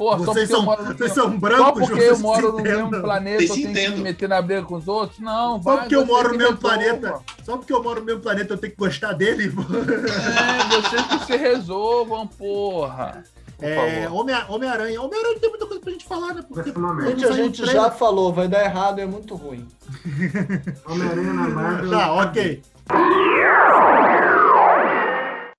[0.00, 2.08] Pô, só Vocês porque eu são, moro no vocês mesmo- são Só brancos, porque vocês
[2.08, 4.74] eu se moro no mesmo planeta, Vocês eu tenho que me meter na briga com
[4.76, 5.18] os outros?
[5.20, 5.78] Não, Só vai.
[5.80, 6.68] porque eu moro no mesmo resolva.
[6.78, 7.20] planeta.
[7.44, 9.44] Só porque eu moro no mesmo planeta, eu tenho que gostar dele.
[9.44, 13.22] É, vocês que se resolvam, porra.
[13.58, 15.02] Por É, Homem-Aranha.
[15.02, 16.42] Homem-Aranha tem muita coisa pra gente falar, né?
[16.48, 16.72] Porque.
[17.10, 19.68] Gente, a gente já falou, vai dar errado, é muito ruim.
[20.88, 21.90] Homem-Aranha na Marvel.
[21.90, 22.62] Tá, ok.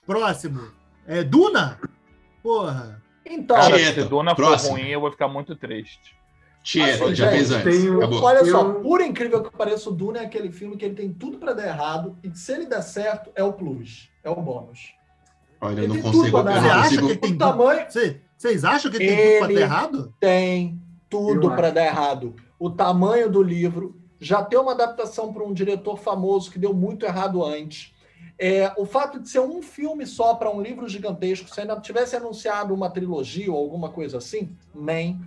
[0.06, 0.62] Próximo.
[1.08, 1.78] É Duna?
[2.42, 3.01] Porra.
[3.26, 4.72] Então, Cara, se Duna for próximo.
[4.78, 6.16] ruim, eu vou ficar muito triste.
[6.64, 7.80] Tieta, Assim, já gente, fez antes.
[7.80, 8.24] tem o- Acabou.
[8.24, 11.12] olha Eu- só, por incrível que pareça, o Duna é aquele filme que ele tem
[11.12, 14.36] tudo pra dar errado e que se ele der certo, é o plus, é o
[14.36, 14.94] bônus.
[15.60, 16.38] Olha, eu Ele não tem consigo.
[16.38, 17.08] Eu não Você dar acha consigo.
[17.10, 20.14] que tem O tamanho Cê- Vocês acham que tem tudo pra Ele- dar errado?
[20.20, 22.36] tem tudo Eu para dar errado.
[22.60, 27.06] O tamanho do livro, já tem uma adaptação para um diretor famoso que deu muito
[27.06, 27.94] errado antes.
[28.44, 32.16] É, o fato de ser um filme só para um livro gigantesco, se ainda tivesse
[32.16, 35.22] anunciado uma trilogia ou alguma coisa assim, nem.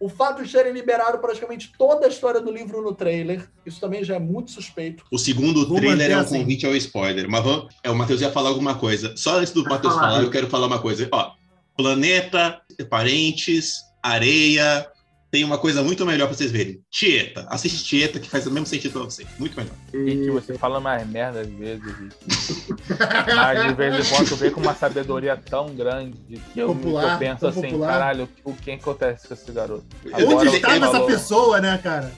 [0.00, 4.02] O fato de terem liberado praticamente toda a história do livro no trailer, isso também
[4.02, 5.04] já é muito suspeito.
[5.12, 6.38] O segundo Vou trailer é um assim.
[6.38, 7.28] convite ao spoiler.
[7.28, 9.14] Mas vamos, é, o Matheus ia falar alguma coisa.
[9.14, 11.06] Só antes do Matheus falar, eu quero falar uma coisa.
[11.12, 11.32] Ó,
[11.76, 14.86] planeta, parentes, areia.
[15.34, 16.80] Tem uma coisa muito melhor pra vocês verem.
[16.88, 17.44] Tieta.
[17.50, 19.26] Assiste Tieta, que faz o mesmo sentido pra você.
[19.36, 19.72] Muito melhor.
[19.92, 21.82] E que você fala mais merda às vezes.
[23.34, 26.16] Mas de vez em quando vem com uma sabedoria tão grande
[26.52, 27.88] que eu, Popular, eu penso assim, popular.
[27.94, 29.84] caralho, o que acontece com esse garoto?
[30.04, 32.12] Eu Onde está você essa falou- pessoa, né, cara?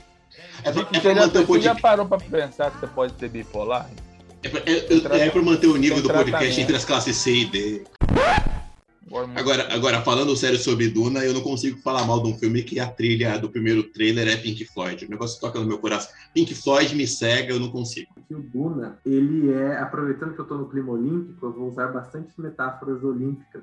[0.63, 1.81] É pra, é Você pra já, manter o você já podcast.
[1.81, 3.89] parou pra pensar que você pode ser bipolar?
[4.43, 7.33] É pra, é- é- é pra manter o nível do podcast entre as classes C
[7.35, 7.85] e D.
[9.37, 12.81] Agora, Agora, falando sério sobre Duna, eu não consigo falar mal de um filme que
[12.81, 15.05] a trilha do primeiro trailer é Pink Floyd.
[15.07, 16.11] O negócio toca no meu coração.
[16.35, 18.11] Pink Floyd me cega, eu não consigo.
[18.29, 22.33] o Duna, ele é, aproveitando que eu tô no clima olímpico, eu vou usar bastante
[22.41, 23.63] metáforas olímpicas.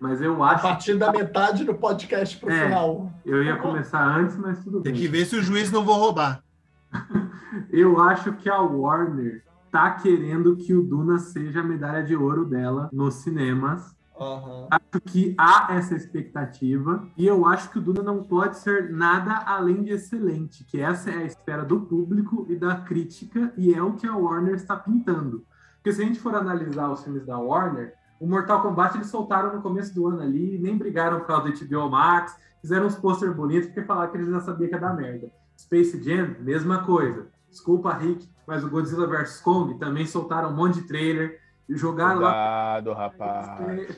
[0.00, 2.64] Mas eu A acho partir da metade do podcast pro É.
[2.64, 3.12] final.
[3.24, 5.00] eu ia começar antes, mas tudo Tem bem.
[5.02, 6.42] que ver se os juízes não vão roubar.
[7.70, 12.44] Eu acho que a Warner tá querendo que o Duna seja a medalha de ouro
[12.44, 13.94] dela nos cinemas.
[14.18, 14.68] Aham.
[14.70, 19.42] Acho que há essa expectativa e eu acho que o Duna não pode ser nada
[19.44, 23.82] além de excelente, que essa é a espera do público e da crítica e é
[23.82, 25.44] o que a Warner está pintando.
[25.76, 29.54] Porque se a gente for analisar os filmes da Warner, o Mortal Kombat eles soltaram
[29.54, 33.34] no começo do ano ali, nem brigaram por causa do HBO Max, fizeram uns posters
[33.34, 35.30] bonitos porque falaram que eles já sabiam que ia dar merda.
[35.58, 37.26] Space Jam, mesma coisa.
[37.50, 42.74] Desculpa, Rick, mas o Godzilla vs Kong também soltaram um monte de trailer jogaram lá.
[42.74, 43.46] Cuidado, rapaz.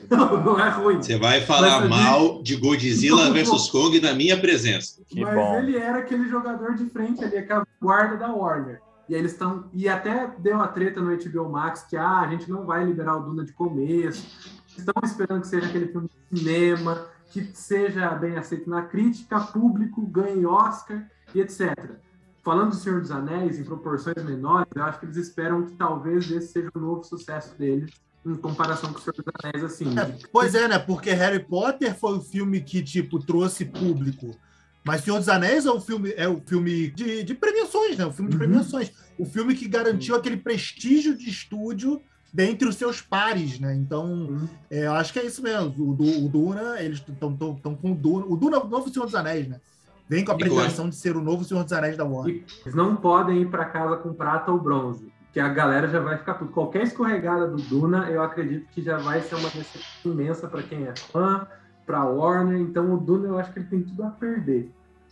[0.09, 0.97] Não, não é ruim.
[0.97, 5.01] Você vai falar Mas, mal de Godzilla Não, versus Kong na minha presença.
[5.07, 5.57] Que mas bom.
[5.57, 8.81] ele era aquele jogador de frente ali, aquela guarda da Warner.
[9.09, 9.69] E aí eles estão.
[9.73, 13.17] E até deu a treta no HBO Max que ah, a gente não vai liberar
[13.17, 14.27] o Duna de começo.
[14.77, 20.05] Estão esperando que seja aquele filme de cinema, que seja bem aceito na crítica, público,
[20.05, 21.73] ganhe Oscar e etc.
[22.47, 26.31] Falando do Senhor dos Anéis, em proporções menores, eu acho que eles esperam que talvez
[26.31, 27.91] esse seja o novo sucesso deles,
[28.25, 29.93] em comparação com o Senhor dos Anéis, assim.
[29.93, 30.79] de- Pois é, né?
[30.79, 34.33] Porque Harry Potter foi o filme que, tipo, trouxe público.
[34.81, 38.05] Mas Senhor dos Anéis é o filme, é o filme de, de premiações, né?
[38.05, 38.43] O filme de Uhum.
[38.45, 38.93] premiações.
[39.19, 42.01] O filme que garantiu aquele prestígio de estúdio
[42.33, 43.75] dentre os seus pares, né?
[43.75, 44.47] Então, Uhum.
[44.71, 45.75] é, eu acho que é isso mesmo.
[45.77, 48.25] O, o Duna, eles estão com o Duna.
[48.25, 49.59] O Duna é o novo Senhor dos Anéis, né?
[50.09, 52.43] Vem com a pretensão de ser o novo Senhor dos Anéis da Warner.
[52.61, 56.17] Eles não podem ir para casa com prata ou bronze, que a galera já vai
[56.17, 56.51] ficar tudo.
[56.51, 60.85] Qualquer escorregada do Duna, eu acredito que já vai ser uma decepção imensa para quem
[60.85, 61.45] é fã,
[61.85, 62.57] para Warner.
[62.59, 64.71] Então o Duna eu acho que ele tem tudo a perder,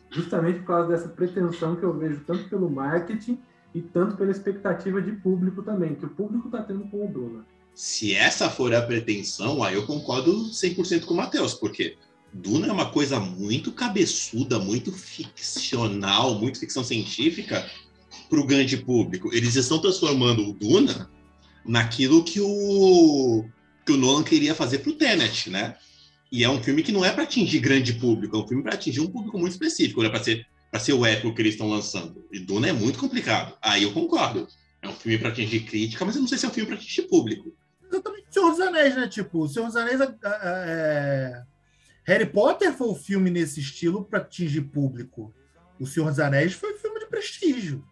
[0.09, 3.37] justamente por causa dessa pretensão que eu vejo tanto pelo marketing
[3.73, 7.45] e tanto pela expectativa de público também, que o público está tendo com o Duna.
[7.73, 11.97] Se essa for a pretensão, aí eu concordo 100% com o Matheus, porque
[12.35, 17.65] Duna é uma coisa muito cabeçuda, muito ficcional, muito ficção científica
[18.29, 19.33] para o grande público.
[19.33, 21.09] Eles estão transformando o Duna
[21.65, 23.45] naquilo que o,
[23.85, 25.77] que o Nolan queria fazer para o Tenet, né?
[26.29, 28.73] E é um filme que não é para atingir grande público, é um filme para
[28.73, 31.69] atingir um público muito específico, é para ser, pra ser o épico que eles estão
[31.69, 32.25] lançando.
[32.33, 33.55] E Duna é muito complicado.
[33.61, 34.45] Aí eu concordo.
[34.81, 36.77] É um filme para atingir crítica, mas eu não sei se é um filme para
[36.77, 37.55] atingir público.
[37.89, 38.25] Exatamente.
[38.29, 39.07] Senhor dos Anéis, né?
[39.07, 40.01] Tipo, Senhor dos Anéis.
[40.01, 41.54] é- é-
[42.05, 45.33] Harry Potter foi o filme nesse estilo para atingir público.
[45.79, 47.83] O Senhor dos Anéis foi um filme de prestígio.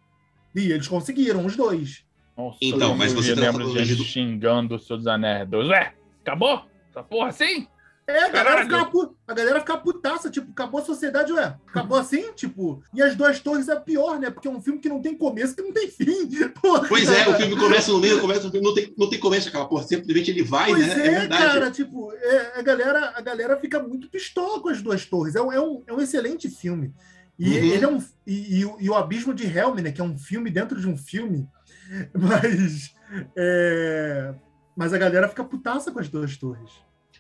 [0.56, 2.06] E eles conseguiram, os dois.
[2.38, 5.48] Nossa, Então, mas você me tá de gente do- xingando os seus anéis.
[5.50, 6.64] Dois, Ué, acabou?
[6.90, 7.68] Essa porra assim?
[8.06, 8.92] É, a galera, ficava,
[9.28, 11.56] a galera ficava putaça, tipo, acabou a sociedade, ué.
[11.68, 12.84] Acabou assim, tipo.
[12.94, 14.30] E as duas torres é pior, né?
[14.30, 16.28] Porque é um filme que não tem começo, que não tem fim.
[16.62, 19.20] Porra, Pois é, o filme começa no meio, começa no filme, não tem, não tem
[19.20, 20.94] começo, aquela porra, simplesmente ele vai, Pois né?
[21.08, 21.44] é, verdade.
[21.54, 25.36] cara, tipo, é, a, galera, a galera fica muito pistola com as duas torres.
[25.36, 26.94] É, um- é um, é um excelente filme.
[27.40, 27.56] E Uhum.
[27.66, 28.04] ele é um.
[28.28, 29.92] E, e o- e o Abismo de Helm, né?
[29.94, 31.48] Que é um filme dentro de um filme,
[32.14, 32.94] mas.
[33.36, 34.34] é,
[34.76, 36.70] mas a galera fica putaça com as duas torres.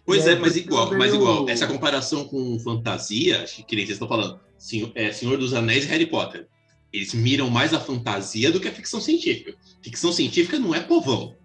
[0.06, 3.96] Pois É, é, mas igual, mas igual, essa comparação com fantasia, acho que nem vocês
[3.96, 6.48] estão falando, Senhor, é, Senhor dos Anéis e Harry Potter.
[6.92, 9.56] Eles miram mais a fantasia do que a ficção científica.
[9.82, 11.36] Ficção científica não é povão.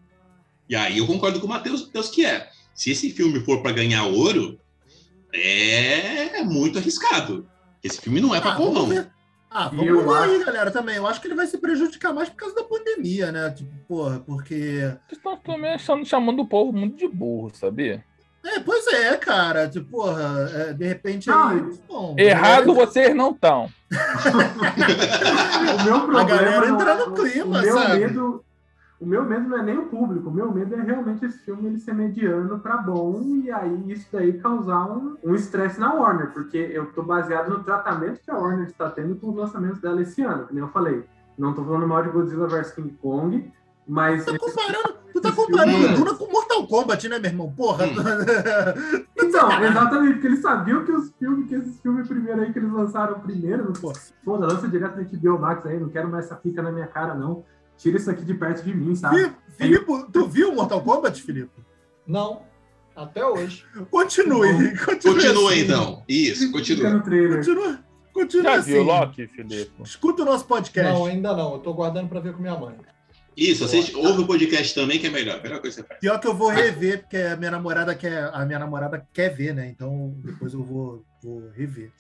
[0.69, 2.49] E aí eu concordo com o Matheus Matheus que é.
[2.75, 4.59] Se esse filme for para ganhar ouro,
[5.33, 7.49] é muito arriscado.
[7.83, 8.75] Esse filme não é para Ah, povão.
[8.87, 9.11] vamos ver.
[9.51, 10.97] Ah, vamos eu aí, acho- galera, também.
[10.97, 13.51] Eu acho que ele vai se prejudicar mais por causa da pandemia, né?
[13.51, 14.81] Tipo, porra, porque.
[15.07, 18.05] Vocês estão também achando, chamando o povo muito de burro, sabia?
[18.55, 19.69] É, pois é, cara.
[19.69, 21.79] Tipo, porra, é, de repente Não, aí.
[21.89, 23.69] Bom, Errado a galera- vocês não estão.
[25.81, 27.99] O meu problema galera não entra é- no clima, o meu sabe?
[27.99, 28.45] medo
[29.01, 31.69] o meu medo não é nem o público, o meu medo é realmente esse filme
[31.69, 36.33] ele ser mediano para bom e aí isso daí causar um um estresse na Warner,
[36.33, 40.03] porque eu tô baseado no tratamento que a Warner está tendo com os lançamentos dela
[40.03, 41.05] esse ano, que nem eu falei.
[41.39, 43.49] Não tô falando mal de Godzilla vs King Kong,
[43.89, 47.53] mas Tu tá comparando, tu tá comparando filme- Duna com Mortal Kombat, né, meu irmão?
[47.57, 47.87] Porra.
[47.87, 47.95] Hum.
[49.29, 52.73] Então, exatamente, porque eles sabiam que os filmes, que esses filmes primeiro aí que eles
[52.73, 53.93] lançaram primeiro, pô,
[54.25, 57.15] foda, lança direto na HBO Max aí, não quero mais essa pica na minha cara,
[57.15, 57.45] não.
[57.77, 59.17] Tira isso aqui de perto de mim, sabe?
[59.25, 61.63] Fi- Filipe, tu viu Mortal Kombat, Filipe?
[62.07, 62.43] Não,
[62.97, 63.65] até hoje.
[63.91, 64.77] Continue.
[64.79, 65.61] Continue, Continua assim.
[65.61, 66.03] então.
[66.09, 66.91] Isso, Fica continua.
[66.91, 67.37] no trailer.
[67.39, 67.79] Continua.
[68.15, 68.73] Continua Já assim.
[68.73, 69.73] viu Loki, Felipe?
[69.85, 70.93] Escuta o nosso podcast.
[70.93, 71.53] Não, ainda não.
[71.53, 72.75] Eu tô guardando pra ver com minha mãe.
[73.39, 75.41] Isso, assiste, ouve o podcast também, que é melhor.
[75.43, 76.01] Melhor coisa que você faz.
[76.01, 79.55] Pior que eu vou rever, porque a minha namorada quer, a minha namorada quer ver,
[79.55, 79.69] né?
[79.69, 81.93] Então depois eu vou, vou rever.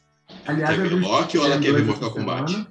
[0.46, 2.50] Aliás, Quer ver eu vi Loki ou ela quer ver Mortal Kombat?
[2.50, 2.68] semana.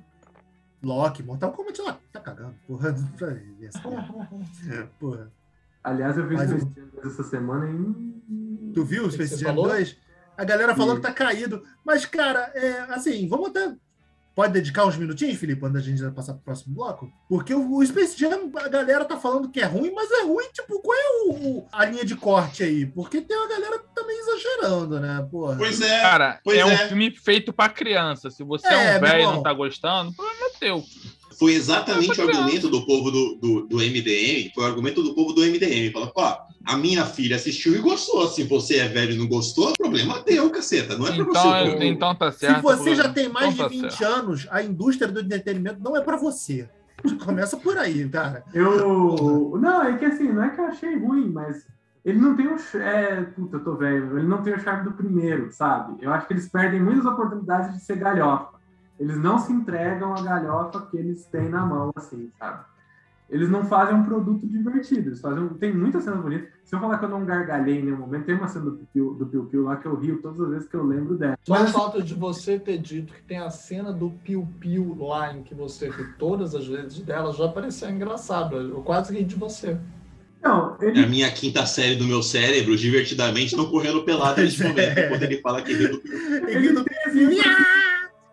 [0.83, 2.91] Loki, Mortal Kombat, ela tá cagando, porra.
[2.97, 3.81] Não vai ver essa
[4.67, 4.89] merda.
[4.99, 5.31] Porra.
[5.83, 8.73] Aliás, eu vi Mas Space o- Jam 2 essa semana e.
[8.73, 9.69] Tu viu o Space Jam falou?
[9.69, 9.97] 2?
[10.37, 11.01] A galera falou Sim.
[11.01, 11.63] que tá caído.
[11.85, 13.73] Mas, cara, é, assim, vamos até.
[14.37, 17.11] Pode dedicar uns minutinhos, Felipe, antes da gente passar pro próximo bloco?
[17.27, 20.45] Porque o, o Space Jam, a galera tá falando que é ruim, mas é ruim,
[20.53, 22.85] tipo, qual é o, o- a linha de corte aí?
[22.85, 25.55] Porque tem uma galera também exagerando, né, porra?
[25.57, 26.01] Pois é.
[26.01, 26.87] Cara, Pois é, um é.
[26.87, 28.29] filme feito pra criança.
[28.29, 30.83] Se você É, é, um velho e não tá gostando, o problema é teu.
[31.39, 35.33] Foi exatamente o argumento do povo do, do, do MDM, foi o argumento do povo
[35.33, 35.91] do MDM.
[35.91, 36.21] Falou, pô,
[36.67, 38.27] a minha filha assistiu e gostou.
[38.27, 40.97] Se você é velho e não gostou, problema teu, caceta.
[40.97, 41.57] Não é pra Então, você.
[41.83, 42.55] é- então tá certo.
[42.57, 44.13] Se você já tem mais então de tá 20 certo.
[44.13, 46.67] anos, a indústria do entretenimento não é pra você.
[47.23, 48.43] Começa por aí, cara.
[48.53, 49.57] Eu.
[49.61, 51.65] Não, é que assim, não é que eu achei ruim, mas
[52.03, 52.55] ele não tem o.
[52.79, 53.21] É...
[53.35, 54.17] Puta, eu tô velho.
[54.17, 55.95] Ele não tem o charme do primeiro, sabe?
[56.01, 58.57] Eu acho que eles perdem muitas oportunidades de ser galhofa.
[58.99, 62.65] Eles não se entregam à galhofa que eles têm na mão, assim, sabe?
[63.29, 65.09] Eles não fazem um produto divertido.
[65.09, 65.49] Eles fazem um...
[65.49, 66.49] Tem muitas cenas bonitas.
[66.63, 69.13] Se eu falar que eu não gargalhei em nenhum momento, tem uma cena do Piu
[69.13, 71.37] do Piu Piu lá que eu rio todas as vezes que eu lembro dela.
[71.43, 75.35] Só o fato de você ter dito que tem a cena do Piu Piu lá
[75.35, 78.57] em que você riu todas as vezes dela já pareceu engraçado.
[78.57, 79.77] Eu quase ri de você.
[80.41, 84.63] Não, É ele a minha quinta série do meu cérebro, divertidamente, não correndo pelado nesse
[84.63, 84.67] é.
[84.67, 86.01] momento, quando ele fala que riu do
[86.49, 87.25] Ele tem assim,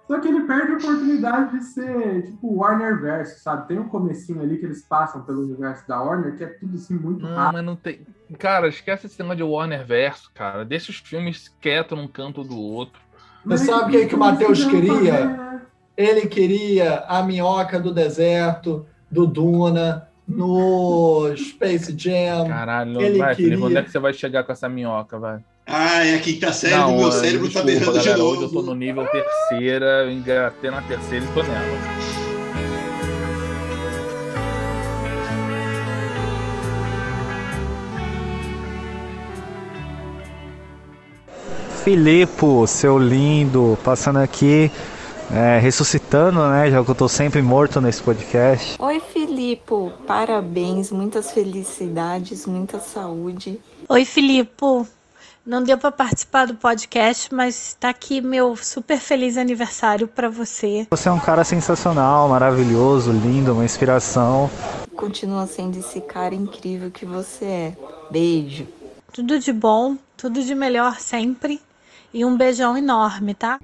[0.07, 3.69] Só que ele perde a oportunidade de ser, tipo, Warner Verso, sabe?
[3.69, 6.95] Tem um comecinho ali que eles passam pelo universo da Warner, que é tudo assim
[6.95, 7.53] muito Não, rápido.
[7.55, 8.01] mas não tem.
[8.39, 10.63] Cara, esquece esse tema de Warner Verso, cara.
[10.65, 13.01] Deixa os filmes quietos num canto do outro.
[13.47, 15.63] Você sabe o que, que o Matheus queria?
[15.97, 22.49] Ele queria a minhoca do deserto, do Duna, no Space Jam.
[22.49, 25.43] Caralho, Ele vai, Felipe, queria- onde é que você vai chegar com essa minhoca, vai?
[25.67, 28.33] Ah, é a quinta série Não, do meu cérebro tá desculpa, berrando de novo.
[28.33, 31.79] Hoje eu tô no nível terceira, eu engatei na terceira e tô nela.
[41.83, 44.71] Filipe, seu lindo, passando aqui,
[45.31, 46.71] é, ressuscitando, né?
[46.71, 48.77] Já que eu tô sempre morto nesse podcast.
[48.79, 49.93] Oi, Filipe.
[50.07, 53.61] Parabéns, muitas felicidades, muita saúde.
[53.89, 54.87] Oi, Filipe.
[55.47, 60.87] Não deu para participar do podcast, mas tá aqui meu super feliz aniversário para você.
[60.89, 64.49] Você é um cara sensacional, maravilhoso, lindo, uma inspiração.
[64.97, 67.77] Continua sendo esse cara incrível que você é.
[68.11, 68.67] Beijo.
[69.13, 71.61] Tudo de bom, tudo de melhor sempre.
[72.11, 73.59] E um beijão enorme, tá?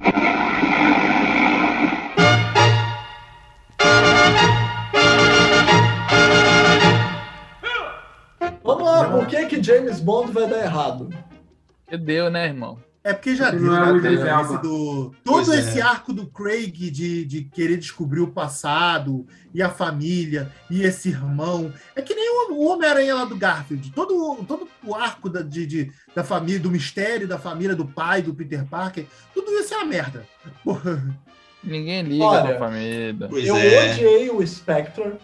[8.63, 11.09] Vamos lá, por que, que James Bond vai dar errado?
[11.97, 12.79] Deu, né, irmão?
[13.03, 15.15] É porque já viu, não é esse do...
[15.25, 15.61] Pois Todo é.
[15.61, 21.09] esse arco do Craig de, de querer descobrir o passado, e a família, e esse
[21.09, 21.73] irmão.
[21.97, 23.91] É que nem o Homem-Aranha lá do Garfield.
[23.93, 27.87] Todo, o- todo o arco da, de, de- da família, do mistério da família, do
[27.87, 30.27] pai, do Peter Parker, tudo isso é uma merda.
[30.63, 31.03] Porra.
[31.65, 33.29] Ninguém liga Olha, pra família.
[33.31, 33.93] Pois eu é.
[33.93, 35.15] odiei o Spectre,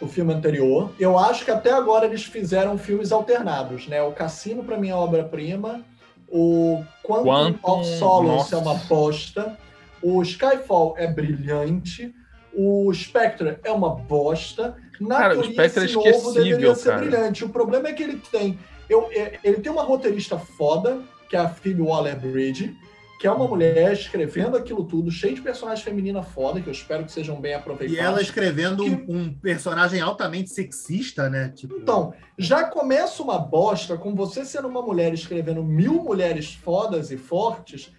[0.00, 0.90] o filme anterior.
[0.98, 4.02] Eu acho que até agora eles fizeram filmes alternados, né?
[4.02, 5.82] O Cassino, pra mim, é obra-prima.
[6.28, 9.58] O Quantum, Quantum, of Solace é uma bosta.
[10.02, 12.14] O Skyfall é brilhante.
[12.54, 14.76] O Spectre é uma bosta.
[15.00, 17.00] Na Cara, o teoria, Spectre é esse novo esquecível, deveria ser cara.
[17.00, 17.44] brilhante.
[17.44, 18.58] O problema é que ele tem...
[18.88, 20.98] Eu, é- ele tem uma roteirista foda,
[21.28, 22.76] que é a Phoebe Waller-Bridge,
[23.20, 27.04] que é uma mulher escrevendo aquilo tudo, cheio de personagens femininas foda, que eu espero
[27.04, 27.94] que sejam bem aproveitados.
[27.94, 31.50] E ela escrevendo Que- um, personagem altamente sexista, né?
[31.54, 37.10] Tipo, Então, já começa uma bosta com você sendo uma mulher escrevendo mil mulheres fodas
[37.10, 37.92] e fortes,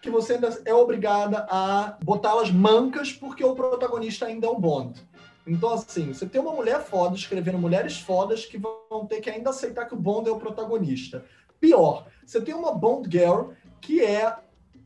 [0.00, 5.02] que você ainda é obrigada a botá-las mancas porque o protagonista ainda é um Bond.
[5.44, 9.50] Então, assim, você tem uma mulher foda escrevendo mulheres fodas que vão ter que ainda
[9.50, 11.24] aceitar que o Bond é o protagonista.
[11.58, 13.48] Pior, você tem uma Bond Girl
[13.80, 14.32] que é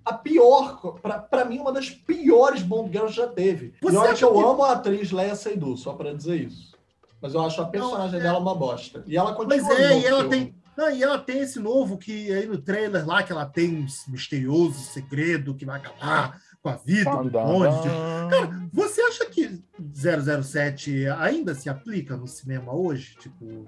[0.05, 3.75] a pior, pra, pra mim, uma das piores Bond Girls que já teve.
[3.81, 6.75] Você e olha que eu que- amo a atriz Leia Seydoux, só pra dizer isso.
[7.23, 9.03] Mas eu acho a personagem é- dela uma bosta.
[9.07, 10.37] E ela continua Mas é, e ela filme.
[10.37, 10.55] tem.
[10.77, 13.87] Não, e ela tem esse novo que aí no trailer lá, que ela tem um
[14.09, 17.89] misterioso segredo que vai acabar com a vida do Bond.
[18.29, 23.17] Cara, você acha que 007 ainda se aplica no cinema hoje?
[23.19, 23.67] Tipo,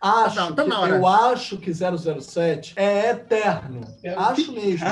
[0.00, 3.80] Acho Tá- tá que- eu acho que 007 é eterno.
[4.16, 4.86] Acho mesmo.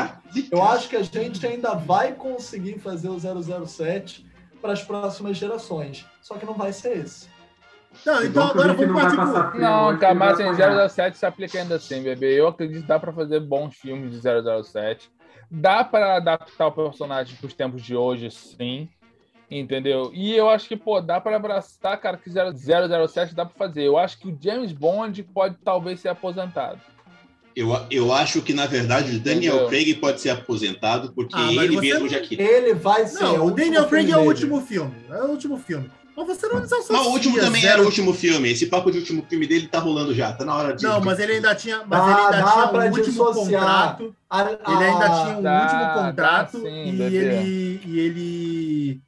[0.50, 4.26] Eu acho que a gente ainda vai conseguir fazer o 007
[4.61, 6.04] para as próximas gerações.
[6.20, 7.28] Só que não vai ser esse.
[8.04, 9.61] Não, É então agora vamos partir pro.
[9.61, 10.88] Não, cara, que mas vai assim, apanhar.
[10.88, 12.38] 007 se aplica ainda assim, bebê.
[12.38, 15.11] Eu acredito que dá pra fazer bons filmes de 007.
[15.50, 18.88] Dá pra adaptar o personagem pros tempos de hoje, sim.
[19.51, 20.11] Entendeu?
[20.12, 23.82] E eu acho que, pô, dá pra abraçar, cara, que 007 dá pra fazer.
[23.84, 26.80] Eu acho que o James Bond pode talvez ser aposentado.
[27.55, 29.68] Eu, eu acho que, na verdade, o Daniel Entendeu?
[29.68, 32.38] Craig pode ser aposentado porque Ah, ele mesmo não- já quis.
[32.38, 33.22] Ele vai ser.
[33.22, 34.28] Não, o Daniel Craig é o dele.
[34.28, 34.94] último filme.
[35.11, 35.90] É o último filme.
[36.14, 38.51] Mas você não associa Mas o último também zero- era o último filme.
[38.51, 40.32] Esse papo de último filme dele tá rolando já.
[40.32, 40.82] Tá na hora de.
[40.82, 44.16] Não, mas ele ainda tinha, mas Dá- ele ainda dá tinha pra um último contrato.
[44.28, 49.01] A- Ele ainda tinha um Dá, último dá contrato sim, e, ele, e ele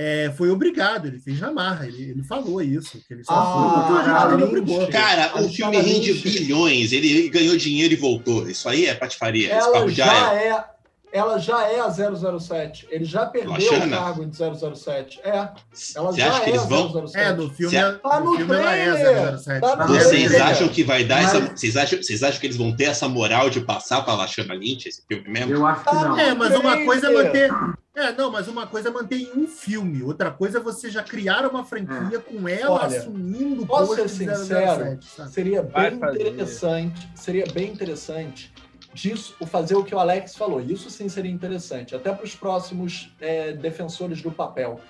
[0.00, 3.00] é, foi obrigado, ele fez na marra, ele, ele falou isso.
[3.06, 4.86] Que ele só Ah, foi, a gente cara, não obrigou.
[4.88, 6.92] Cara, o filme rende bilhões.
[6.92, 8.48] Ele ganhou dinheiro e voltou.
[8.48, 9.48] Isso aí é patifaria.
[9.48, 10.48] Esse Ela papo já já é.
[10.48, 10.64] é.
[11.10, 12.86] Ela já é a 007.
[12.90, 13.86] Ele já perdeu Lachana?
[13.86, 15.20] o cargo de 007.
[15.24, 15.30] É.
[15.30, 17.06] Ela Você já acha que é eles a vão?
[17.08, 17.16] 007.
[17.24, 19.38] É, no filme, é- Tá no no filme ela é trailer.
[19.38, 19.60] 007.
[19.62, 19.86] Tá né?
[19.86, 21.40] Vocês É, acham que vai dar Mas- essa.
[21.56, 24.86] Vocês acham, vocês acham que eles vão ter essa moral de passar pra Lashana Lynch
[24.86, 25.50] esse filme mesmo?
[25.54, 26.18] Eu acho que Tá não.
[26.18, 26.84] É, mas uma trailer.
[26.86, 27.50] coisa é manter.
[27.98, 30.04] É, não, mas uma coisa é manter em um filme.
[30.04, 34.08] Outra coisa é você já criar uma franquia com ela Olha, assumindo o posso posto
[34.08, 34.84] ser sincero?
[34.84, 35.30] 007, sabe?
[35.32, 38.52] Seria bem interessante, seria bem interessante
[38.94, 40.60] disso, o fazer o que o Alex falou.
[40.60, 44.80] Isso sim seria interessante, até para os próximos é, defensores do papel.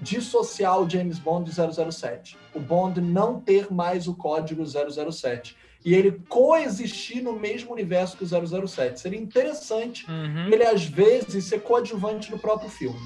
[0.00, 2.36] Dissociar o James Bond de 007.
[2.52, 5.56] O Bond não ter mais o código 007.
[5.86, 8.26] E ele coexistir no mesmo universo que o
[8.68, 8.98] 007.
[9.00, 10.48] Seria interessante Uhum.
[10.52, 12.98] ele, às vezes, ser coadjuvante no próprio filme.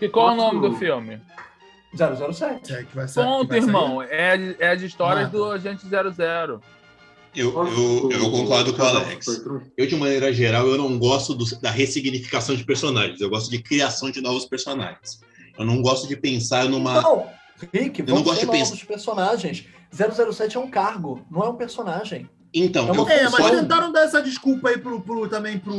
[0.00, 1.20] E qual é o nome do filme?
[1.94, 2.72] 007.
[2.74, 3.68] É, que vai sair- que Ponto, vai sair.
[3.68, 4.02] irmão.
[4.02, 5.44] É, é as histórias Ah, do.
[5.52, 6.60] Agente 00.
[7.36, 9.42] Eu, eu, eu concordo com o Alex.
[9.76, 13.20] Eu, de maneira geral, eu não gosto do- da ressignificação de personagens.
[13.20, 15.20] Eu gosto de criação de novos personagens.
[15.56, 17.00] Eu não gosto de pensar numa.
[17.00, 17.26] Não,
[17.72, 19.64] Rick, não vamos gosto de pensar- novos personagens.
[19.92, 22.28] 007 é um cargo, não é um personagem.
[22.54, 25.72] Então, É uma É, mas só- tentaram dar essa desculpa aí pro, pro- também pro,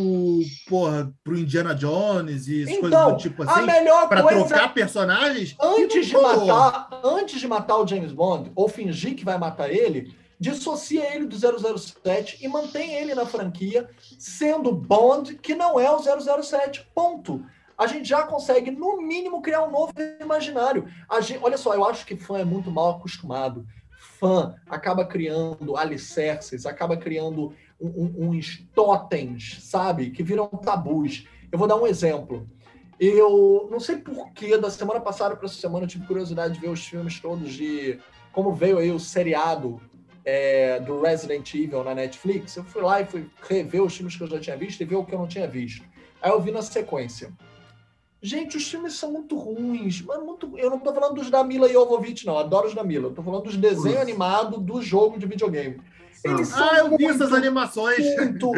[0.68, 4.46] porra, pro Indiana Jones e essas coisas Então, do tipo a assim, melhor pra coisa
[4.46, 5.56] trocar personagens.
[5.62, 10.16] antes de matar, antes de matar o James Bond ou fingir que vai matar ele,
[10.40, 13.88] dissocia ele do 007 e mantém ele na franquia
[14.18, 16.88] sendo Bond que não é o 007.
[16.96, 17.46] Ponto.
[17.78, 20.88] A gente já consegue no mínimo criar um novo imaginário.
[21.10, 23.64] A gente, olha só, eu acho que fã é muito mal acostumado.
[24.24, 30.12] Fã acaba criando alicerces, acaba criando um- um- uns totens, sabe?
[30.12, 31.28] Que viram tabus.
[31.52, 32.48] Eu vou dar um exemplo.
[32.98, 36.70] Eu não sei porquê, da semana passada para essa semana eu tive curiosidade de ver
[36.70, 38.00] os filmes todos de
[38.32, 39.82] como veio aí o seriado
[40.24, 42.56] é, do Resident Evil na Netflix.
[42.56, 44.96] Eu fui lá e fui rever os filmes que eu já tinha visto e ver
[44.96, 45.86] o que eu não tinha visto.
[46.22, 47.34] Aí eu vi na sequência.
[48.26, 50.02] Gente, os filmes são muito ruins.
[50.02, 50.58] Mas muito...
[50.58, 52.38] Eu não tô falando dos da Mila Jovovich, não.
[52.38, 53.10] Adoro os da Mila.
[53.10, 55.82] Eu tô falando dos desenhos animados do jogo de videogame.
[56.24, 58.00] Eles são Ah, eu vi essas animações.
[58.16, 58.52] muito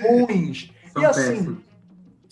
[0.00, 0.70] ruins.
[0.92, 1.58] São e assim, péssimos.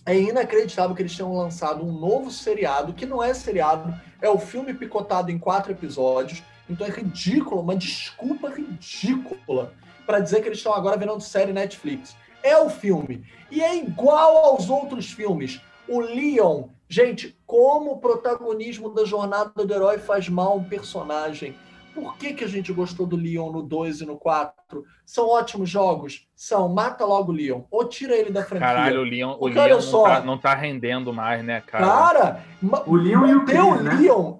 [0.06, 4.36] é inacreditável que eles tenham lançado um novo seriado, que não é seriado, é o
[4.38, 6.42] filme picotado em quatro episódios.
[6.68, 9.72] Então é ridículo, uma desculpa ridícula
[10.06, 12.16] para dizer que eles estão agora virando série Netflix.
[12.42, 13.24] É o filme.
[13.50, 15.60] E é igual aos outros filmes.
[15.88, 21.54] O Leon, gente, como o protagonismo da jornada do herói faz mal a um personagem.
[21.94, 24.84] Por que, que a gente gostou do Leon no 2 e no 4?
[25.04, 26.28] São ótimos jogos?
[26.36, 26.68] São.
[26.68, 27.62] Mata logo o Leon.
[27.70, 28.68] Ou tira ele da franquia.
[28.68, 30.04] Caralho, o Leon, o Leon não, só.
[30.04, 31.86] tá, não tá rendendo mais, né, cara?
[31.86, 32.44] Cara,
[32.86, 33.94] O Leon e o Chris, né?
[33.94, 34.34] Leon.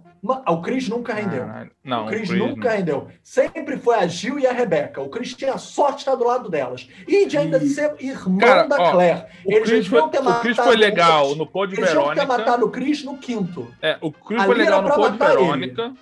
[0.45, 1.45] Ah, O Chris nunca rendeu.
[1.47, 1.71] Caralho.
[1.85, 2.77] Não, o Chris nunca não.
[2.77, 3.09] rendeu.
[3.23, 5.01] Sempre foi a Gil e a Rebeca.
[5.01, 6.89] O Chris tinha sorte de estar do lado delas.
[7.07, 9.25] E de ainda E- ser irmão Cara, da ó, Claire.
[9.45, 11.39] O Eles Chris, foi, ter o Chris matado foi legal eles.
[11.39, 12.39] no Code Eles tinham que ter Verônica.
[12.39, 13.69] matado o Chris no quinto.
[13.83, 15.43] É, o Chris Ali foi legal no Code matar ele.
[15.45, 15.93] Verônica,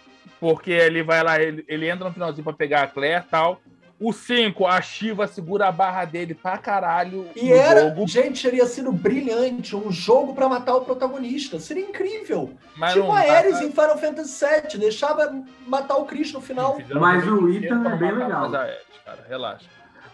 [0.40, 3.60] porque ele vai lá, ele, ele entra no finalzinho pra pegar a Claire e tal.
[3.98, 8.06] O 5, a Shiva segura a barra dele pra caralho E no era, jogo.
[8.06, 9.74] gente, teria sido brilhante.
[9.74, 11.58] Um jogo pra matar o protagonista.
[11.58, 12.52] Seria incrível.
[12.76, 13.64] Mas tipo a Ares cara.
[13.64, 14.78] em Final Fantasy VII.
[14.80, 16.76] Deixava matar o Chris no final.
[17.00, 18.54] Mas o Ethan é bem legal.
[18.54, 19.66] Ares, cara, relaxa.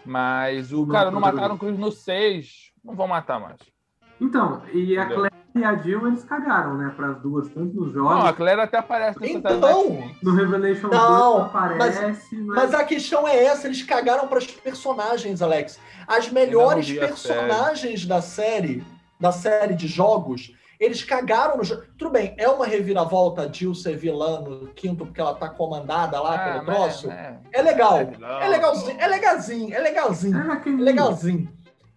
[0.05, 3.57] Mas o Não, cara não não, mataram o Chris no 6, não vão matar mais.
[4.19, 5.17] Então, e a Entendeu?
[5.17, 6.91] Claire e a Jill, eles cagaram, né?
[6.95, 10.21] Para as duas, tanto nos Não, a jogos, Claire até aparece série Então, Netflix.
[10.23, 12.29] no Revelation Não, 2 aparece, mas...
[12.55, 15.79] Mas a questão é essa, eles cagaram para os personagens, Alex.
[16.07, 18.83] As melhores personagens da série,
[19.19, 21.83] da série de jogos, eles cagaram no jogo.
[21.97, 26.19] Tudo bem, é uma reviravolta a Jill ser vilã no quinto, porque ela tá comandada
[26.19, 27.11] lá Ah, pelo mas- troço.
[27.11, 27.39] é.
[27.53, 27.97] É legal.
[27.99, 28.45] É.
[28.45, 30.37] É legalzinho, é legalzinho, é legalzinho.
[30.37, 30.81] É aquele...
[30.83, 31.49] legalzinho.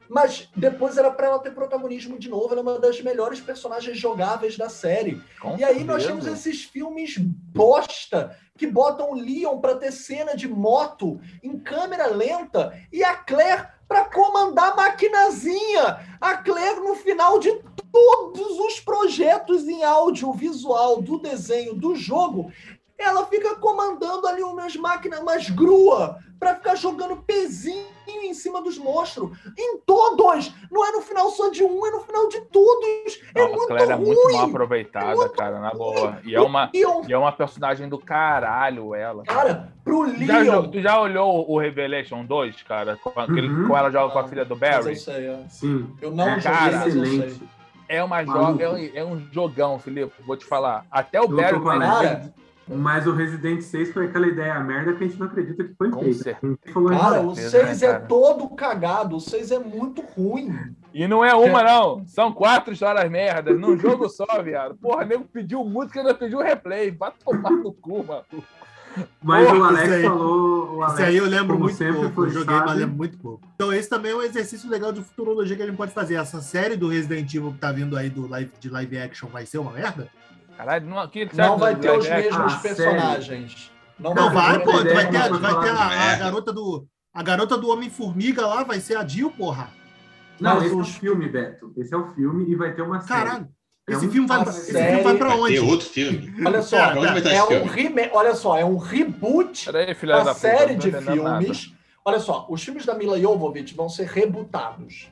[0.08, 2.52] Mas depois era pra ela ter protagonismo de novo.
[2.52, 5.20] Ela é uma das melhores personagens jogáveis da série.
[5.40, 10.36] Com E aí nós temos esses filmes bosta que botam o Leon pra ter cena
[10.36, 15.98] de moto em câmera lenta e a Claire pra comandar a maquinazinha.
[16.20, 17.52] A Claire, no final de
[17.92, 22.50] todos os projetos em audiovisual do desenho do jogo,
[22.98, 28.78] ela fica comandando ali umas máquinas, umas grua, pra ficar jogando pezinho em cima dos
[28.78, 29.30] monstros.
[29.58, 30.52] Em todos!
[30.70, 33.20] Não é no final só de um, é no final de todos.
[33.34, 34.06] É Não, muito Claire é ruim.
[34.06, 36.18] muito mal aproveitada, cara, na boa.
[36.24, 39.22] E é, uma, E eu- e é uma personagem do caralho, ela.
[39.24, 40.62] Cara, pro Já, Leon.
[40.62, 42.96] jo- tu já olhou o Revelation 2, cara?
[42.96, 43.68] Com, aquele, Uhum.
[43.68, 44.90] com ela joga com a filha do Mas Barry?
[44.90, 45.44] eu sei, é.
[45.48, 45.90] Sim.
[46.00, 47.40] Eu não É, joguei, cara, mas eu sei.
[47.88, 50.12] É, uma jo é, um, é um jogão, Felipe.
[50.26, 50.84] Vou te falar.
[50.90, 52.32] Até o Eu Barry Cara,
[52.68, 55.88] Mas o Resident 6 foi aquela ideia merda que a gente não acredita que foi
[55.90, 56.22] Com feita.
[56.24, 56.58] certeza.
[56.90, 59.16] Cara, o certeza, 6 né, é todo cagado.
[59.16, 60.52] O 6 é muito ruim.
[60.92, 62.04] E não é uma, não.
[62.08, 63.54] São quatro histórias merda.
[63.54, 64.74] Num jogo só, viado.
[64.76, 66.90] Porra, nego pediu música e ainda pediu replay.
[66.90, 68.24] Vai tomar no cu, mano.
[69.22, 70.76] Mas Porra, o Alex aí- falou.
[70.76, 72.14] O Alex, Isso aí eu lembro muito sempre, pouco.
[72.14, 72.80] foi Eu joguei, mas sábio.
[72.80, 73.46] lembro muito pouco.
[73.54, 76.14] Então, esse também é um exercício legal de futurologia que a gente pode fazer.
[76.14, 79.44] Essa série do Resident Evil que tá vindo aí do live, de live action vai
[79.46, 80.08] ser uma merda?
[80.56, 83.70] Caralho, não, que, Não vai ter os é, mesmos Ah, personagens.
[83.98, 84.80] Não, Não, vai, pô.
[84.80, 86.86] ideia, Vai ter, a, não vai ter a- a, garota do.
[87.14, 89.70] A garota do Homem-Formiga lá vai ser a Jill, porra.
[90.38, 91.72] Não, Mas esse é o os- filme, Beto.
[91.78, 93.08] Esse é o filme e vai ter uma série.
[93.24, 93.48] Caralho.
[93.88, 95.54] É Esse um- filme vai, a pra- esse série filme vai pra Vai onde?
[95.54, 96.34] ter outro filme.
[96.44, 97.70] Olha só, vai é esse um filme?
[97.70, 98.10] reme...
[98.12, 100.34] olha só, é um reboot Peraí, da da puta.
[100.34, 101.38] série não tô de entendendo nada.
[101.40, 101.72] filmes.
[102.04, 105.08] Olha só, os filmes da Mila Jovovich vão ser rebootados.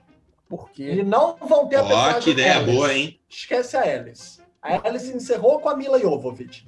[0.49, 0.91] Por quê?
[0.99, 2.73] E não vão ter a Ó, personagem que ideia Alice.
[2.77, 3.21] boa, hein?
[3.31, 4.41] Esquece a Alice.
[4.65, 6.67] A Alice encerrou com a Mila Jovovich.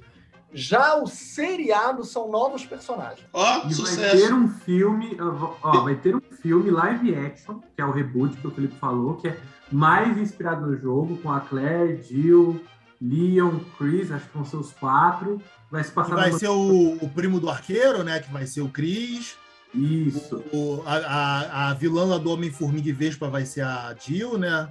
[0.53, 3.27] Já o seriado são novos personagens.
[3.33, 4.33] Ó, E vai ter sucesso.
[4.35, 5.17] um filme,
[5.61, 9.15] ó, vai ter um filme live action, que é o reboot que o Felipe falou,
[9.15, 9.37] que é
[9.71, 12.61] mais inspirado no jogo, com a Claire, Jill,
[13.01, 15.41] Leon, Chris, acho que vão ser os quatro.
[15.69, 18.19] Vai se passar vai numa- ser o, o primo do arqueiro, né?
[18.21, 19.35] Que vai ser o Chris.
[19.73, 20.41] Isso.
[20.53, 24.69] O, a, a, a vilã lá do Homem-Formiga e Vespa vai ser a Jill, né?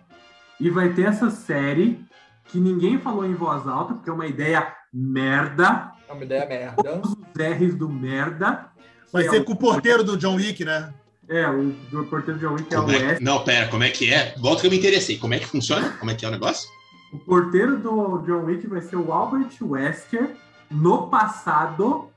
[0.59, 2.03] E vai ter essa série
[2.49, 5.93] que ninguém falou em voz alta, porque é uma ideia merda.
[6.09, 6.83] É uma ideia merda.
[6.83, 8.67] Todos os R's do merda.
[9.13, 10.93] Vai é ser o- com o porteiro do John Wick, né?
[11.29, 13.19] É, o do porteiro de John Wick é o é.
[13.21, 14.35] Não, pera, como é que é?
[14.39, 15.19] Volta que eu me interessei.
[15.19, 15.91] Como é que funciona?
[15.99, 16.69] Como é que é o negócio?
[17.13, 20.37] O porteiro do John Wick vai ser o Albert Wesker
[20.71, 22.09] no passado,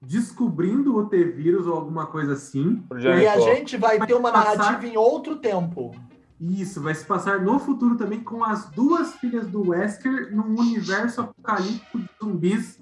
[0.00, 2.82] descobrindo o T-Vírus ou alguma coisa assim.
[2.82, 3.40] E a Progenitor.
[3.42, 5.94] gente vai ter uma Passar- narrativa em outro tempo.
[6.40, 11.22] Isso, vai se passar no futuro também com as duas filhas do Wesker num universo
[11.22, 12.78] apocalíptico de zumbis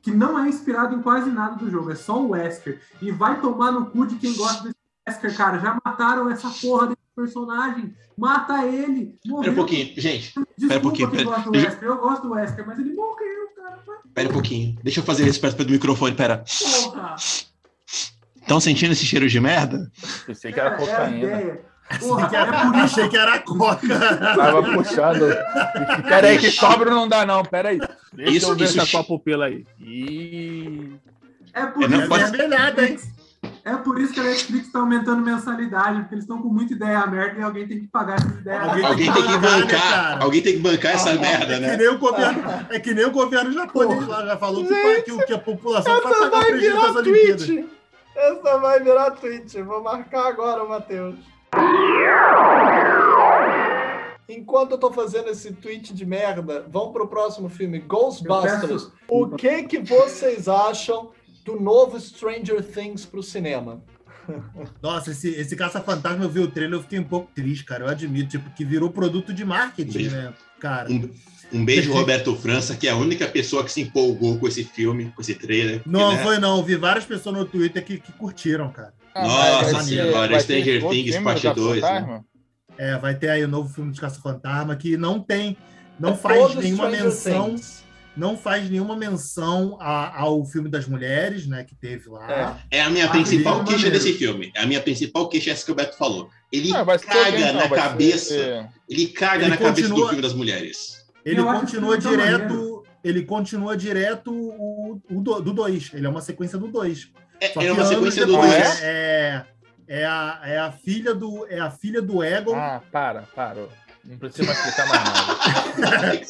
[0.00, 2.80] que não é inspirado em quase nada do jogo, é só o Wesker.
[3.00, 4.76] E vai tomar no cu de quem gosta desse
[5.08, 5.58] Wesker, cara.
[5.60, 7.94] Já mataram essa porra desse personagem.
[8.16, 9.18] Mata ele.
[9.26, 9.42] Morreu.
[9.42, 10.34] Pera um pouquinho, gente.
[10.34, 11.88] Desculpa pera um pouquinho, quem pera- gosta do Wesker.
[11.88, 13.78] Eu gosto do Wesker, mas ele morreu, cara.
[14.14, 14.78] Pera um pouquinho.
[14.82, 16.44] Deixa eu fazer isso perto do microfone, pera.
[16.82, 17.16] Porra.
[18.40, 19.90] Estão sentindo esse cheiro de merda?
[20.26, 21.16] Pensei que era É, é cocaína.
[21.18, 21.71] ideia.
[21.98, 23.98] Porra, Que era- é por isso Achei que era coca.
[24.36, 25.34] Tava puxando.
[26.08, 27.42] Pera aí, que sobra não dá, não.
[27.44, 27.78] Pera aí.
[28.12, 29.64] Deixa Isso- eu ver isso- essa tua pupila aí.
[29.80, 30.94] Ih.
[31.54, 32.98] É por, É, não isso, pode- Não é nada, hein?
[33.64, 37.06] é por isso que a Netflix está aumentando mensalidade, porque eles estão com muita ideia
[37.06, 38.60] merda e alguém tem que pagar essa ideia.
[38.62, 39.80] Alguém Alguém tem que bancar, né, bancar.
[39.90, 40.24] cara?
[40.24, 41.76] Alguém tem que bancar essa merda, É que, né?
[41.76, 45.26] nem o governo, é que nem o governo japonês lá já falou que, que, o-
[45.26, 47.04] que a população vai pagar das Olimpíadas.
[47.46, 47.68] tweet.
[48.14, 49.62] Essa vai virar tweet.
[49.62, 51.16] Vou marcar agora, Matheus.
[54.28, 58.88] Enquanto eu tô fazendo esse tweet de merda, vamos pro próximo filme, Ghostbusters.
[59.08, 61.10] O que que vocês acham
[61.44, 63.82] do novo Stranger Things pro cinema?
[64.80, 67.84] Nossa, esse, esse Caça-Fantasma, eu vi o trailer, eu fiquei um pouco triste, cara.
[67.84, 70.90] Eu admito, tipo, que virou produto de marketing, né, cara?
[70.90, 71.10] Um,
[71.52, 75.12] um beijo, Roberto França, que é a única pessoa que se empolgou com esse filme,
[75.14, 75.82] com esse trailer.
[75.82, 76.22] porque, Não, né?
[76.22, 76.62] foi não.
[76.62, 78.94] Vi várias pessoas no Twitter que, que curtiram, cara.
[79.14, 82.20] Nossa Vai ter- senhora, Stranger Things parte do 2, né?
[82.78, 85.56] É, vai ter aí o novo filme de Caça-Fantasma que não tem,
[86.00, 87.84] não É faz nenhuma Stranger menção, Things.
[88.16, 92.58] não faz nenhuma menção a- ao filme das mulheres, né, que teve lá.
[92.70, 92.78] É.
[92.78, 94.04] É a minha Ah, principal é queixa maneiro.
[94.04, 94.50] desse filme.
[94.54, 96.30] É a minha principal queixa, essa que o Beto falou.
[96.50, 98.34] Ele Ah, ser caga na ser- cabeça.
[98.34, 98.68] é.
[98.88, 101.02] Ele caga Ele na cabeça do continua- filme das mulheres.
[101.24, 105.90] Ele Eu continua tá direto, ele continua direto o, o do, do 2.
[105.94, 107.10] Ele é uma sequência do 2.
[107.42, 108.82] É, é uma sequência do depois, 2.
[108.82, 109.44] É,
[109.88, 112.54] é, a, é a filha do é a filha do Egon.
[112.56, 113.66] Ah, para, para.
[114.04, 116.24] Não precisa mais explicar mais nada.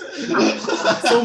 [1.09, 1.25] São-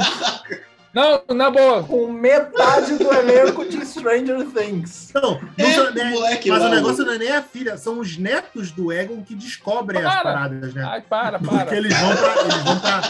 [0.94, 1.84] Não, na boa.
[1.84, 5.12] Com metade do elenco de Stranger Things.
[5.14, 8.00] Não, não É, né, moleque mas lá, o negócio não é nem a filha, são
[8.00, 10.24] os netos do Egon que descobrem as Para.
[10.24, 10.84] paradas, né?
[10.84, 11.78] Ai, para, Porque para.
[11.78, 13.02] eles vão pra, eles vão pra,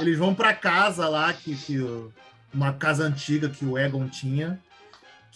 [0.00, 1.84] eles vão pra casa lá, que, que
[2.52, 4.58] uma casa antiga que o Egon tinha.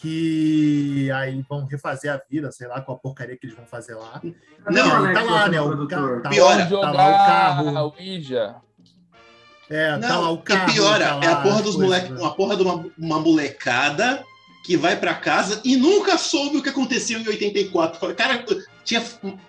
[0.05, 3.95] Que aí vão refazer a vida, sei lá, com a porcaria que eles vão fazer
[3.95, 4.21] lá.
[4.71, 5.61] Não, Alex, tá lá, né?
[5.63, 6.17] O, produtor.
[6.17, 6.69] ca- tá, Piora.
[6.71, 7.95] lá, tá lá o carro.
[7.99, 8.57] Ouija.
[9.71, 10.71] É, tá lá Não, o carro.
[10.71, 12.21] e piora, tá lá é a porra dos moleques, né?
[12.21, 14.23] uma porra de uma, uma molecada
[14.67, 17.99] que vai pra casa e nunca soube o que aconteceu em 84.
[17.99, 18.45] Fala, Cara,
[18.85, 19.03] tinha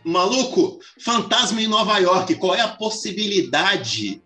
[0.06, 2.34] maluco, fantasma em Nova York.
[2.36, 4.22] Qual é a possibilidade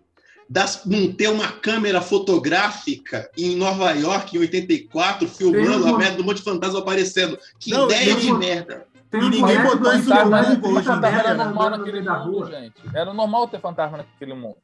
[0.49, 6.17] das, não ter uma câmera fotográfica em Nova York em 84 filmando a uma- merda
[6.17, 7.37] do monte de fantasma aparecendo?
[7.59, 8.87] Que Não, ideia e de um- merda!
[9.11, 10.15] Tem E ninguém botou do isso no
[10.55, 12.51] Google hoje em dia, era normal naquele da mundo, rua.
[12.51, 12.75] gente.
[12.93, 14.57] Era normal ter fantasma naquele mundo.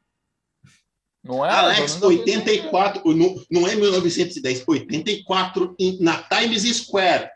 [1.24, 1.50] Não é?
[1.50, 7.28] Alex, Pelo menos eu 84, não, não é 1910, 84 em- na Times Square.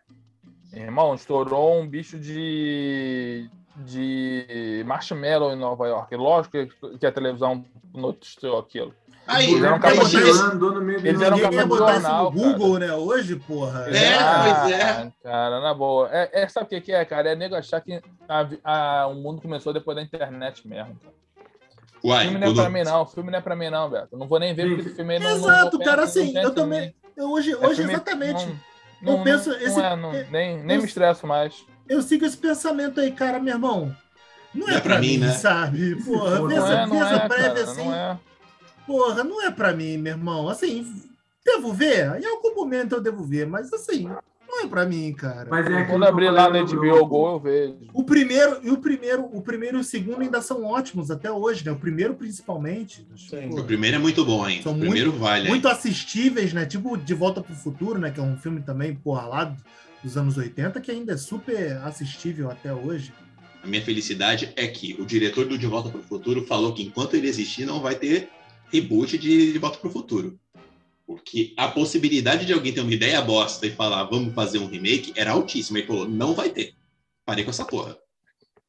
[0.72, 6.14] Irmão, estourou um bicho de, de marshmallow em Nova York.
[6.16, 6.68] Lógico que,
[7.06, 7.64] a televisão
[7.94, 8.94] noticiou aquilo.
[9.26, 12.92] Aí, Eles eram já- de- Eles eram capazes de jornal, Google, né?
[12.94, 13.86] Hoje, porra.
[13.88, 14.82] É, pois é.
[14.82, 16.08] Ah, Cara, na boa.
[16.10, 17.30] É, é, sabe o que, que é, cara?
[17.30, 20.96] É nego achar que a a- o mundo começou depois da internet mesmo.
[20.96, 21.14] Cara.
[22.02, 23.06] Uai, filme não é pra mim, não.
[23.06, 24.08] filme não é pra mim, não, Beto.
[24.12, 25.30] Eu não vou nem ver porque esse filme aí não.
[25.30, 26.94] Exato, não cara, assim, eu também.
[27.16, 28.46] Eu hoje, É hoje exatamente.
[29.00, 29.50] Não, eu não- penso.
[29.50, 31.64] não esse, é, não- nem, nem eu- me estresso mais.
[31.90, 33.94] Eu sigo esse pensamento aí, cara, meu irmão.
[34.54, 35.32] Não é, Não é pra pra mim, mim, né?
[35.32, 35.96] sabe?
[36.04, 37.84] Porra, Não pensa, é, pensa é, breve cara, assim.
[37.84, 38.18] não é.
[38.86, 40.48] Porra, não é pra mim, meu irmão.
[40.48, 40.86] Assim,
[41.44, 42.20] devo ver?
[42.20, 44.08] Em algum momento eu devo ver, mas assim,
[44.48, 45.48] não é pra mim, cara.
[45.50, 47.06] Mas é Quando que eu abrir lá no no HBO.
[47.06, 47.76] Go, eu vejo.
[47.92, 51.64] O primeiro e o primeiro, o primeiro e o segundo ainda são ótimos até hoje,
[51.64, 51.70] né?
[51.70, 53.06] O primeiro principalmente.
[53.16, 53.50] Sim.
[53.50, 54.64] O primeiro é muito bom ainda.
[54.64, 55.48] São o primeiro vale.
[55.48, 56.66] muito assistíveis, né?
[56.66, 58.10] Tipo De Volta pro Futuro, né?
[58.10, 59.56] Que é um filme também, porra, lá
[60.02, 63.12] dos anos 80, que ainda é super assistível até hoje.
[63.62, 66.82] A minha felicidade é que o diretor do De Volta para o Futuro falou que
[66.82, 68.30] enquanto ele existir, não vai ter
[68.72, 70.38] reboot de De Volta para o Futuro.
[71.06, 75.12] Porque a possibilidade de alguém ter uma ideia bosta e falar vamos fazer um remake
[75.16, 75.78] era altíssima.
[75.78, 76.72] Ele falou, não vai ter.
[77.26, 77.96] Parei com essa porra.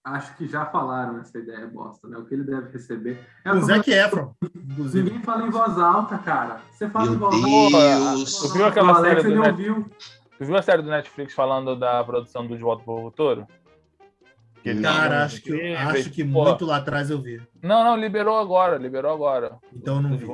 [0.03, 2.17] Acho que já falaram essa ideia bosta, né?
[2.17, 3.19] O que ele deve receber.
[3.45, 5.03] É O Zac Efron, inclusive.
[5.03, 6.63] Ninguém fala em voz alta, cara.
[6.73, 7.41] Você fala Meu em voz
[8.15, 8.41] Deus.
[8.43, 8.53] Alta.
[8.57, 9.91] viu aquela o Alex, série do ele Net- ouviu.
[10.41, 13.45] Tu viu a série do Netflix falando da produção do De Volta pro Futuro?
[14.81, 16.43] Cara, acho que, acho que pô.
[16.45, 17.39] muito lá atrás eu vi.
[17.61, 19.57] Não, não, liberou agora, liberou agora.
[19.71, 20.31] Então eu não De vi.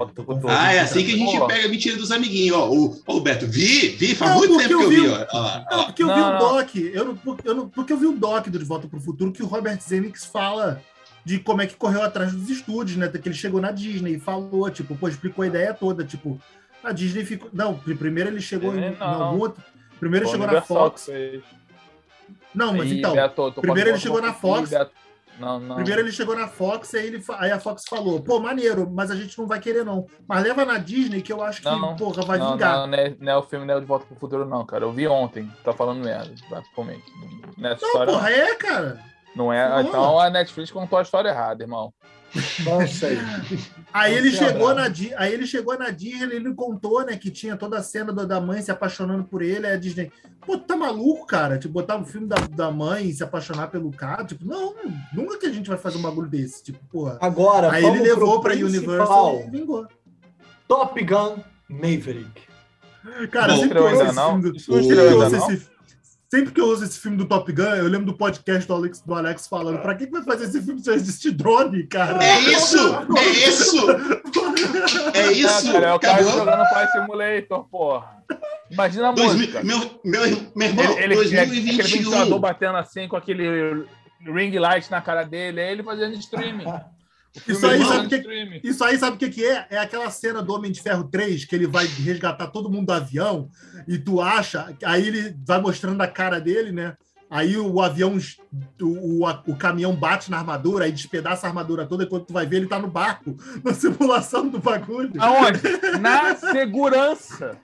[0.47, 1.47] Ah, é assim que a gente Pô.
[1.47, 2.55] pega a mentira dos amiguinhos.
[2.55, 5.07] Ó, o, o Beto, vi, vi, faz Não, muito tempo que eu vi.
[5.09, 8.05] Ó, Não, porque eu vi o doc, eu não, porque, eu não- porque eu vi
[8.05, 10.81] o doc do De Volta pro Futuro que o Robert Zemeckis fala
[11.25, 13.09] de como é que correu atrás dos estúdios, né?
[13.09, 16.39] Que ele chegou na Disney e falou, tipo, pô, explicou a ideia toda, tipo,
[16.81, 17.49] a Disney ficou.
[17.51, 19.23] Não, primeiro ele chegou em, É, em não.
[19.23, 19.61] algum outro.
[19.99, 21.10] Primeiro ele chegou na Fox.
[22.53, 23.14] Não, mas Ih, então.
[23.61, 24.72] Primeiro ele chegou na Fox.
[25.40, 25.76] Não, não.
[25.76, 29.15] Primeiro ele chegou na Fox, aí, ele, aí a Fox falou, pô, maneiro, mas a
[29.15, 30.07] gente não vai querer, não.
[30.28, 32.78] Mas leva na Disney que eu acho que, Não, porra, vai não, vingar.
[32.78, 34.65] Não, não, é, não é o filme não é o De Volta pro Futuro, não,
[34.65, 34.86] cara.
[34.86, 35.49] Eu vi ontem.
[35.64, 36.34] Tá falando merda.
[36.49, 36.99] Vai comer.
[37.56, 38.14] Não é essa Não, história.
[38.14, 38.99] porra, é, cara.
[39.38, 39.69] Não é.
[39.69, 39.81] Não.
[39.81, 41.93] Então a Netflix contou a história errada, irmão.
[42.65, 43.18] Não sei.
[43.93, 44.84] Aí Não ele, chegou na,
[45.18, 48.41] aí ele chegou na Disney, ele contou, né, que tinha toda a cena do- da
[48.41, 50.11] mãe se apaixonando por ele, aí a Disney,
[50.45, 51.57] pô, tu tá maluco, cara?
[51.57, 54.26] Tipo, botar um filme da, da mãe e se apaixonar pelo cara?
[54.26, 54.76] Tipo, não,
[55.14, 56.64] nunca que a gente vai fazer um bagulho desse.
[56.64, 57.18] Tipo, porra.
[57.22, 58.68] Agora, Aí ele levou principal.
[58.68, 59.88] Universal e vingou.
[60.68, 61.38] Top Gun
[61.69, 62.41] Maverick.
[63.31, 63.65] Cara, não?
[63.65, 64.41] não eu ainda ouço não?
[66.30, 68.99] Sempre que eu uso esse filme do Top Gun, eu lembro do podcast do Alex,
[69.02, 72.22] do Alex falando, pra que, que vai fazer esse filme se existe drone, cara?
[72.22, 72.78] É isso!
[73.18, 73.78] É isso!
[75.14, 75.70] É isso!
[75.70, 76.38] Ah, cara, é o cara Acabou.
[76.40, 78.18] jogando Flight Simulator, porra.
[78.70, 79.64] Imagina a Dois música.
[79.64, 80.22] meu, meu,
[80.54, 81.84] meu irmão, Ele, ele, aquele 2021.
[81.98, 83.86] ventilador batendo assim com aquele
[84.26, 86.66] ring light na cara dele, é ele fazendo streaming.
[87.47, 88.61] Isso aí, ele sabe que-.
[88.64, 89.68] Isso aí, sabe o que, que é?
[89.69, 92.93] É aquela cena do Homem de Ferro 3, que ele vai resgatar todo mundo do
[92.93, 93.49] avião,
[93.88, 96.95] e tu acha, aí ele vai mostrando a cara dele, né?
[97.30, 98.18] Aí o avião,
[98.81, 102.34] o, o, o caminhão bate na armadura, aí despedaça a armadura toda, e quando tu
[102.34, 105.11] vai ver, ele tá no barco, na simulação do bagulho.
[105.19, 105.59] Aonde?
[105.99, 107.57] Na segurança.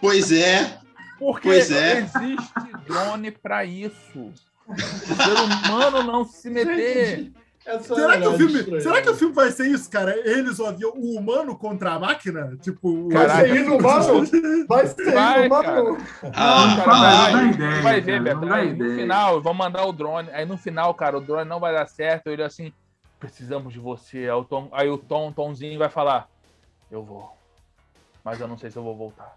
[0.00, 0.78] Pois é.
[1.18, 1.98] Porque Pois é.
[2.00, 2.52] existe
[2.86, 4.32] drone pra isso.
[4.66, 7.30] O ser humano não se meter.
[7.70, 10.16] Essa Será que, o é filme, será que o filme vai ser isso, cara?
[10.28, 12.56] Eles, o avião, o humano contra a máquina?
[12.60, 13.48] Tipo, o- Vai Caraca.
[13.48, 14.66] ser inumano?
[14.68, 15.98] Vai ser Vai, inumano?
[16.34, 18.52] Ah, Não, cara, vai, não dá ideia, vai ver, Beto.
[18.52, 18.96] Aí, no ideia.
[18.96, 20.28] final, vão mandar o drone.
[20.32, 22.28] Aí no final, cara, o drone não vai dar certo.
[22.28, 22.72] Ele assim,
[23.18, 24.18] precisamos de você.
[24.18, 26.28] Aí o, Tom, aí o Tom, Tomzinho vai falar,
[26.90, 27.30] eu vou.
[28.24, 29.36] Mas eu não sei se eu vou voltar.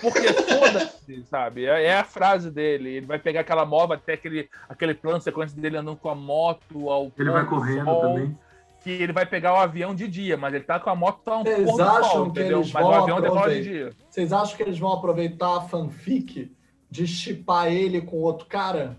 [0.00, 1.66] Porque foda-se, sabe?
[1.66, 2.88] É, é a frase dele.
[2.90, 6.88] Ele vai pegar aquela moto, até aquele, aquele plano sequência dele andando com a moto
[6.88, 8.38] ao Ele vai do correndo sol, também.
[8.80, 11.38] Que ele vai pegar o avião de dia, mas ele tá com a moto tá
[11.38, 11.50] um do
[11.82, 12.60] acham sol, que entendeu?
[12.60, 13.90] eles Mas vão o avião decola de dia.
[14.08, 16.52] Vocês acham que eles vão aproveitar a fanfic
[16.90, 18.96] de chipar ele com outro cara?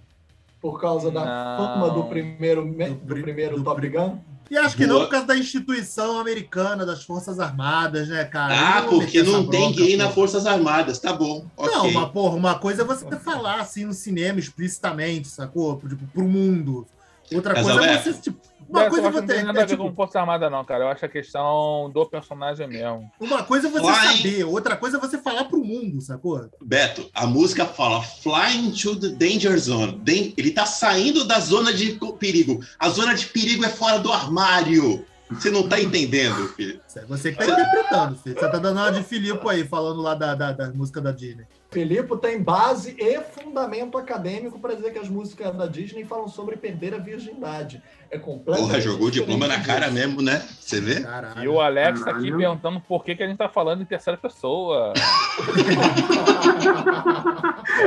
[0.61, 1.57] Por causa da Não.
[1.57, 4.19] fama do primeiro, me- do pri- primeiro do Top Gun?
[4.49, 5.05] E acho que não Boa.
[5.05, 8.77] por causa da instituição americana, das Forças Armadas, né, cara?
[8.77, 10.15] Ah, vou porque não tem gay na porra.
[10.15, 10.97] Forças Armadas.
[10.97, 11.45] Tá bom.
[11.55, 11.91] Não, ok.
[11.91, 15.79] uma, porra, uma coisa é você falar assim no cinema explicitamente, sacou?
[15.87, 16.87] Tipo, pro mundo.
[17.31, 18.48] Outra Mas, coisa é você, tipo.
[18.69, 19.33] Uma coisa eu é acho que não você.
[19.35, 20.83] tem nada É, a ver com tipo, Força Armada, não, cara.
[20.83, 23.11] Eu acho a questão do personagem mesmo.
[23.19, 24.17] uma coisa é você Fly.
[24.17, 26.49] saber, outra coisa é você falar pro mundo, sacou?
[26.61, 29.93] Beto, a música fala Flying to the Danger Zone.
[30.03, 32.59] Den- Ele tá saindo da zona de perigo.
[32.77, 35.05] A zona de perigo é fora do armário.
[35.31, 36.81] Você não tá entendendo, filho.
[36.87, 38.33] Isso é você que tá interpretando, filho.
[38.39, 41.45] Você tá dando uma de Filipe aí, falando lá da, da, da música da Disney.
[41.71, 46.57] Filipe tem base e fundamento acadêmico para dizer que as músicas da Disney falam sobre
[46.57, 47.79] perder a virgindade.
[48.09, 49.93] É completamente Porra, jogou o diploma na cara disso.
[49.93, 50.43] mesmo, né?
[50.59, 51.01] Você vê?
[51.01, 51.43] Caralho.
[51.43, 52.37] E o Alex tá aqui Caralho.
[52.37, 54.93] perguntando por que, que a gente tá falando em terceira pessoa.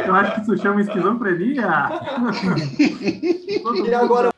[0.07, 1.67] Eu acho que isso chama esquizofrenia.
[3.85, 4.31] E agora.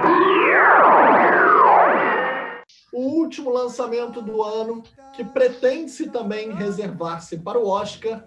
[2.93, 4.83] O último lançamento do ano,
[5.15, 8.23] que pretende-se também reservar-se para o Oscar,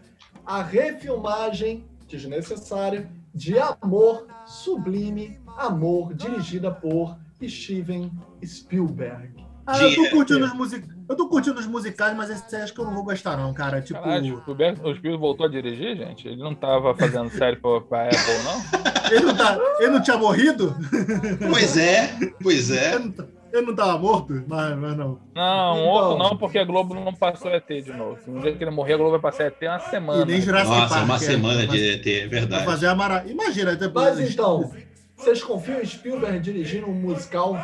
[0.48, 8.10] a refilmagem desnecessária de Amor Sublime, Amor, dirigida por Steven
[8.44, 9.46] Spielberg.
[9.66, 10.88] Ah, eu tô curtindo os music...
[11.10, 13.82] Eu tô curtindo os musicais, mas esse acho que eu não vou gostar, não, cara.
[13.82, 14.00] Tipo.
[14.00, 16.28] Caralho, o o Spielberg voltou a dirigir, gente?
[16.28, 18.88] Ele não tava fazendo série pra, pra Apple, não?
[19.12, 19.58] Ele não, tá...
[19.80, 20.76] ele não tinha morrido?
[21.50, 22.14] Pois é,
[22.44, 22.96] pois é.
[22.96, 23.26] Ele não, tá-
[23.58, 24.44] ele não tava morto?
[24.48, 25.20] Mas, mas não.
[25.36, 25.88] Não, um Então.
[25.88, 28.18] outro não, porque a Globo não passou ET de novo.
[28.28, 30.22] Um dia que ele morrer, a Globo vai passar ET uma semana.
[30.24, 31.06] E nem Jurassic Nossa, Park.
[31.06, 31.20] uma é.
[31.20, 32.66] semana Mas- de ET, é verdade.
[32.66, 33.24] fazer a mara...
[33.28, 34.18] Imagina, depois.
[34.20, 34.72] Mas então,
[35.16, 37.58] vocês confiam em Spielberg dirigindo um musical?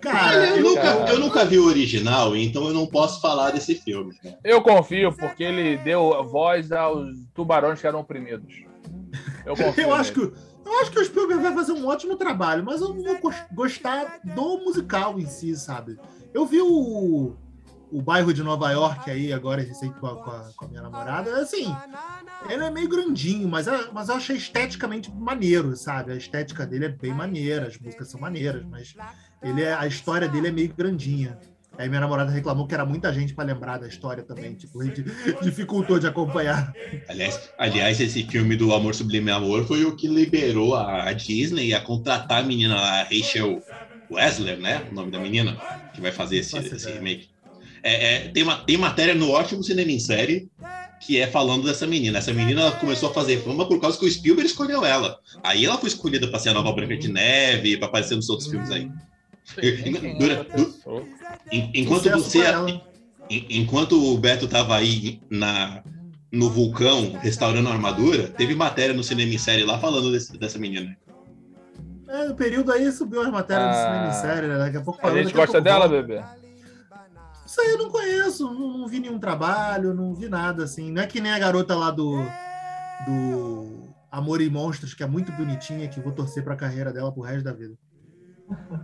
[0.00, 1.10] Cara, eu, eu, nunca, cara.
[1.10, 4.14] eu nunca vi o original, então eu não posso falar desse filme.
[4.22, 4.34] né?
[4.44, 8.54] Eu confio, porque ele deu voz aos tubarões que eram oprimidos.
[9.46, 9.84] Eu confio.
[9.84, 10.30] eu acho que.
[10.64, 13.36] Eu acho que o Spielberg vai fazer um ótimo trabalho, mas eu não vou gos-
[13.52, 15.98] gostar do musical em si, sabe?
[16.32, 17.36] Eu vi o,
[17.92, 20.08] o bairro de Nova York aí, agora, recente com
[20.56, 21.36] com a minha namorada.
[21.40, 21.66] Assim,
[22.48, 26.12] ele é meio grandinho, mas, é- mas eu achei esteticamente maneiro, sabe?
[26.12, 28.94] A estética dele é bem maneira, as músicas são maneiras, mas
[29.42, 31.38] ele é, a história dele é meio grandinha.
[31.76, 35.04] Aí minha namorada reclamou que era muita gente pra lembrar da história também, tipo, di-
[35.42, 36.72] dificultou de acompanhar.
[37.08, 41.80] Aliás, aliás, esse filme do Amor Sublime Amor foi o que liberou a, Disney a
[41.80, 43.62] contratar a menina lá, a Rachel
[44.10, 44.86] Wesler, né?
[44.90, 45.56] O nome da menina,
[45.92, 47.28] que vai fazer esse, esse remake.
[47.82, 50.48] É, é, tem, uma, tem matéria no ótimo cinema em série
[51.00, 52.18] que é falando dessa menina.
[52.18, 55.18] Essa menina ela começou a fazer fama por causa que o Spielberg escolheu ela.
[55.42, 58.48] Aí ela foi escolhida para ser a nova Branca de Neve, para aparecer nos outros
[58.48, 58.88] filmes aí.
[59.58, 61.56] É?
[61.56, 62.40] En- Enquanto você,
[63.30, 65.82] enquanto o Beto tava aí na
[66.32, 70.58] no vulcão restaurando a armadura, teve matéria no cinema em série lá falando desse- dessa
[70.58, 70.96] menina.
[72.08, 73.84] É, no período aí subiu as matérias do Ah.
[73.84, 74.58] cinema em série, né?
[74.58, 76.02] Daqui a pouco A falando, gente daqui a gosta pouco dela, volta.
[76.02, 76.24] bebê?
[77.46, 80.90] Isso aí eu não conheço, não, não vi nenhum trabalho, não vi nada assim.
[80.90, 82.16] Não é que nem a garota lá do,
[83.06, 87.22] do Amor e Monstros, que é muito bonitinha, que vou torcer pra carreira dela pro
[87.22, 87.74] resto da vida.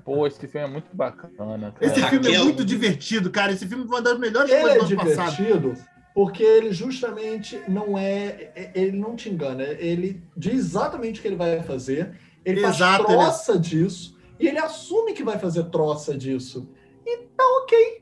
[0.04, 1.72] Pô, esse filme é muito bacana.
[1.72, 1.74] Cara.
[1.80, 3.52] Esse filme é muito divertido, cara.
[3.52, 5.36] Esse filme foi uma das melhores Ele é coisas do ano passado.
[5.36, 5.74] divertido
[6.14, 8.50] porque ele justamente não é.
[8.54, 9.62] é- Ele não te engana.
[9.62, 12.12] Ele diz exatamente o que ele vai fazer.
[12.44, 14.16] Ele Exato, faz ele é- troça disso.
[14.38, 16.68] E ele assume que vai fazer troça disso.
[17.06, 17.99] Então, ok.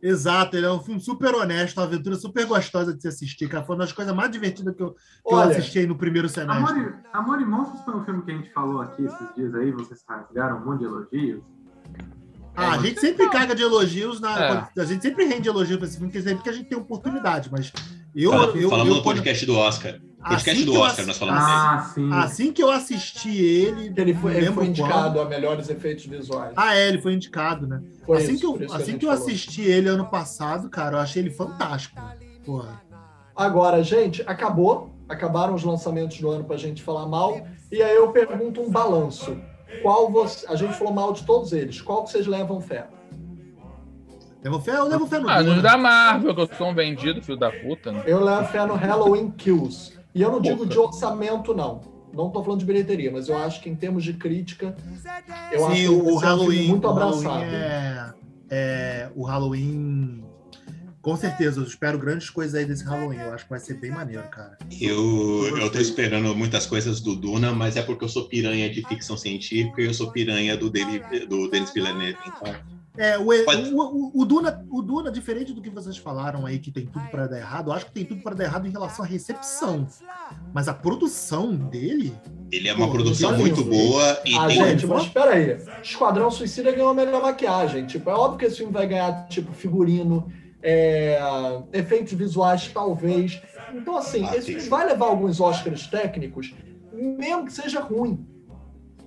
[0.00, 3.64] Exato, ele é um filme super honesto, uma aventura super gostosa de se assistir, cara.
[3.64, 6.28] Foi uma das coisas mais divertidas que eu, que eu Olha, assisti aí no primeiro
[6.28, 6.70] semestre.
[6.72, 9.54] Amor e, Amor e Monstros foi um filme que a gente falou aqui esses dias
[9.56, 11.42] aí, vocês rasgaram um monte de elogios.
[12.54, 14.38] Ah, a gente sempre caga de elogios, na,
[14.76, 14.80] É.
[14.80, 17.48] a gente sempre rende elogios pra esse filme, porque sempre que a gente tem oportunidade,
[17.52, 17.72] mas
[18.14, 20.00] eu, Fala- eu, falamos eu no podcast do Oscar.
[20.28, 21.56] Podcast Assim do que eu Oscar, nós falamos dele.
[21.56, 22.12] Ah, sim.
[22.12, 25.26] Assim que eu assisti ele, ele foi, ele foi indicado qual.
[25.26, 26.52] a melhores efeitos visuais.
[26.56, 27.82] Ah, é, ele foi indicado, né?
[28.04, 29.24] Foi assim isso, que eu, assim gente que eu falou.
[29.24, 32.00] assisti ele ano passado, cara, eu achei ele fantástico.
[32.44, 32.82] Porra.
[33.34, 34.90] Agora, gente, acabou.
[35.08, 37.40] Acabaram os lançamentos do ano pra gente falar mal.
[37.72, 39.38] E aí eu pergunto um balanço.
[39.82, 40.46] Qual você.
[40.46, 41.80] A gente falou mal de todos eles.
[41.80, 42.86] Qual que vocês levam fé?
[44.42, 47.20] Levo fé, eu levo fé no Ah, nos da Marvel, que eu sou um vendido,
[47.22, 47.90] filho da puta.
[47.90, 48.04] Né?
[48.06, 49.97] Eu levo fé no Halloween Kills.
[50.14, 51.80] E eu não digo de orçamento, não.
[52.12, 54.74] Não tô falando de bilheteria, mas eu acho que em termos de crítica,
[55.52, 57.22] eu acho Sim, que o, Halloween, muito o abraçado.
[57.22, 58.12] Halloween é,
[58.50, 60.24] é- o Halloween.
[61.00, 63.18] Com certeza, eu espero grandes coisas aí desse Halloween.
[63.18, 64.58] Eu acho que vai ser bem maneiro, cara.
[64.80, 68.82] Eu, eu tô esperando muitas coisas do Duna, mas é porque eu sou piranha de
[68.86, 72.18] ficção científica e eu sou piranha do, David, do Denis Villeneuve.
[72.26, 72.54] Então,
[72.98, 76.84] É, o, o, o, Duna, o Duna, diferente do que vocês falaram aí, que tem
[76.84, 79.08] tudo para dar errado, eu acho que tem tudo para dar errado em relação à
[79.08, 79.86] recepção.
[80.52, 82.12] Mas a produção dele.
[82.50, 83.70] Ele é uma Pô, produção olha muito isso.
[83.70, 84.56] boa e Ah, tem.
[84.56, 85.58] gente, mas espera aí.
[85.82, 87.86] Esquadrão Suicida ganhou a melhor maquiagem.
[87.86, 90.28] Tipo, é óbvio que esse filme vai ganhar, tipo, figurino,
[90.60, 91.20] é,
[91.72, 93.40] efeitos visuais, talvez.
[93.74, 96.52] Então, assim, Ah, esse filme vai levar alguns Oscars técnicos,
[96.92, 98.26] mesmo que seja ruim.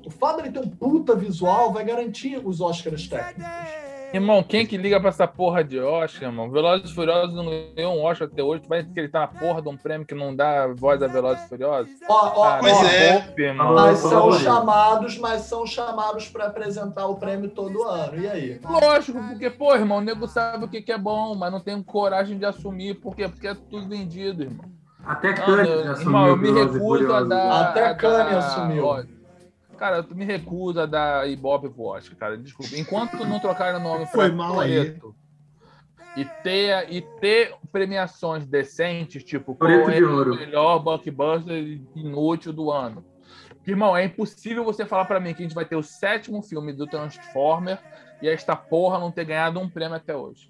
[0.05, 3.45] O fato dele ter um puta visual vai garantir os Oscars técnicos.
[4.13, 6.51] Irmão, quem que liga pra essa porra de Oscar, irmão?
[6.51, 8.61] Velozes e Furiosos não ganhou um Oscar até hoje.
[8.63, 11.47] Tu vai acreditar na porra de um prêmio que não dá voz a Velozes e
[11.47, 11.89] Furiosos?
[12.09, 13.33] Ó, ó, Ah, Pois é.
[13.37, 13.73] irmão.
[13.73, 18.19] Mas são chamados, mas são chamados para apresentar o prêmio todo ano.
[18.19, 18.59] E aí?
[18.69, 21.81] Lógico, porque, pô, irmão, o nego sabe o que, que é bom, mas não tem
[21.81, 22.95] coragem de assumir.
[22.95, 23.29] Por quê?
[23.29, 24.65] Porque é tudo vendido, irmão.
[25.05, 27.61] Até eu- já irmão, eu me assumiu recuso a dar.
[27.69, 28.85] Até a Kanye assumiu.
[28.85, 29.03] ó,
[29.81, 32.37] Cara, eu me recuso a dar Ibope pro Oscar, cara.
[32.37, 32.77] Desculpa.
[32.77, 34.95] Enquanto não trocar o nome Foi mal aí.
[36.15, 43.03] E ter, e ter premiações decentes, tipo, qual é o melhor blockbuster inútil do ano.
[43.65, 46.73] Irmão, é impossível você falar pra mim que a gente vai ter o sétimo filme
[46.73, 47.79] do Transformer
[48.21, 50.47] e esta porra não ter ganhado um prêmio até hoje.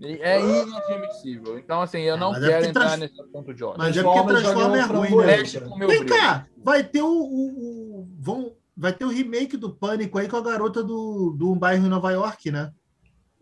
[0.00, 1.58] E É inadmissível.
[1.58, 3.78] Então, assim, eu não mas é quero porque entrar trans- nesse assunto de Oscar.
[3.86, 5.36] Mas é porque Transforma é ruim, né?
[5.42, 6.06] Vem brilho.
[6.06, 10.36] cá, vai ter o, o- o- vão, vai ter o remake do Pânico aí com
[10.36, 12.70] a garota do, do um bairro em Nova York, né?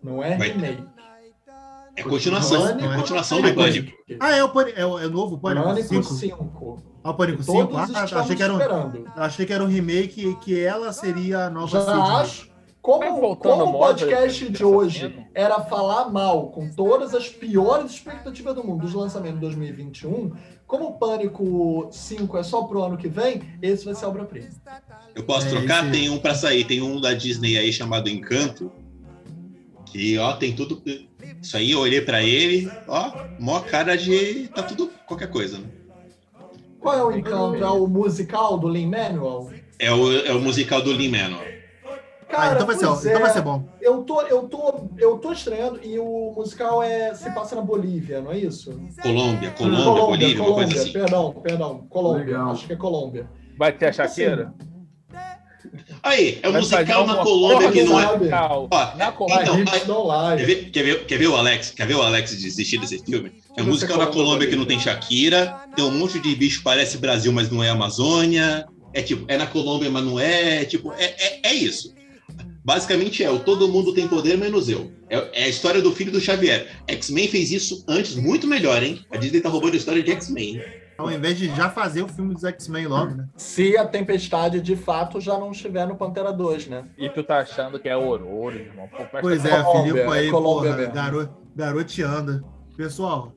[0.03, 0.83] Não é Vai- remake.
[1.97, 2.97] É continuação, Pânico, é né?
[2.97, 3.93] continuação do Pânico.
[4.21, 6.05] Ah, é o, Pânico, é o, é o novo Pânico Pânico 5?
[6.15, 6.83] 5.
[7.03, 7.77] Ah, o Pânico Todos 5?
[7.77, 9.05] Ah, estamos achei que, era um, esperando.
[9.17, 12.11] achei que era um remake que ela seria a nova Já Sidney.
[12.21, 12.48] acho.
[12.81, 17.29] Como, Tá como o moda podcast desse de hoje era falar mal com todas as
[17.29, 20.33] piores expectativas do mundo dos lançamentos de 2021,
[20.67, 24.49] como o Pânico 5 é só pro ano que vem, esse vai ser a obra-prima.
[25.15, 25.83] Eu posso É, trocar?
[25.83, 26.65] esse- Tem um pra sair.
[26.65, 28.71] Tem um da Disney aí chamado Encanto.
[29.87, 30.83] Que, ó, tem tudo.
[31.43, 34.49] Isso aí, eu olhei pra ele, ó, mó cara de.
[34.49, 35.67] Tá tudo qualquer coisa, né?
[36.79, 37.57] Qual é o encanto?
[37.65, 39.51] É o musical do Lin-Manuel?
[39.79, 41.58] É o, é o musical do Lin Manuel.
[42.31, 43.23] Ah, então vai, ser, pois então é.
[43.23, 43.65] vai ser bom.
[43.81, 48.21] Eu tô, eu tô, eu tô estreando e o musical é se passa na Bolívia,
[48.21, 48.79] não é isso?
[49.01, 50.93] Colômbia, Colômbia, Bolívia, uma coisa assim.
[50.93, 52.25] Perdão, perdão, Colômbia.
[52.25, 52.51] Legal.
[52.51, 53.31] Acho que é Colômbia.
[53.59, 54.53] Vai ter a Shakira?
[56.03, 58.07] Aí, é um Vai musical na Colômbia que não é.
[58.71, 59.43] Ó, Na Colômbia.
[59.43, 60.37] então, Hips don't lie.
[60.37, 61.71] Quer ver, quer, ver, quer ver o Alex?
[61.71, 63.33] Quer ver o Alex desistir desse filme?
[63.57, 66.59] É um musical na Colômbia, Colômbia que não tem Shakira, tem um monte de bicho
[66.59, 68.67] que parece Brasil, mas não é Amazônia.
[68.95, 70.65] É tipo, é na Colômbia, mas não é.
[70.65, 71.95] Tipo, é, é, é isso.
[72.65, 74.91] Basicamente é o todo mundo tem poder menos eu.
[75.09, 76.67] É, é a história do filho do Xavier.
[76.87, 79.05] X-Men fez isso antes muito melhor, hein?
[79.11, 80.63] A Disney tá roubando a história de X-Men.
[80.99, 83.29] Ao invés de já fazer o filme dos X-Men logo, né?
[83.37, 86.85] Se a tempestade de fato já não estiver no Pantera 2, né?
[86.99, 88.89] E tu tá achando que é Aurora, irmão.
[88.89, 89.73] Pô, Pois é, atenção.
[89.73, 92.45] Colômbia, Filipe aí, Colômbia porra, garo, garoteando.
[92.77, 93.33] Pessoal,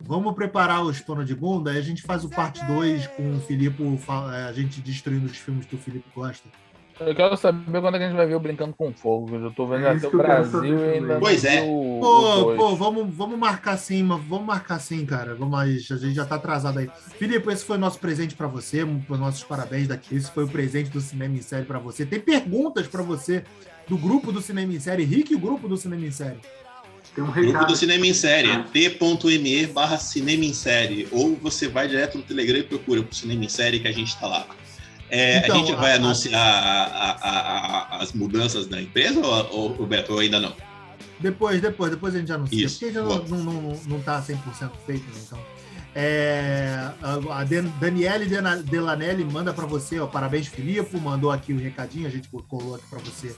[0.00, 3.40] vamos preparar os pano de bunda, aí a gente faz o parte 2 com o
[3.40, 3.82] Filipe,
[4.32, 6.48] é, a gente destruindo os filmes que o Filipe gosta.
[7.00, 9.34] Eu quero saber quando é que a gente vai ver o Brincando com Fogo.
[9.34, 11.60] Eu tô vendo É até o Brasil e ainda Pois é.
[11.62, 12.58] o- o Pô, dois.
[12.58, 15.34] pô, vamos, vamos marcar sim, mas vamos marcar sim, cara.
[15.34, 16.88] Vamos, a gente já tá atrasado aí.
[17.18, 20.14] Filipe, esse foi o nosso presente pra você, os nossos parabéns daqui.
[20.14, 22.06] Esse foi o presente do Cinema em Série pra você.
[22.06, 23.42] Tem perguntas pra você
[23.88, 25.02] do grupo do Cinema em Série.
[25.04, 26.38] Rick, o grupo do Cinema em Série.
[27.14, 27.66] Tem um Grupo recado.
[27.68, 31.06] do Cinema em Série, é t.me barra Cinema em Série.
[31.12, 34.16] Ou você vai direto no Telegram e procura pro Cinema em Série que a gente
[34.18, 34.46] tá lá.
[35.10, 39.20] É, Então, a gente vai a- anunciar a- a- a- a- as mudanças da empresa
[39.20, 40.52] ou, ou, Beto, ou ainda não?
[41.20, 42.64] Depois, depois, depois a gente anuncia.
[42.66, 43.24] Isso, Porque ainda boa.
[43.28, 45.20] não, não, não, tá 100% feito, né?
[45.26, 45.38] Então.
[45.96, 48.26] É, a a Dan- Daniele
[48.64, 52.84] Delanelli manda pra você, ó, parabéns, Filipe, mandou aqui o recadinho, a gente colou aqui
[52.90, 53.32] pra você.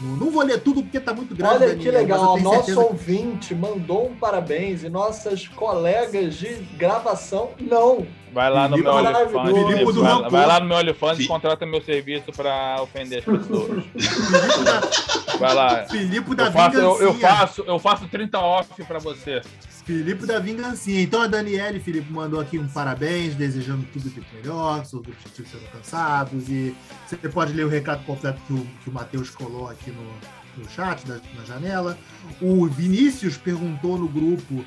[0.00, 2.56] Não, não vou ler tudo porque tá muito grande, Olha que Daniele, eu legal, nosso
[2.66, 8.04] certeza que- ouvinte mandou um parabéns e nossas colegas de gravação não.
[8.32, 8.92] Vai lá no meu.
[8.92, 9.94] OnlyFans.
[10.22, 13.84] Vai, vai lá no meu OnlyFans e contrata meu serviço pra ofender as pessoas.
[13.84, 15.84] Filipe da, Vai lá.
[15.86, 19.42] Filipe da Eu faço, eu, eu faço, eu faço 30 off pra você.
[19.84, 21.02] Filipe da Vingancinha.
[21.02, 25.50] Então a Daniele, Filipe, mandou aqui um parabéns, desejando tudo de melhor, que seus objetivos
[25.50, 26.48] serão alcançados.
[26.48, 26.74] E
[27.06, 30.70] você pode ler o recado completo que o, que o Matheus colou aqui no, no
[30.70, 31.98] chat, da- na janela.
[32.40, 34.64] O Vinícius perguntou no grupo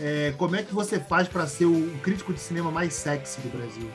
[0.00, 3.48] é, como é que você faz para ser o crítico de cinema mais sexy do
[3.56, 3.90] Brasil.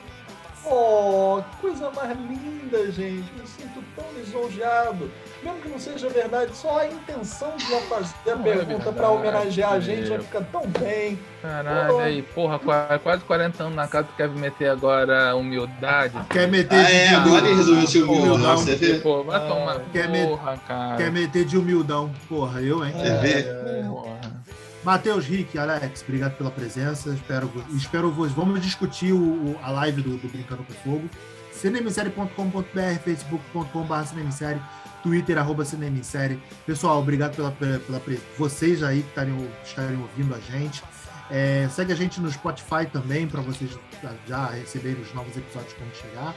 [0.65, 3.29] Oh, que coisa mais linda, gente.
[3.37, 5.11] Me sinto tão lisonjeado.
[5.43, 8.67] Mesmo que não seja verdade, só a intenção de já fazer a Não é pergunta
[8.75, 11.19] verdade, pra homenagear a gente já fica tão bem.
[11.41, 16.17] Caralho, aí, porra, qua- quase 40 anos na casa, tu quer meter agora humildade?
[16.29, 18.57] Quer meter Ah, é, de agora ele resolveu ser humildão.
[18.57, 18.93] você vê?
[19.01, 20.95] Pô, vai tomar Quer me- porra, cara.
[20.95, 22.09] Quer meter de humildão.
[22.29, 22.93] Porra, eu, hein?
[22.93, 23.43] Você vê?
[23.89, 24.22] Porra.
[24.83, 27.09] Matheus, Rick, Alex, obrigado pela presença.
[27.13, 28.31] Espero, espero vos.
[28.33, 31.09] Vamos discutir o, a live do, do Brincando com Fogo.
[31.51, 34.61] cinemissérie.com.br, facebook.com.br cinemissérie,
[35.01, 36.37] twitter, arroba cinemissérie.
[36.65, 40.83] Pessoal, obrigado pela, pela, pela pre- vocês aí que estarem, estarem ouvindo a gente.
[41.31, 43.71] É, segue a gente no Spotify também, para vocês
[44.27, 46.35] já receberem os novos episódios quando chegar.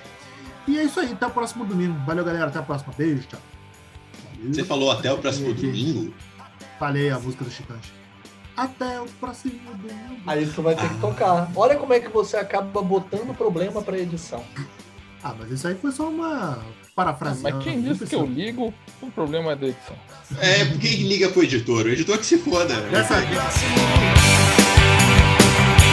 [0.69, 1.99] E é isso aí, até o próximo domingo.
[2.07, 2.47] Valeu, galera.
[2.47, 2.93] Até a próxima.
[2.97, 3.41] Beijo, tchau.
[4.37, 4.55] Valeu.
[4.55, 6.15] Você falou até o próximo domingo?
[6.79, 7.93] Falei a música do Chitãs.
[8.57, 10.23] Até o próximo domingo.
[10.27, 11.51] Aí tu vai ter que tocar.
[11.55, 14.43] Olha como é que você acaba botando problema pra edição.
[15.23, 16.59] Ah, mas isso aí foi só uma
[16.95, 17.43] parafrase.
[17.43, 18.73] Mas quem disse que eu ligo,
[19.03, 19.97] o problema é da edição.
[20.39, 21.85] É, quem liga pro editor?
[21.85, 22.81] O editor que se foda.
[22.83, 23.19] Dessa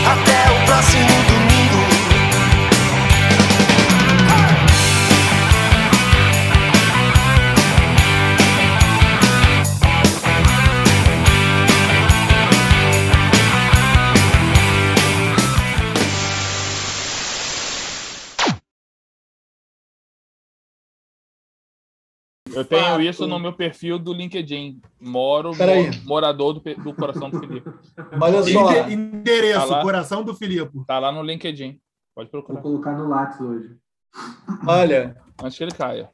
[0.06, 1.43] Até o próximo domingo.
[22.56, 23.02] Eu tenho Fato.
[23.02, 24.82] isso no meu perfil do LinkedIn.
[25.02, 25.52] Moro,
[26.06, 27.70] morador do, do coração do Felipe.
[28.22, 28.72] Olha só.
[28.88, 29.82] Ende- Endereço, Tá lá.
[29.82, 30.86] coração do Filipe.
[30.86, 31.80] Tá lá no LinkedIn.
[32.16, 32.62] Pode Vou procurar.
[32.62, 33.76] colocar no Lattes hoje.
[34.68, 36.10] Olha, Antes que ele caia.